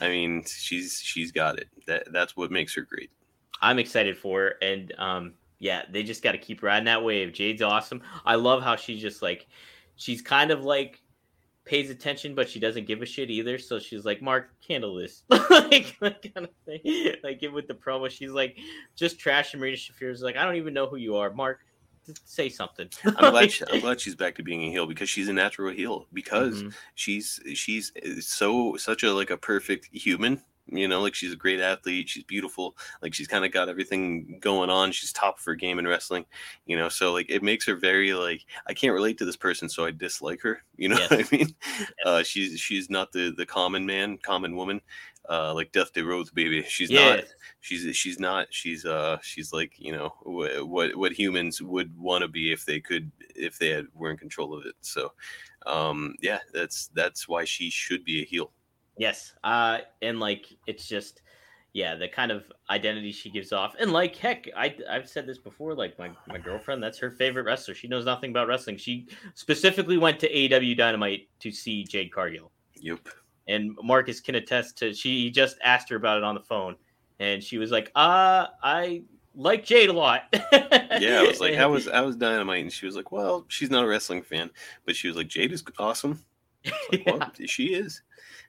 I 0.00 0.08
mean, 0.08 0.44
she's 0.44 1.00
she's 1.02 1.32
got 1.32 1.58
it. 1.58 1.68
That 1.86 2.12
that's 2.12 2.36
what 2.36 2.50
makes 2.50 2.74
her 2.74 2.82
great. 2.82 3.10
I'm 3.60 3.78
excited 3.78 4.16
for 4.16 4.40
her, 4.40 4.48
and 4.62 4.92
um, 4.98 5.34
yeah, 5.58 5.82
they 5.90 6.02
just 6.02 6.22
got 6.22 6.32
to 6.32 6.38
keep 6.38 6.62
riding 6.62 6.84
that 6.86 7.02
wave. 7.02 7.32
Jade's 7.32 7.62
awesome. 7.62 8.02
I 8.24 8.36
love 8.36 8.62
how 8.62 8.76
she's 8.76 9.00
just 9.00 9.22
like, 9.22 9.46
she's 9.96 10.22
kind 10.22 10.50
of 10.50 10.64
like 10.64 11.00
pays 11.68 11.90
attention, 11.90 12.34
but 12.34 12.48
she 12.48 12.58
doesn't 12.58 12.86
give 12.86 13.02
a 13.02 13.06
shit 13.06 13.30
either. 13.30 13.58
So 13.58 13.78
she's 13.78 14.04
like, 14.04 14.22
Mark, 14.22 14.50
handle 14.66 14.94
this, 14.94 15.22
like 15.30 15.94
that 16.00 16.22
kind 16.34 16.46
of 16.46 16.50
thing. 16.64 17.14
Like 17.22 17.42
it 17.42 17.52
with 17.52 17.68
the 17.68 17.74
promo, 17.74 18.10
she's 18.10 18.30
like, 18.30 18.56
just 18.96 19.20
trashing 19.20 19.60
Marina 19.60 19.76
Shafir's 19.76 20.22
like, 20.22 20.36
I 20.36 20.44
don't 20.44 20.56
even 20.56 20.72
know 20.74 20.86
who 20.86 20.96
you 20.96 21.16
are, 21.16 21.30
Mark. 21.30 21.60
Say 22.24 22.48
something. 22.48 22.88
I'm 23.04 23.32
glad 23.32 23.52
she, 23.52 23.64
I'm 23.70 23.80
glad 23.80 24.00
she's 24.00 24.14
back 24.14 24.34
to 24.36 24.42
being 24.42 24.62
a 24.64 24.70
heel 24.70 24.86
because 24.86 25.10
she's 25.10 25.28
a 25.28 25.32
natural 25.34 25.70
heel 25.74 26.06
because 26.14 26.62
Mhm. 26.62 26.74
she's 26.94 27.38
she's 27.54 27.92
uh, 28.02 28.20
so 28.20 28.76
such 28.78 29.02
a 29.02 29.12
like 29.12 29.28
a 29.28 29.36
perfect 29.36 29.88
human. 29.92 30.40
You 30.70 30.86
know, 30.88 31.00
like 31.00 31.14
she's 31.14 31.32
a 31.32 31.36
great 31.36 31.60
athlete. 31.60 32.08
She's 32.08 32.24
beautiful. 32.24 32.76
Like 33.02 33.14
she's 33.14 33.26
kind 33.28 33.44
of 33.44 33.52
got 33.52 33.68
everything 33.68 34.38
going 34.40 34.70
on. 34.70 34.92
She's 34.92 35.12
top 35.12 35.38
of 35.38 35.44
her 35.44 35.54
game 35.54 35.78
in 35.78 35.86
wrestling. 35.86 36.26
You 36.66 36.76
know, 36.76 36.88
so 36.88 37.12
like 37.12 37.30
it 37.30 37.42
makes 37.42 37.66
her 37.66 37.74
very 37.76 38.12
like 38.14 38.44
I 38.66 38.74
can't 38.74 38.92
relate 38.94 39.18
to 39.18 39.24
this 39.24 39.36
person, 39.36 39.68
so 39.68 39.84
I 39.84 39.90
dislike 39.90 40.40
her. 40.42 40.62
You 40.76 40.88
know 40.90 40.96
Yes. 40.98 41.10
what 41.10 41.20
I 41.32 41.36
mean? 41.36 41.54
Uh, 42.04 42.22
she's 42.22 42.60
she's 42.60 42.88
not 42.88 43.10
the 43.12 43.32
the 43.36 43.44
common 43.46 43.84
man, 43.84 44.18
common 44.18 44.54
woman. 44.54 44.80
Uh, 45.28 45.52
like 45.52 45.72
Death 45.72 45.92
Day 45.92 46.00
Rose, 46.02 46.30
baby. 46.30 46.62
She's 46.62 46.90
not 46.90 47.20
she's 47.60 47.96
she's 47.96 48.18
not 48.18 48.46
she's 48.50 48.84
uh 48.86 49.18
she's 49.20 49.52
like 49.52 49.72
you 49.78 49.92
know 49.92 50.08
wh- 50.22 50.66
what 50.66 50.94
what 50.96 51.12
humans 51.12 51.60
would 51.60 51.96
want 51.98 52.22
to 52.22 52.28
be 52.28 52.52
if 52.52 52.64
they 52.64 52.80
could 52.80 53.10
if 53.34 53.58
they 53.58 53.68
had 53.70 53.86
were 53.94 54.10
in 54.10 54.16
control 54.16 54.54
of 54.56 54.64
it 54.64 54.74
so 54.80 55.12
um 55.66 56.14
yeah 56.22 56.38
that's 56.54 56.88
that's 56.94 57.28
why 57.28 57.44
she 57.44 57.68
should 57.68 58.04
be 58.04 58.22
a 58.22 58.24
heel 58.24 58.52
Yes. 58.98 59.34
Uh 59.44 59.78
and 60.02 60.20
like 60.20 60.46
it's 60.66 60.86
just 60.88 61.22
yeah, 61.74 61.94
the 61.94 62.08
kind 62.08 62.32
of 62.32 62.50
identity 62.70 63.12
she 63.12 63.30
gives 63.30 63.52
off. 63.52 63.74
And 63.78 63.92
like 63.92 64.16
heck, 64.16 64.48
I 64.56 64.74
I've 64.90 65.08
said 65.08 65.26
this 65.26 65.38
before, 65.38 65.74
like 65.74 65.98
my, 65.98 66.10
my 66.26 66.38
girlfriend, 66.38 66.82
that's 66.82 66.98
her 66.98 67.10
favorite 67.10 67.44
wrestler. 67.44 67.74
She 67.74 67.86
knows 67.88 68.04
nothing 68.06 68.30
about 68.30 68.48
wrestling. 68.48 68.76
She 68.78 69.06
specifically 69.34 69.98
went 69.98 70.18
to 70.20 70.32
AEW 70.32 70.76
Dynamite 70.76 71.28
to 71.40 71.50
see 71.52 71.84
Jade 71.84 72.12
Cargill. 72.12 72.50
yep 72.80 73.06
And 73.46 73.76
Marcus 73.82 74.20
can 74.20 74.34
attest 74.34 74.78
to 74.78 74.92
she 74.94 75.30
just 75.30 75.56
asked 75.62 75.88
her 75.90 75.96
about 75.96 76.18
it 76.18 76.24
on 76.24 76.34
the 76.34 76.40
phone 76.42 76.74
and 77.20 77.42
she 77.42 77.58
was 77.58 77.70
like, 77.70 77.90
uh, 77.96 78.46
I 78.62 79.02
like 79.34 79.64
Jade 79.64 79.90
a 79.90 79.92
lot. 79.92 80.22
yeah 80.52 81.20
i 81.20 81.26
was 81.28 81.38
like 81.40 81.54
how 81.54 81.70
was 81.76 81.86
i 81.86 82.00
was 82.00 82.16
dynamite 82.16 82.62
and 82.62 82.72
she 82.72 82.86
was 82.86 82.96
like 82.96 83.12
well 83.12 83.44
she's 83.48 83.70
not 83.70 83.84
a 83.84 83.86
wrestling 83.86 84.22
fan 84.22 84.50
but 84.84 84.96
she 84.96 85.06
was 85.06 85.16
like 85.16 85.28
jade 85.28 85.52
is 85.52 85.62
awesome 85.78 86.20
Like, 86.64 86.74
Yeah. 87.06 87.12
well, 87.14 87.32
she 87.46 87.66
is 87.74 88.02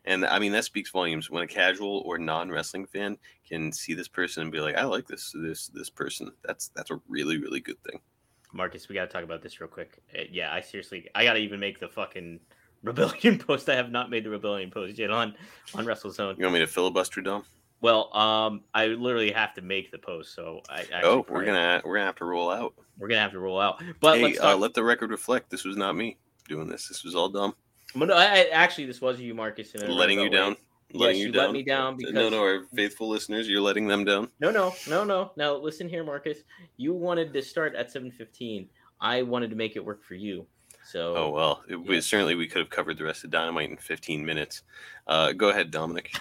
and 0.09 0.25
i 0.25 0.37
mean 0.37 0.51
that 0.51 0.65
speaks 0.65 0.89
volumes 0.89 1.29
when 1.29 1.43
a 1.43 1.47
casual 1.47 2.03
or 2.05 2.17
non-wrestling 2.17 2.85
fan 2.85 3.17
can 3.47 3.71
see 3.71 3.93
this 3.93 4.07
person 4.07 4.43
and 4.43 4.51
be 4.51 4.59
like 4.59 4.75
i 4.75 4.83
like 4.83 5.07
this 5.07 5.33
this 5.41 5.67
this 5.67 5.89
person 5.89 6.31
that's 6.43 6.69
that's 6.75 6.91
a 6.91 6.99
really 7.07 7.37
really 7.37 7.59
good 7.59 7.81
thing 7.83 7.99
Marcus, 8.51 8.89
we 8.89 8.95
got 8.95 9.05
to 9.05 9.07
talk 9.13 9.23
about 9.23 9.43
this 9.43 9.61
real 9.61 9.69
quick. 9.69 10.01
Uh, 10.17 10.23
yeah, 10.31 10.51
I 10.51 10.61
seriously, 10.61 11.07
I 11.13 11.23
got 11.23 11.33
to 11.33 11.39
even 11.39 11.59
make 11.59 11.79
the 11.79 11.87
fucking 11.87 12.39
rebellion 12.83 13.37
post. 13.37 13.69
I 13.69 13.75
have 13.75 13.91
not 13.91 14.09
made 14.09 14.23
the 14.23 14.31
rebellion 14.31 14.71
post 14.71 14.97
yet 14.97 15.11
on 15.11 15.35
on 15.75 15.85
WrestleZone. 15.85 16.37
you 16.37 16.45
want 16.45 16.53
me 16.53 16.59
to 16.59 16.65
filibuster 16.65 17.21
dom 17.21 17.43
Well, 17.81 18.15
um, 18.17 18.63
I 18.73 18.87
literally 18.87 19.31
have 19.31 19.53
to 19.53 19.61
make 19.61 19.91
the 19.91 19.99
post, 19.99 20.33
so 20.33 20.61
I. 20.67 20.79
Actually 20.79 21.03
oh 21.03 21.25
we're 21.29 21.45
gonna 21.45 21.81
we're 21.85 21.93
gonna 21.95 22.07
have 22.07 22.15
to 22.15 22.25
roll 22.25 22.49
out 22.49 22.73
we're 22.97 23.07
gonna 23.07 23.21
have 23.21 23.31
to 23.31 23.39
roll 23.39 23.59
out. 23.59 23.81
But 23.99 24.17
hey, 24.17 24.23
let's 24.23 24.39
uh, 24.39 24.57
let 24.57 24.73
the 24.73 24.83
record 24.83 25.11
reflect. 25.11 25.49
This 25.49 25.63
was 25.63 25.77
not 25.77 25.95
me 25.95 26.17
doing 26.47 26.67
this. 26.67 26.87
This 26.87 27.03
was 27.03 27.15
all 27.15 27.29
Dom. 27.29 27.53
Well, 27.95 28.07
no, 28.07 28.13
I, 28.15 28.47
actually, 28.51 28.85
this 28.85 29.01
was 29.01 29.19
you, 29.19 29.33
Marcus. 29.33 29.73
in 29.75 29.89
letting 29.89 30.17
you 30.19 30.25
way. 30.25 30.29
down. 30.29 30.55
Letting 30.93 31.17
Yes, 31.17 31.21
you 31.21 31.25
you 31.27 31.31
down. 31.33 31.43
let 31.45 31.53
me 31.53 31.63
down 31.63 31.93
no, 31.93 31.97
because- 31.97 32.13
no, 32.13 32.29
no, 32.29 32.41
our 32.41 32.63
faithful 32.75 33.09
listeners, 33.09 33.47
you're 33.47 33.61
letting 33.61 33.87
them 33.87 34.03
down. 34.05 34.29
No, 34.39 34.49
no, 34.51 34.73
no, 34.87 35.03
no. 35.03 35.31
Now 35.37 35.55
listen 35.55 35.87
here, 35.87 36.03
Marcus. 36.03 36.39
You 36.77 36.93
wanted 36.93 37.31
to 37.33 37.41
start 37.43 37.75
at 37.75 37.91
seven 37.91 38.09
fifteen. 38.11 38.69
I 38.99 39.21
wanted 39.21 39.49
to 39.51 39.55
make 39.55 39.75
it 39.75 39.85
work 39.85 40.03
for 40.03 40.15
you. 40.15 40.47
So 40.83 41.15
Oh 41.15 41.29
well, 41.29 41.63
it, 41.69 41.75
we, 41.75 42.01
certainly 42.01 42.33
we 42.35 42.47
could 42.47 42.59
have 42.61 42.69
covered 42.71 42.97
the 42.97 43.03
rest 43.03 43.23
of 43.23 43.29
Dynamite 43.29 43.69
in 43.69 43.77
15 43.77 44.25
minutes. 44.25 44.63
Uh, 45.05 45.31
go 45.33 45.49
ahead, 45.49 45.69
Dominic. 45.69 46.11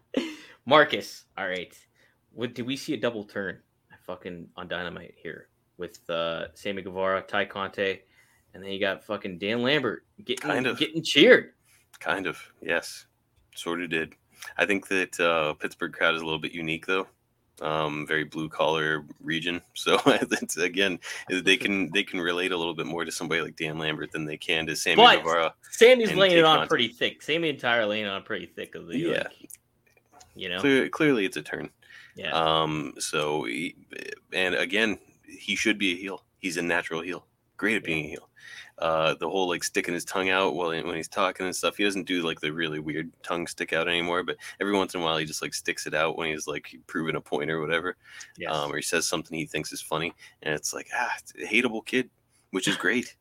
Marcus, 0.66 1.24
all 1.38 1.46
right. 1.48 1.72
What 2.32 2.54
did 2.54 2.66
we 2.66 2.76
see 2.76 2.94
a 2.94 2.96
double 2.96 3.24
turn? 3.24 3.58
I 3.92 3.96
fucking 4.06 4.48
on 4.56 4.68
dynamite 4.68 5.14
here 5.22 5.48
with 5.78 5.98
uh 6.10 6.46
Sammy 6.54 6.82
Guevara, 6.82 7.22
Tay 7.22 7.46
Conti, 7.46 8.00
and 8.54 8.62
then 8.62 8.70
you 8.70 8.80
got 8.80 9.04
fucking 9.04 9.38
Dan 9.38 9.62
Lambert 9.62 10.04
getting 10.24 10.48
Kind 10.50 10.66
of. 10.66 10.78
getting 10.78 11.02
cheered. 11.02 11.52
Kind 11.98 12.26
of, 12.26 12.38
yes, 12.62 13.06
sort 13.54 13.82
of 13.82 13.90
did. 13.90 14.14
I 14.56 14.64
think 14.66 14.88
that 14.88 15.18
uh, 15.20 15.52
Pittsburgh 15.54 15.92
crowd 15.92 16.14
is 16.14 16.22
a 16.22 16.24
little 16.24 16.38
bit 16.40 16.52
unique 16.52 16.86
though. 16.86 17.06
Um, 17.60 18.06
very 18.06 18.24
blue 18.24 18.48
collar 18.48 19.04
region, 19.20 19.60
so 19.74 20.00
it's 20.06 20.56
again 20.56 20.98
they 21.28 21.58
can 21.58 21.90
they 21.92 22.02
can 22.02 22.18
relate 22.18 22.52
a 22.52 22.56
little 22.56 22.74
bit 22.74 22.86
more 22.86 23.04
to 23.04 23.12
somebody 23.12 23.42
like 23.42 23.56
Dan 23.56 23.76
Lambert 23.78 24.12
than 24.12 24.24
they 24.24 24.38
can 24.38 24.66
to 24.66 24.74
Sammy 24.74 24.96
But- 24.96 25.18
Guevara. 25.22 25.54
Sammy's 25.70 26.14
laying 26.14 26.38
it 26.38 26.44
on 26.44 26.66
pretty 26.68 26.88
thick. 26.88 27.20
Sammy 27.22 27.58
are 27.62 27.84
laying 27.86 28.06
on 28.06 28.22
pretty 28.22 28.46
thick 28.46 28.74
of 28.76 28.86
the 28.86 28.96
Yeah. 28.98 29.08
like, 29.10 29.50
you 30.34 30.48
know. 30.48 30.60
Clear, 30.60 30.88
clearly, 30.88 31.26
it's 31.26 31.36
a 31.36 31.42
turn. 31.42 31.68
Yeah. 32.16 32.32
Um, 32.32 32.94
so, 32.98 33.44
he, 33.44 33.76
and 34.32 34.54
again, 34.54 34.98
he 35.26 35.54
should 35.54 35.78
be 35.78 35.92
a 35.92 35.96
heel. 35.96 36.24
He's 36.38 36.56
a 36.56 36.62
natural 36.62 37.02
heel. 37.02 37.26
Great 37.60 37.76
at 37.76 37.84
being 37.84 38.06
a 38.06 38.08
heel. 38.08 38.30
Uh, 38.78 39.12
the 39.20 39.28
whole 39.28 39.46
like 39.46 39.62
sticking 39.62 39.92
his 39.92 40.06
tongue 40.06 40.30
out 40.30 40.54
while 40.54 40.70
when 40.70 40.96
he's 40.96 41.08
talking 41.08 41.44
and 41.44 41.54
stuff. 41.54 41.76
He 41.76 41.84
doesn't 41.84 42.06
do 42.06 42.22
like 42.22 42.40
the 42.40 42.50
really 42.50 42.78
weird 42.78 43.12
tongue 43.22 43.46
stick 43.46 43.74
out 43.74 43.86
anymore, 43.86 44.22
but 44.22 44.36
every 44.62 44.72
once 44.72 44.94
in 44.94 45.02
a 45.02 45.04
while 45.04 45.18
he 45.18 45.26
just 45.26 45.42
like 45.42 45.52
sticks 45.52 45.86
it 45.86 45.92
out 45.92 46.16
when 46.16 46.30
he's 46.30 46.46
like 46.46 46.74
proving 46.86 47.16
a 47.16 47.20
point 47.20 47.50
or 47.50 47.60
whatever, 47.60 47.98
yes. 48.38 48.50
um, 48.54 48.72
or 48.72 48.76
he 48.76 48.82
says 48.82 49.06
something 49.06 49.36
he 49.36 49.44
thinks 49.44 49.72
is 49.72 49.82
funny, 49.82 50.14
and 50.42 50.54
it's 50.54 50.72
like 50.72 50.88
ah, 50.96 51.10
it's 51.18 51.34
a 51.34 51.54
hateable 51.54 51.84
kid, 51.84 52.08
which 52.52 52.66
is 52.66 52.76
great, 52.78 53.14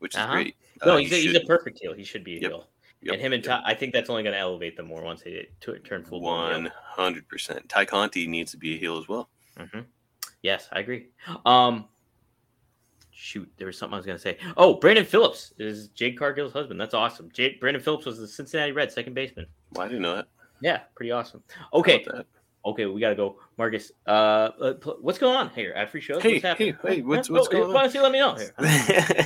which 0.00 0.14
is 0.14 0.20
Uh-huh. 0.20 0.34
great. 0.34 0.56
no, 0.84 0.92
Uh, 0.92 0.96
he's, 0.98 1.10
he 1.10 1.16
a, 1.16 1.32
he's 1.32 1.36
a 1.42 1.46
perfect 1.46 1.78
heel. 1.80 1.94
He 1.94 2.04
should 2.04 2.22
be 2.24 2.36
a 2.36 2.40
Yep. 2.42 2.50
heel. 2.50 2.68
Yep, 3.00 3.12
and 3.14 3.22
him 3.22 3.32
and 3.32 3.42
yep. 3.42 3.60
Tay, 3.60 3.62
I 3.64 3.74
think 3.74 3.94
that's 3.94 4.10
only 4.10 4.22
going 4.24 4.34
to 4.34 4.38
elevate 4.40 4.76
them 4.76 4.86
more 4.88 5.02
once 5.02 5.22
they 5.22 5.48
t- 5.62 5.72
turn 5.84 6.04
full. 6.04 6.20
One 6.20 6.70
hundred 6.84 7.26
percent. 7.28 7.66
Tay 7.70 7.86
Conti 7.86 8.26
needs 8.26 8.50
to 8.50 8.58
be 8.58 8.74
a 8.74 8.78
heel 8.78 8.98
as 8.98 9.08
well. 9.08 9.30
hmm 9.56 9.80
Yes, 10.42 10.68
I 10.72 10.80
agree. 10.80 11.06
Um, 11.46 11.86
shoot, 13.20 13.50
there 13.56 13.66
was 13.66 13.76
something 13.76 13.94
I 13.94 13.96
was 13.98 14.06
gonna 14.06 14.18
say. 14.18 14.38
Oh, 14.56 14.74
Brandon 14.74 15.04
Phillips 15.04 15.52
is 15.58 15.88
Jade 15.88 16.16
Cargill's 16.16 16.52
husband. 16.52 16.80
That's 16.80 16.94
awesome. 16.94 17.28
Jade 17.32 17.58
Brandon 17.58 17.82
Phillips 17.82 18.06
was 18.06 18.18
the 18.18 18.28
Cincinnati 18.28 18.70
Reds 18.72 18.94
second 18.94 19.14
baseman. 19.14 19.46
Why 19.70 19.88
do 19.88 19.94
you 19.94 20.00
know 20.00 20.14
that? 20.16 20.28
Yeah, 20.60 20.80
pretty 20.94 21.10
awesome. 21.10 21.42
Okay, 21.74 22.06
okay, 22.64 22.86
we 22.86 23.00
gotta 23.00 23.14
go, 23.16 23.38
Marcus. 23.56 23.90
Uh, 24.06 24.10
uh, 24.60 24.74
what's 25.00 25.18
going 25.18 25.36
on 25.36 25.50
here 25.50 25.72
at 25.72 25.90
free 25.90 26.00
shows? 26.00 26.22
Hey, 26.22 26.34
what's 26.34 26.44
happening? 26.44 26.76
hey, 26.82 26.96
hey, 26.96 27.02
what's- 27.02 27.28
what's 27.30 27.48
Oh, 27.48 27.50
going 27.50 27.64
on? 27.64 27.72
Why 27.72 27.82
don't 27.82 27.94
you 27.94 28.02
let 28.02 28.12
me 28.12 28.18
know 28.20 28.34
here? 28.36 28.54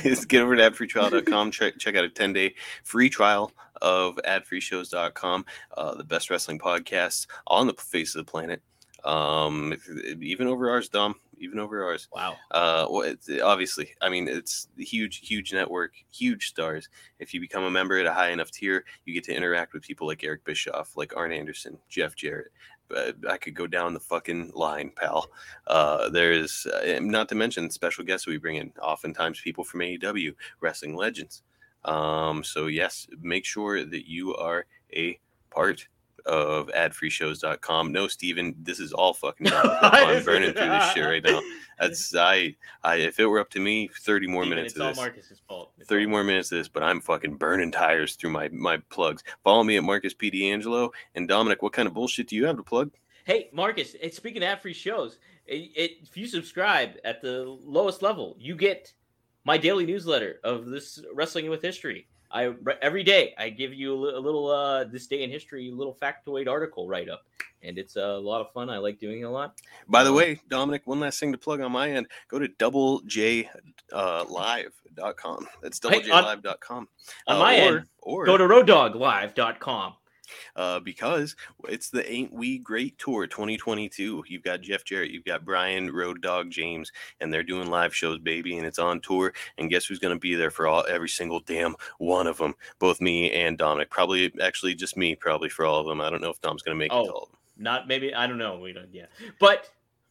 Just 0.03 0.27
get 0.27 0.41
over 0.41 0.55
to 0.55 0.61
adfreetrial.com. 0.71 1.51
Check, 1.51 1.77
check 1.79 1.95
out 1.95 2.03
a 2.03 2.09
10 2.09 2.33
day 2.33 2.55
free 2.83 3.09
trial 3.09 3.51
of 3.81 4.15
adfreeshows.com, 4.25 5.45
uh, 5.77 5.95
the 5.95 6.03
best 6.03 6.29
wrestling 6.29 6.59
podcast 6.59 7.27
on 7.47 7.67
the 7.67 7.73
face 7.73 8.15
of 8.15 8.25
the 8.25 8.29
planet. 8.31 8.61
Um, 9.03 9.73
if- 9.73 10.21
even 10.21 10.47
over 10.47 10.69
ours, 10.69 10.87
Dom, 10.89 11.15
even 11.39 11.59
over 11.59 11.83
ours. 11.83 12.07
Wow. 12.13 12.35
Uh, 12.51 12.87
well, 12.89 13.01
it's, 13.01 13.29
obviously, 13.41 13.91
I 14.01 14.09
mean, 14.09 14.27
it's 14.27 14.67
huge, 14.77 15.27
huge 15.27 15.53
network, 15.53 15.93
huge 16.11 16.47
stars. 16.47 16.89
If 17.19 17.33
you 17.33 17.39
become 17.39 17.63
a 17.63 17.71
member 17.71 17.97
at 17.97 18.05
a 18.05 18.13
high 18.13 18.31
enough 18.31 18.51
tier, 18.51 18.85
you 19.05 19.13
get 19.13 19.23
to 19.25 19.35
interact 19.35 19.73
with 19.73 19.83
people 19.83 20.07
like 20.07 20.23
Eric 20.23 20.43
Bischoff, 20.45 20.95
like 20.95 21.15
Arn 21.15 21.31
Anderson, 21.31 21.77
Jeff 21.89 22.15
Jarrett. 22.15 22.51
But 22.89 23.15
I 23.29 23.37
could 23.37 23.55
go 23.55 23.65
down 23.65 23.93
the 23.93 23.99
fucking 23.99 24.51
line, 24.53 24.91
pal. 24.95 25.27
Uh, 25.67 26.09
there's 26.09 26.65
uh, 26.65 26.99
not 27.01 27.29
to 27.29 27.35
mention 27.35 27.69
special 27.69 28.03
guests 28.03 28.27
we 28.27 28.37
bring 28.37 28.57
in, 28.57 28.73
oftentimes 28.81 29.41
people 29.41 29.63
from 29.63 29.79
AEW, 29.79 30.33
wrestling 30.59 30.95
legends. 30.95 31.43
Um, 31.85 32.43
so 32.43 32.67
yes, 32.67 33.07
make 33.21 33.45
sure 33.45 33.83
that 33.85 34.09
you 34.09 34.35
are 34.35 34.65
a 34.93 35.19
part 35.49 35.87
of 36.25 36.67
adfreeshows.com. 36.67 37.91
No, 37.91 38.07
Steven, 38.07 38.55
this 38.59 38.79
is 38.79 38.93
all 38.93 39.13
fucking 39.13 39.47
I'm 39.51 40.23
burning 40.25 40.53
through 40.53 40.69
this 40.69 40.91
shit 40.91 41.05
right 41.05 41.23
now. 41.23 41.41
That's 41.79 42.15
I 42.17 42.55
I 42.83 42.95
if 42.95 43.19
it 43.19 43.25
were 43.25 43.39
up 43.39 43.49
to 43.51 43.59
me, 43.59 43.89
30 44.01 44.27
more 44.27 44.43
Steven, 44.43 44.57
minutes 44.57 44.73
it's 44.73 44.79
of 44.79 44.81
all 44.81 44.89
this. 44.89 44.97
Marcus's 44.97 45.41
fault. 45.47 45.71
It's 45.77 45.89
30 45.89 46.05
all 46.05 46.11
more 46.11 46.23
minutes 46.23 46.51
of 46.51 46.57
this, 46.57 46.67
but 46.67 46.83
I'm 46.83 47.01
fucking 47.01 47.35
burning 47.35 47.71
tires 47.71 48.15
through 48.15 48.31
my 48.31 48.49
my 48.49 48.77
plugs. 48.89 49.23
Follow 49.43 49.63
me 49.63 49.77
at 49.77 49.83
Marcus 49.83 50.13
P. 50.13 50.29
D'Angelo. 50.29 50.91
And 51.15 51.27
Dominic, 51.27 51.61
what 51.61 51.73
kind 51.73 51.87
of 51.87 51.93
bullshit 51.93 52.27
do 52.27 52.35
you 52.35 52.45
have 52.45 52.57
to 52.57 52.63
plug? 52.63 52.91
Hey, 53.25 53.49
Marcus, 53.53 53.95
and 54.01 54.11
speaking 54.13 54.43
of 54.43 54.49
ad 54.49 54.61
free 54.61 54.73
shows, 54.73 55.17
it, 55.45 55.71
it, 55.75 55.91
if 56.03 56.17
you 56.17 56.27
subscribe 56.27 56.95
at 57.05 57.21
the 57.21 57.43
lowest 57.63 58.01
level, 58.01 58.35
you 58.37 58.55
get 58.55 58.93
my 59.45 59.57
daily 59.57 59.85
newsletter 59.85 60.39
of 60.43 60.65
this 60.65 61.01
Wrestling 61.13 61.49
with 61.49 61.61
History. 61.61 62.07
I 62.33 62.51
every 62.81 63.03
day 63.03 63.33
I 63.37 63.49
give 63.49 63.73
you 63.73 63.93
a, 63.93 64.17
little 64.19 64.49
uh, 64.49 64.85
this 64.85 65.05
day 65.07 65.21
in 65.23 65.29
history 65.29 65.69
little 65.71 65.95
factoid 66.01 66.47
article 66.49 66.87
write 66.87 67.07
up, 67.07 67.21
and 67.61 67.77
it's 67.77 67.95
a 67.95 68.17
lot 68.17 68.41
of 68.41 68.51
fun. 68.51 68.69
I 68.71 68.79
like 68.79 68.97
doing 68.99 69.19
it 69.21 69.25
a 69.25 69.29
lot. 69.29 69.59
By 69.87 70.03
the 70.03 70.09
Um, 70.09 70.15
way, 70.15 70.41
Dominic, 70.49 70.81
one 70.85 70.99
last 70.99 71.19
thing 71.19 71.31
to 71.31 71.37
plug 71.37 71.61
on 71.61 71.71
my 71.71 71.91
end. 71.91 72.07
Go 72.29 72.39
to 72.39 72.47
doublejlive.com. 73.93 75.47
That's 75.61 75.79
Hey, 75.87 76.09
on- 76.09 76.23
doublejlive.com. 76.23 76.87
On 77.27 77.35
Uh, 77.35 77.39
my 77.39 77.55
or, 77.61 77.77
end, 77.77 77.87
or 78.01 78.25
go 78.25 78.37
to 78.37 78.43
roaddoglive.com. 78.45 79.93
uh, 80.55 80.79
because 80.79 81.35
it's 81.69 81.89
the 81.89 82.09
Ain't 82.11 82.33
We 82.33 82.57
Great 82.59 82.97
Tour 82.97 83.27
2022. 83.27 84.23
You've 84.27 84.43
got 84.43 84.61
Jeff 84.61 84.83
Jarrett, 84.83 85.11
you've 85.11 85.25
got 85.25 85.45
Brian 85.45 85.91
Road 85.91 86.21
Dog 86.21 86.49
James, 86.49 86.91
and 87.19 87.31
they're 87.33 87.43
doing 87.43 87.69
live 87.69 87.95
shows, 87.95 88.19
baby, 88.19 88.57
and 88.57 88.65
it's 88.65 88.79
on 88.79 88.99
tour. 89.01 89.33
And 89.57 89.69
guess 89.69 89.85
who's 89.85 89.99
going 89.99 90.15
to 90.15 90.19
be 90.19 90.35
there 90.35 90.51
for 90.51 90.67
all 90.67 90.85
every 90.89 91.09
single 91.09 91.39
damn 91.39 91.75
one 91.97 92.27
of 92.27 92.37
them? 92.37 92.53
Both 92.79 93.01
me 93.01 93.31
and 93.31 93.57
Dominic. 93.57 93.89
Probably, 93.89 94.33
actually, 94.41 94.75
just 94.75 94.97
me. 94.97 95.15
Probably 95.15 95.49
for 95.49 95.65
all 95.65 95.79
of 95.79 95.87
them. 95.87 96.01
I 96.01 96.09
don't 96.09 96.21
know 96.21 96.29
if 96.29 96.41
Dom's 96.41 96.61
going 96.61 96.75
to 96.75 96.79
make 96.79 96.91
it 96.91 96.95
Oh. 96.95 97.05
to 97.05 97.11
all 97.11 97.23
of 97.23 97.29
them. 97.29 97.37
Not 97.57 97.87
maybe 97.87 98.15
I 98.15 98.25
don't 98.25 98.39
know. 98.39 98.57
We 98.57 98.73
don't. 98.73 98.89
Yeah, 98.91 99.05
but 99.39 99.69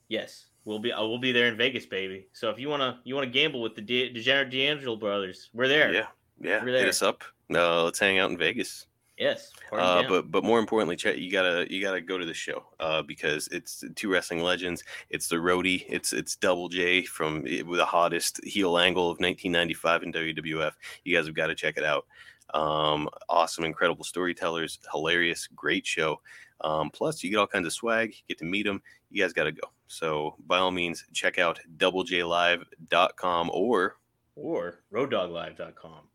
yes, 0.09 0.47
we'll 0.65 0.79
be. 0.79 0.93
Uh, 0.93 1.05
we'll 1.05 1.19
be 1.19 1.33
there 1.33 1.49
in 1.49 1.57
Vegas, 1.57 1.85
baby. 1.87 2.29
So 2.33 2.51
if 2.51 2.59
you 2.61 2.69
wanna 2.69 3.01
you 3.03 3.17
wanna 3.17 3.27
gamble 3.27 3.61
with 3.61 3.75
the 3.75 3.83
De- 3.83 4.13
Degenerate 4.13 4.51
D'Angelo 4.51 4.95
brothers, 4.95 5.51
we're 5.53 5.67
there. 5.67 5.93
Yeah, 5.93 6.07
yeah. 6.41 6.63
We're 6.65 6.79
Hit 6.79 6.89
us 6.89 7.03
up. 7.03 7.25
Uh, 7.53 7.83
let's 7.83 7.99
hang 7.99 8.21
out 8.21 8.31
in 8.31 8.39
Vegas. 8.39 8.87
Yes. 9.23 9.53
Uh, 9.71 10.03
but 10.09 10.33
but 10.33 10.43
more 10.43 10.59
importantly, 10.59 10.97
Chet, 10.97 11.19
you 11.19 11.31
gotta 11.31 11.65
you 11.71 11.81
gotta 11.81 12.01
go 12.01 12.19
to 12.19 12.25
the 12.27 12.35
show 12.35 12.65
uh, 12.81 13.03
because 13.03 13.47
it's 13.53 13.85
two 13.95 14.11
wrestling 14.11 14.43
legends. 14.43 14.83
It's 15.11 15.29
the 15.29 15.37
roadie. 15.37 15.85
It's 15.89 16.13
it's 16.13 16.35
Double 16.35 16.69
J 16.69 17.05
from 17.05 17.47
eh, 17.47 17.63
the 17.65 17.85
hottest 17.85 18.45
heel 18.45 18.79
angle 18.79 19.05
of 19.05 19.21
1995 19.21 20.03
in 20.03 20.13
WWF. 20.13 20.73
You 21.05 21.17
guys 21.17 21.27
have 21.27 21.37
got 21.37 21.47
to 21.47 21.55
check 21.55 21.77
it 21.77 21.85
out. 21.85 22.05
Um, 22.53 23.09
awesome, 23.29 23.65
incredible 23.65 24.05
storytellers, 24.05 24.81
hilarious, 24.91 25.47
great 25.55 25.87
show. 25.87 26.21
Um, 26.63 26.91
plus, 26.91 27.23
you 27.23 27.31
get 27.31 27.37
all 27.37 27.47
kinds 27.47 27.67
of 27.67 27.73
swag. 27.73 28.11
You 28.11 28.23
get 28.27 28.39
to 28.39 28.45
meet 28.45 28.67
them. 28.67 28.83
You 29.11 29.23
guys 29.23 29.33
got 29.33 29.45
to 29.45 29.53
go. 29.53 29.69
So 29.87 30.35
by 30.49 30.59
all 30.59 30.73
means, 30.73 31.05
check 31.13 31.39
out 31.39 31.61
doublejlive.com 31.77 33.51
or 33.55 33.99
or 34.35 34.81
roaddoglive.com. 34.93 36.09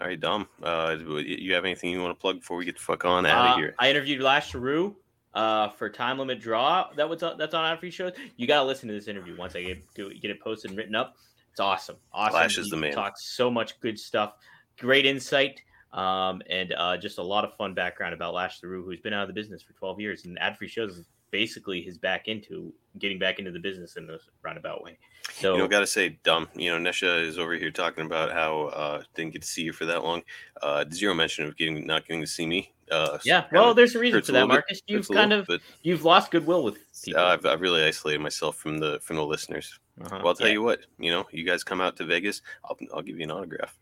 all 0.00 0.06
right, 0.06 0.20
Dom. 0.20 0.48
Uh, 0.62 0.96
you 1.24 1.54
have 1.54 1.64
anything 1.64 1.90
you 1.90 2.00
want 2.02 2.16
to 2.16 2.20
plug 2.20 2.40
before 2.40 2.56
we 2.56 2.64
get 2.64 2.76
the 2.76 2.82
fuck 2.82 3.04
on 3.04 3.26
out 3.26 3.46
of 3.46 3.52
Uh, 3.52 3.56
here? 3.56 3.74
I 3.78 3.90
interviewed 3.90 4.20
Lash 4.20 4.52
LeRoux 4.52 4.94
uh, 5.34 5.68
for 5.70 5.88
Time 5.88 6.18
Limit 6.18 6.40
Draw. 6.40 6.90
That 6.96 7.08
was 7.08 7.20
that's 7.20 7.54
on 7.54 7.64
our 7.64 7.76
free 7.76 7.90
shows. 7.90 8.12
You 8.36 8.46
gotta 8.46 8.66
listen 8.66 8.88
to 8.88 8.94
this 8.94 9.08
interview 9.08 9.36
once 9.36 9.54
I 9.56 9.62
get 9.62 9.94
get 10.20 10.30
it 10.30 10.40
posted 10.40 10.70
and 10.70 10.78
written 10.78 10.94
up. 10.94 11.16
It's 11.50 11.60
awesome. 11.60 11.96
Awesome. 12.12 12.34
Lash 12.34 12.58
is 12.58 12.66
He 12.66 12.70
the 12.70 12.76
man. 12.76 12.92
Talks 12.92 13.34
so 13.36 13.50
much 13.50 13.80
good 13.80 13.98
stuff. 13.98 14.34
Great 14.78 15.06
insight. 15.06 15.60
Um, 15.92 16.42
and 16.50 16.74
uh, 16.76 16.98
just 16.98 17.16
a 17.16 17.22
lot 17.22 17.44
of 17.44 17.54
fun 17.56 17.72
background 17.72 18.12
about 18.12 18.34
Lash 18.34 18.60
LeRoux, 18.60 18.84
who's 18.84 19.00
been 19.00 19.14
out 19.14 19.22
of 19.22 19.28
the 19.28 19.32
business 19.32 19.62
for 19.62 19.72
12 19.72 19.98
years, 20.00 20.24
and 20.26 20.38
ad 20.38 20.58
free 20.58 20.68
shows 20.68 20.98
is 20.98 21.06
basically 21.36 21.82
his 21.82 21.98
back 21.98 22.28
into 22.28 22.72
getting 22.98 23.18
back 23.18 23.38
into 23.38 23.50
the 23.50 23.58
business 23.58 23.96
in 23.96 24.08
a 24.08 24.16
roundabout 24.42 24.82
way. 24.82 24.96
So 25.34 25.52
You 25.52 25.58
know, 25.58 25.68
gotta 25.68 25.86
say, 25.86 26.18
Dom. 26.24 26.48
You 26.54 26.70
know, 26.70 26.90
Nesha 26.90 27.22
is 27.22 27.38
over 27.38 27.52
here 27.52 27.70
talking 27.70 28.06
about 28.06 28.32
how 28.32 28.68
uh 28.68 29.02
didn't 29.14 29.34
get 29.34 29.42
to 29.42 29.48
see 29.48 29.60
you 29.60 29.74
for 29.74 29.84
that 29.84 30.02
long. 30.02 30.22
Uh, 30.62 30.86
zero 30.90 31.12
mention 31.12 31.44
of 31.44 31.54
getting 31.58 31.86
not 31.86 32.06
getting 32.06 32.22
to 32.22 32.26
see 32.26 32.46
me. 32.46 32.72
Uh, 32.90 33.18
yeah, 33.24 33.44
well, 33.52 33.74
there's 33.74 33.94
a 33.96 33.98
reason 33.98 34.22
for 34.22 34.32
that, 34.32 34.32
little 34.32 34.48
bit, 34.48 34.54
Marcus. 34.54 34.80
You've 34.86 35.10
a 35.10 35.12
little, 35.12 35.22
kind 35.22 35.32
of 35.34 35.46
but 35.46 35.60
you've 35.82 36.04
lost 36.04 36.30
goodwill 36.30 36.62
with 36.64 36.78
people. 37.04 37.20
I've, 37.20 37.44
I've 37.44 37.60
really 37.60 37.82
isolated 37.82 38.20
myself 38.20 38.56
from 38.56 38.78
the 38.78 38.98
from 39.02 39.16
the 39.16 39.26
listeners. 39.26 39.78
Uh-huh. 40.00 40.18
Well, 40.18 40.28
I'll 40.28 40.34
tell 40.34 40.46
Yeah, 40.46 40.54
you 40.54 40.62
what. 40.62 40.80
You 40.98 41.10
know, 41.10 41.26
you 41.32 41.44
guys 41.44 41.62
come 41.64 41.82
out 41.82 41.96
to 41.96 42.04
Vegas, 42.04 42.40
I'll 42.64 42.78
I'll 42.94 43.02
give 43.02 43.18
you 43.18 43.24
an 43.24 43.30
autograph. 43.30 43.76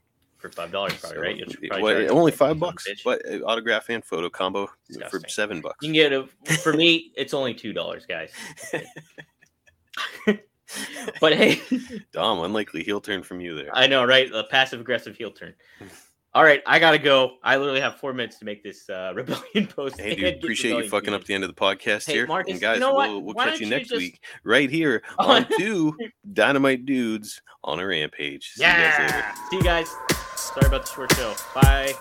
For 0.45 0.51
five 0.55 0.71
dollars, 0.71 0.95
probably 0.95 1.17
So, 1.17 1.23
right? 1.23 1.71
Probably 1.71 2.05
what- 2.05 2.11
only 2.11 2.33
five 2.33 2.39
son 2.39 2.51
of 2.51 2.57
a 2.59 2.61
bucks. 2.61 2.87
But 3.05 3.23
uh, 3.27 3.39
autograph 3.47 3.89
and 3.89 4.05
photo 4.05 4.29
combo 4.29 4.69
for 5.11 5.21
seven 5.29 5.61
bucks. 5.61 5.79
You 5.83 5.89
can 5.89 5.95
get 5.95 6.13
a 6.13 6.27
for 6.59 6.73
me. 6.73 7.13
It's 7.17 7.33
only 7.33 7.55
two 7.55 7.73
dollars, 7.73 8.05
guys. 8.07 8.31
but 11.21 11.35
hey, 11.35 11.61
Dom, 12.13 12.41
unlikely 12.41 12.83
heel 12.83 13.01
turn 13.01 13.23
from 13.23 13.41
you 13.41 13.55
there. 13.55 13.71
I 13.73 13.87
know, 13.87 14.05
right? 14.05 14.31
A 14.33 14.45
passive 14.45 14.81
aggressive 14.81 15.17
heel 15.17 15.31
turn. 15.31 15.55
All 16.35 16.43
right, 16.43 16.63
I 16.67 16.81
gotta 16.81 16.99
go. 16.99 17.37
I 17.45 17.57
literally 17.57 17.81
have 17.81 17.97
four 17.97 18.13
minutes 18.13 18.39
to 18.41 18.45
make 18.45 18.65
this 18.65 18.91
uh, 18.91 19.13
rebellion 19.17 19.69
post. 19.69 20.01
Hey, 20.01 20.17
dude, 20.17 20.35
appreciate 20.43 20.77
you 20.83 20.91
fucking 20.91 21.15
up 21.15 21.25
the 21.25 21.35
end 21.35 21.45
of 21.45 21.49
the 21.49 21.55
podcast 21.55 22.07
Hey, 22.07 22.15
here. 22.15 22.27
Marcus, 22.27 22.53
and 22.53 22.61
guys, 22.61 22.75
you 22.77 22.81
know 22.81 22.95
we'll, 22.95 23.23
we'll 23.23 23.35
catch 23.35 23.61
you 23.61 23.67
next 23.69 23.89
just- 23.91 23.99
week 23.99 24.21
right 24.43 24.69
here 24.69 25.03
on 25.19 25.47
two 25.57 25.97
Dynamite 26.33 26.85
Dudes 26.87 27.41
on 27.63 27.79
a 27.79 27.87
Rampage. 27.87 28.51
See 28.55 28.63
you 28.65 28.69
guys 28.69 28.99
later. 28.99 29.17
Yeah. 29.17 29.35
See 29.51 29.57
you 29.57 29.63
guys. 29.63 30.14
Sorry 30.45 30.67
about 30.67 30.85
the 30.85 30.93
short 30.93 31.13
show. 31.15 31.35
Bye. 31.55 31.95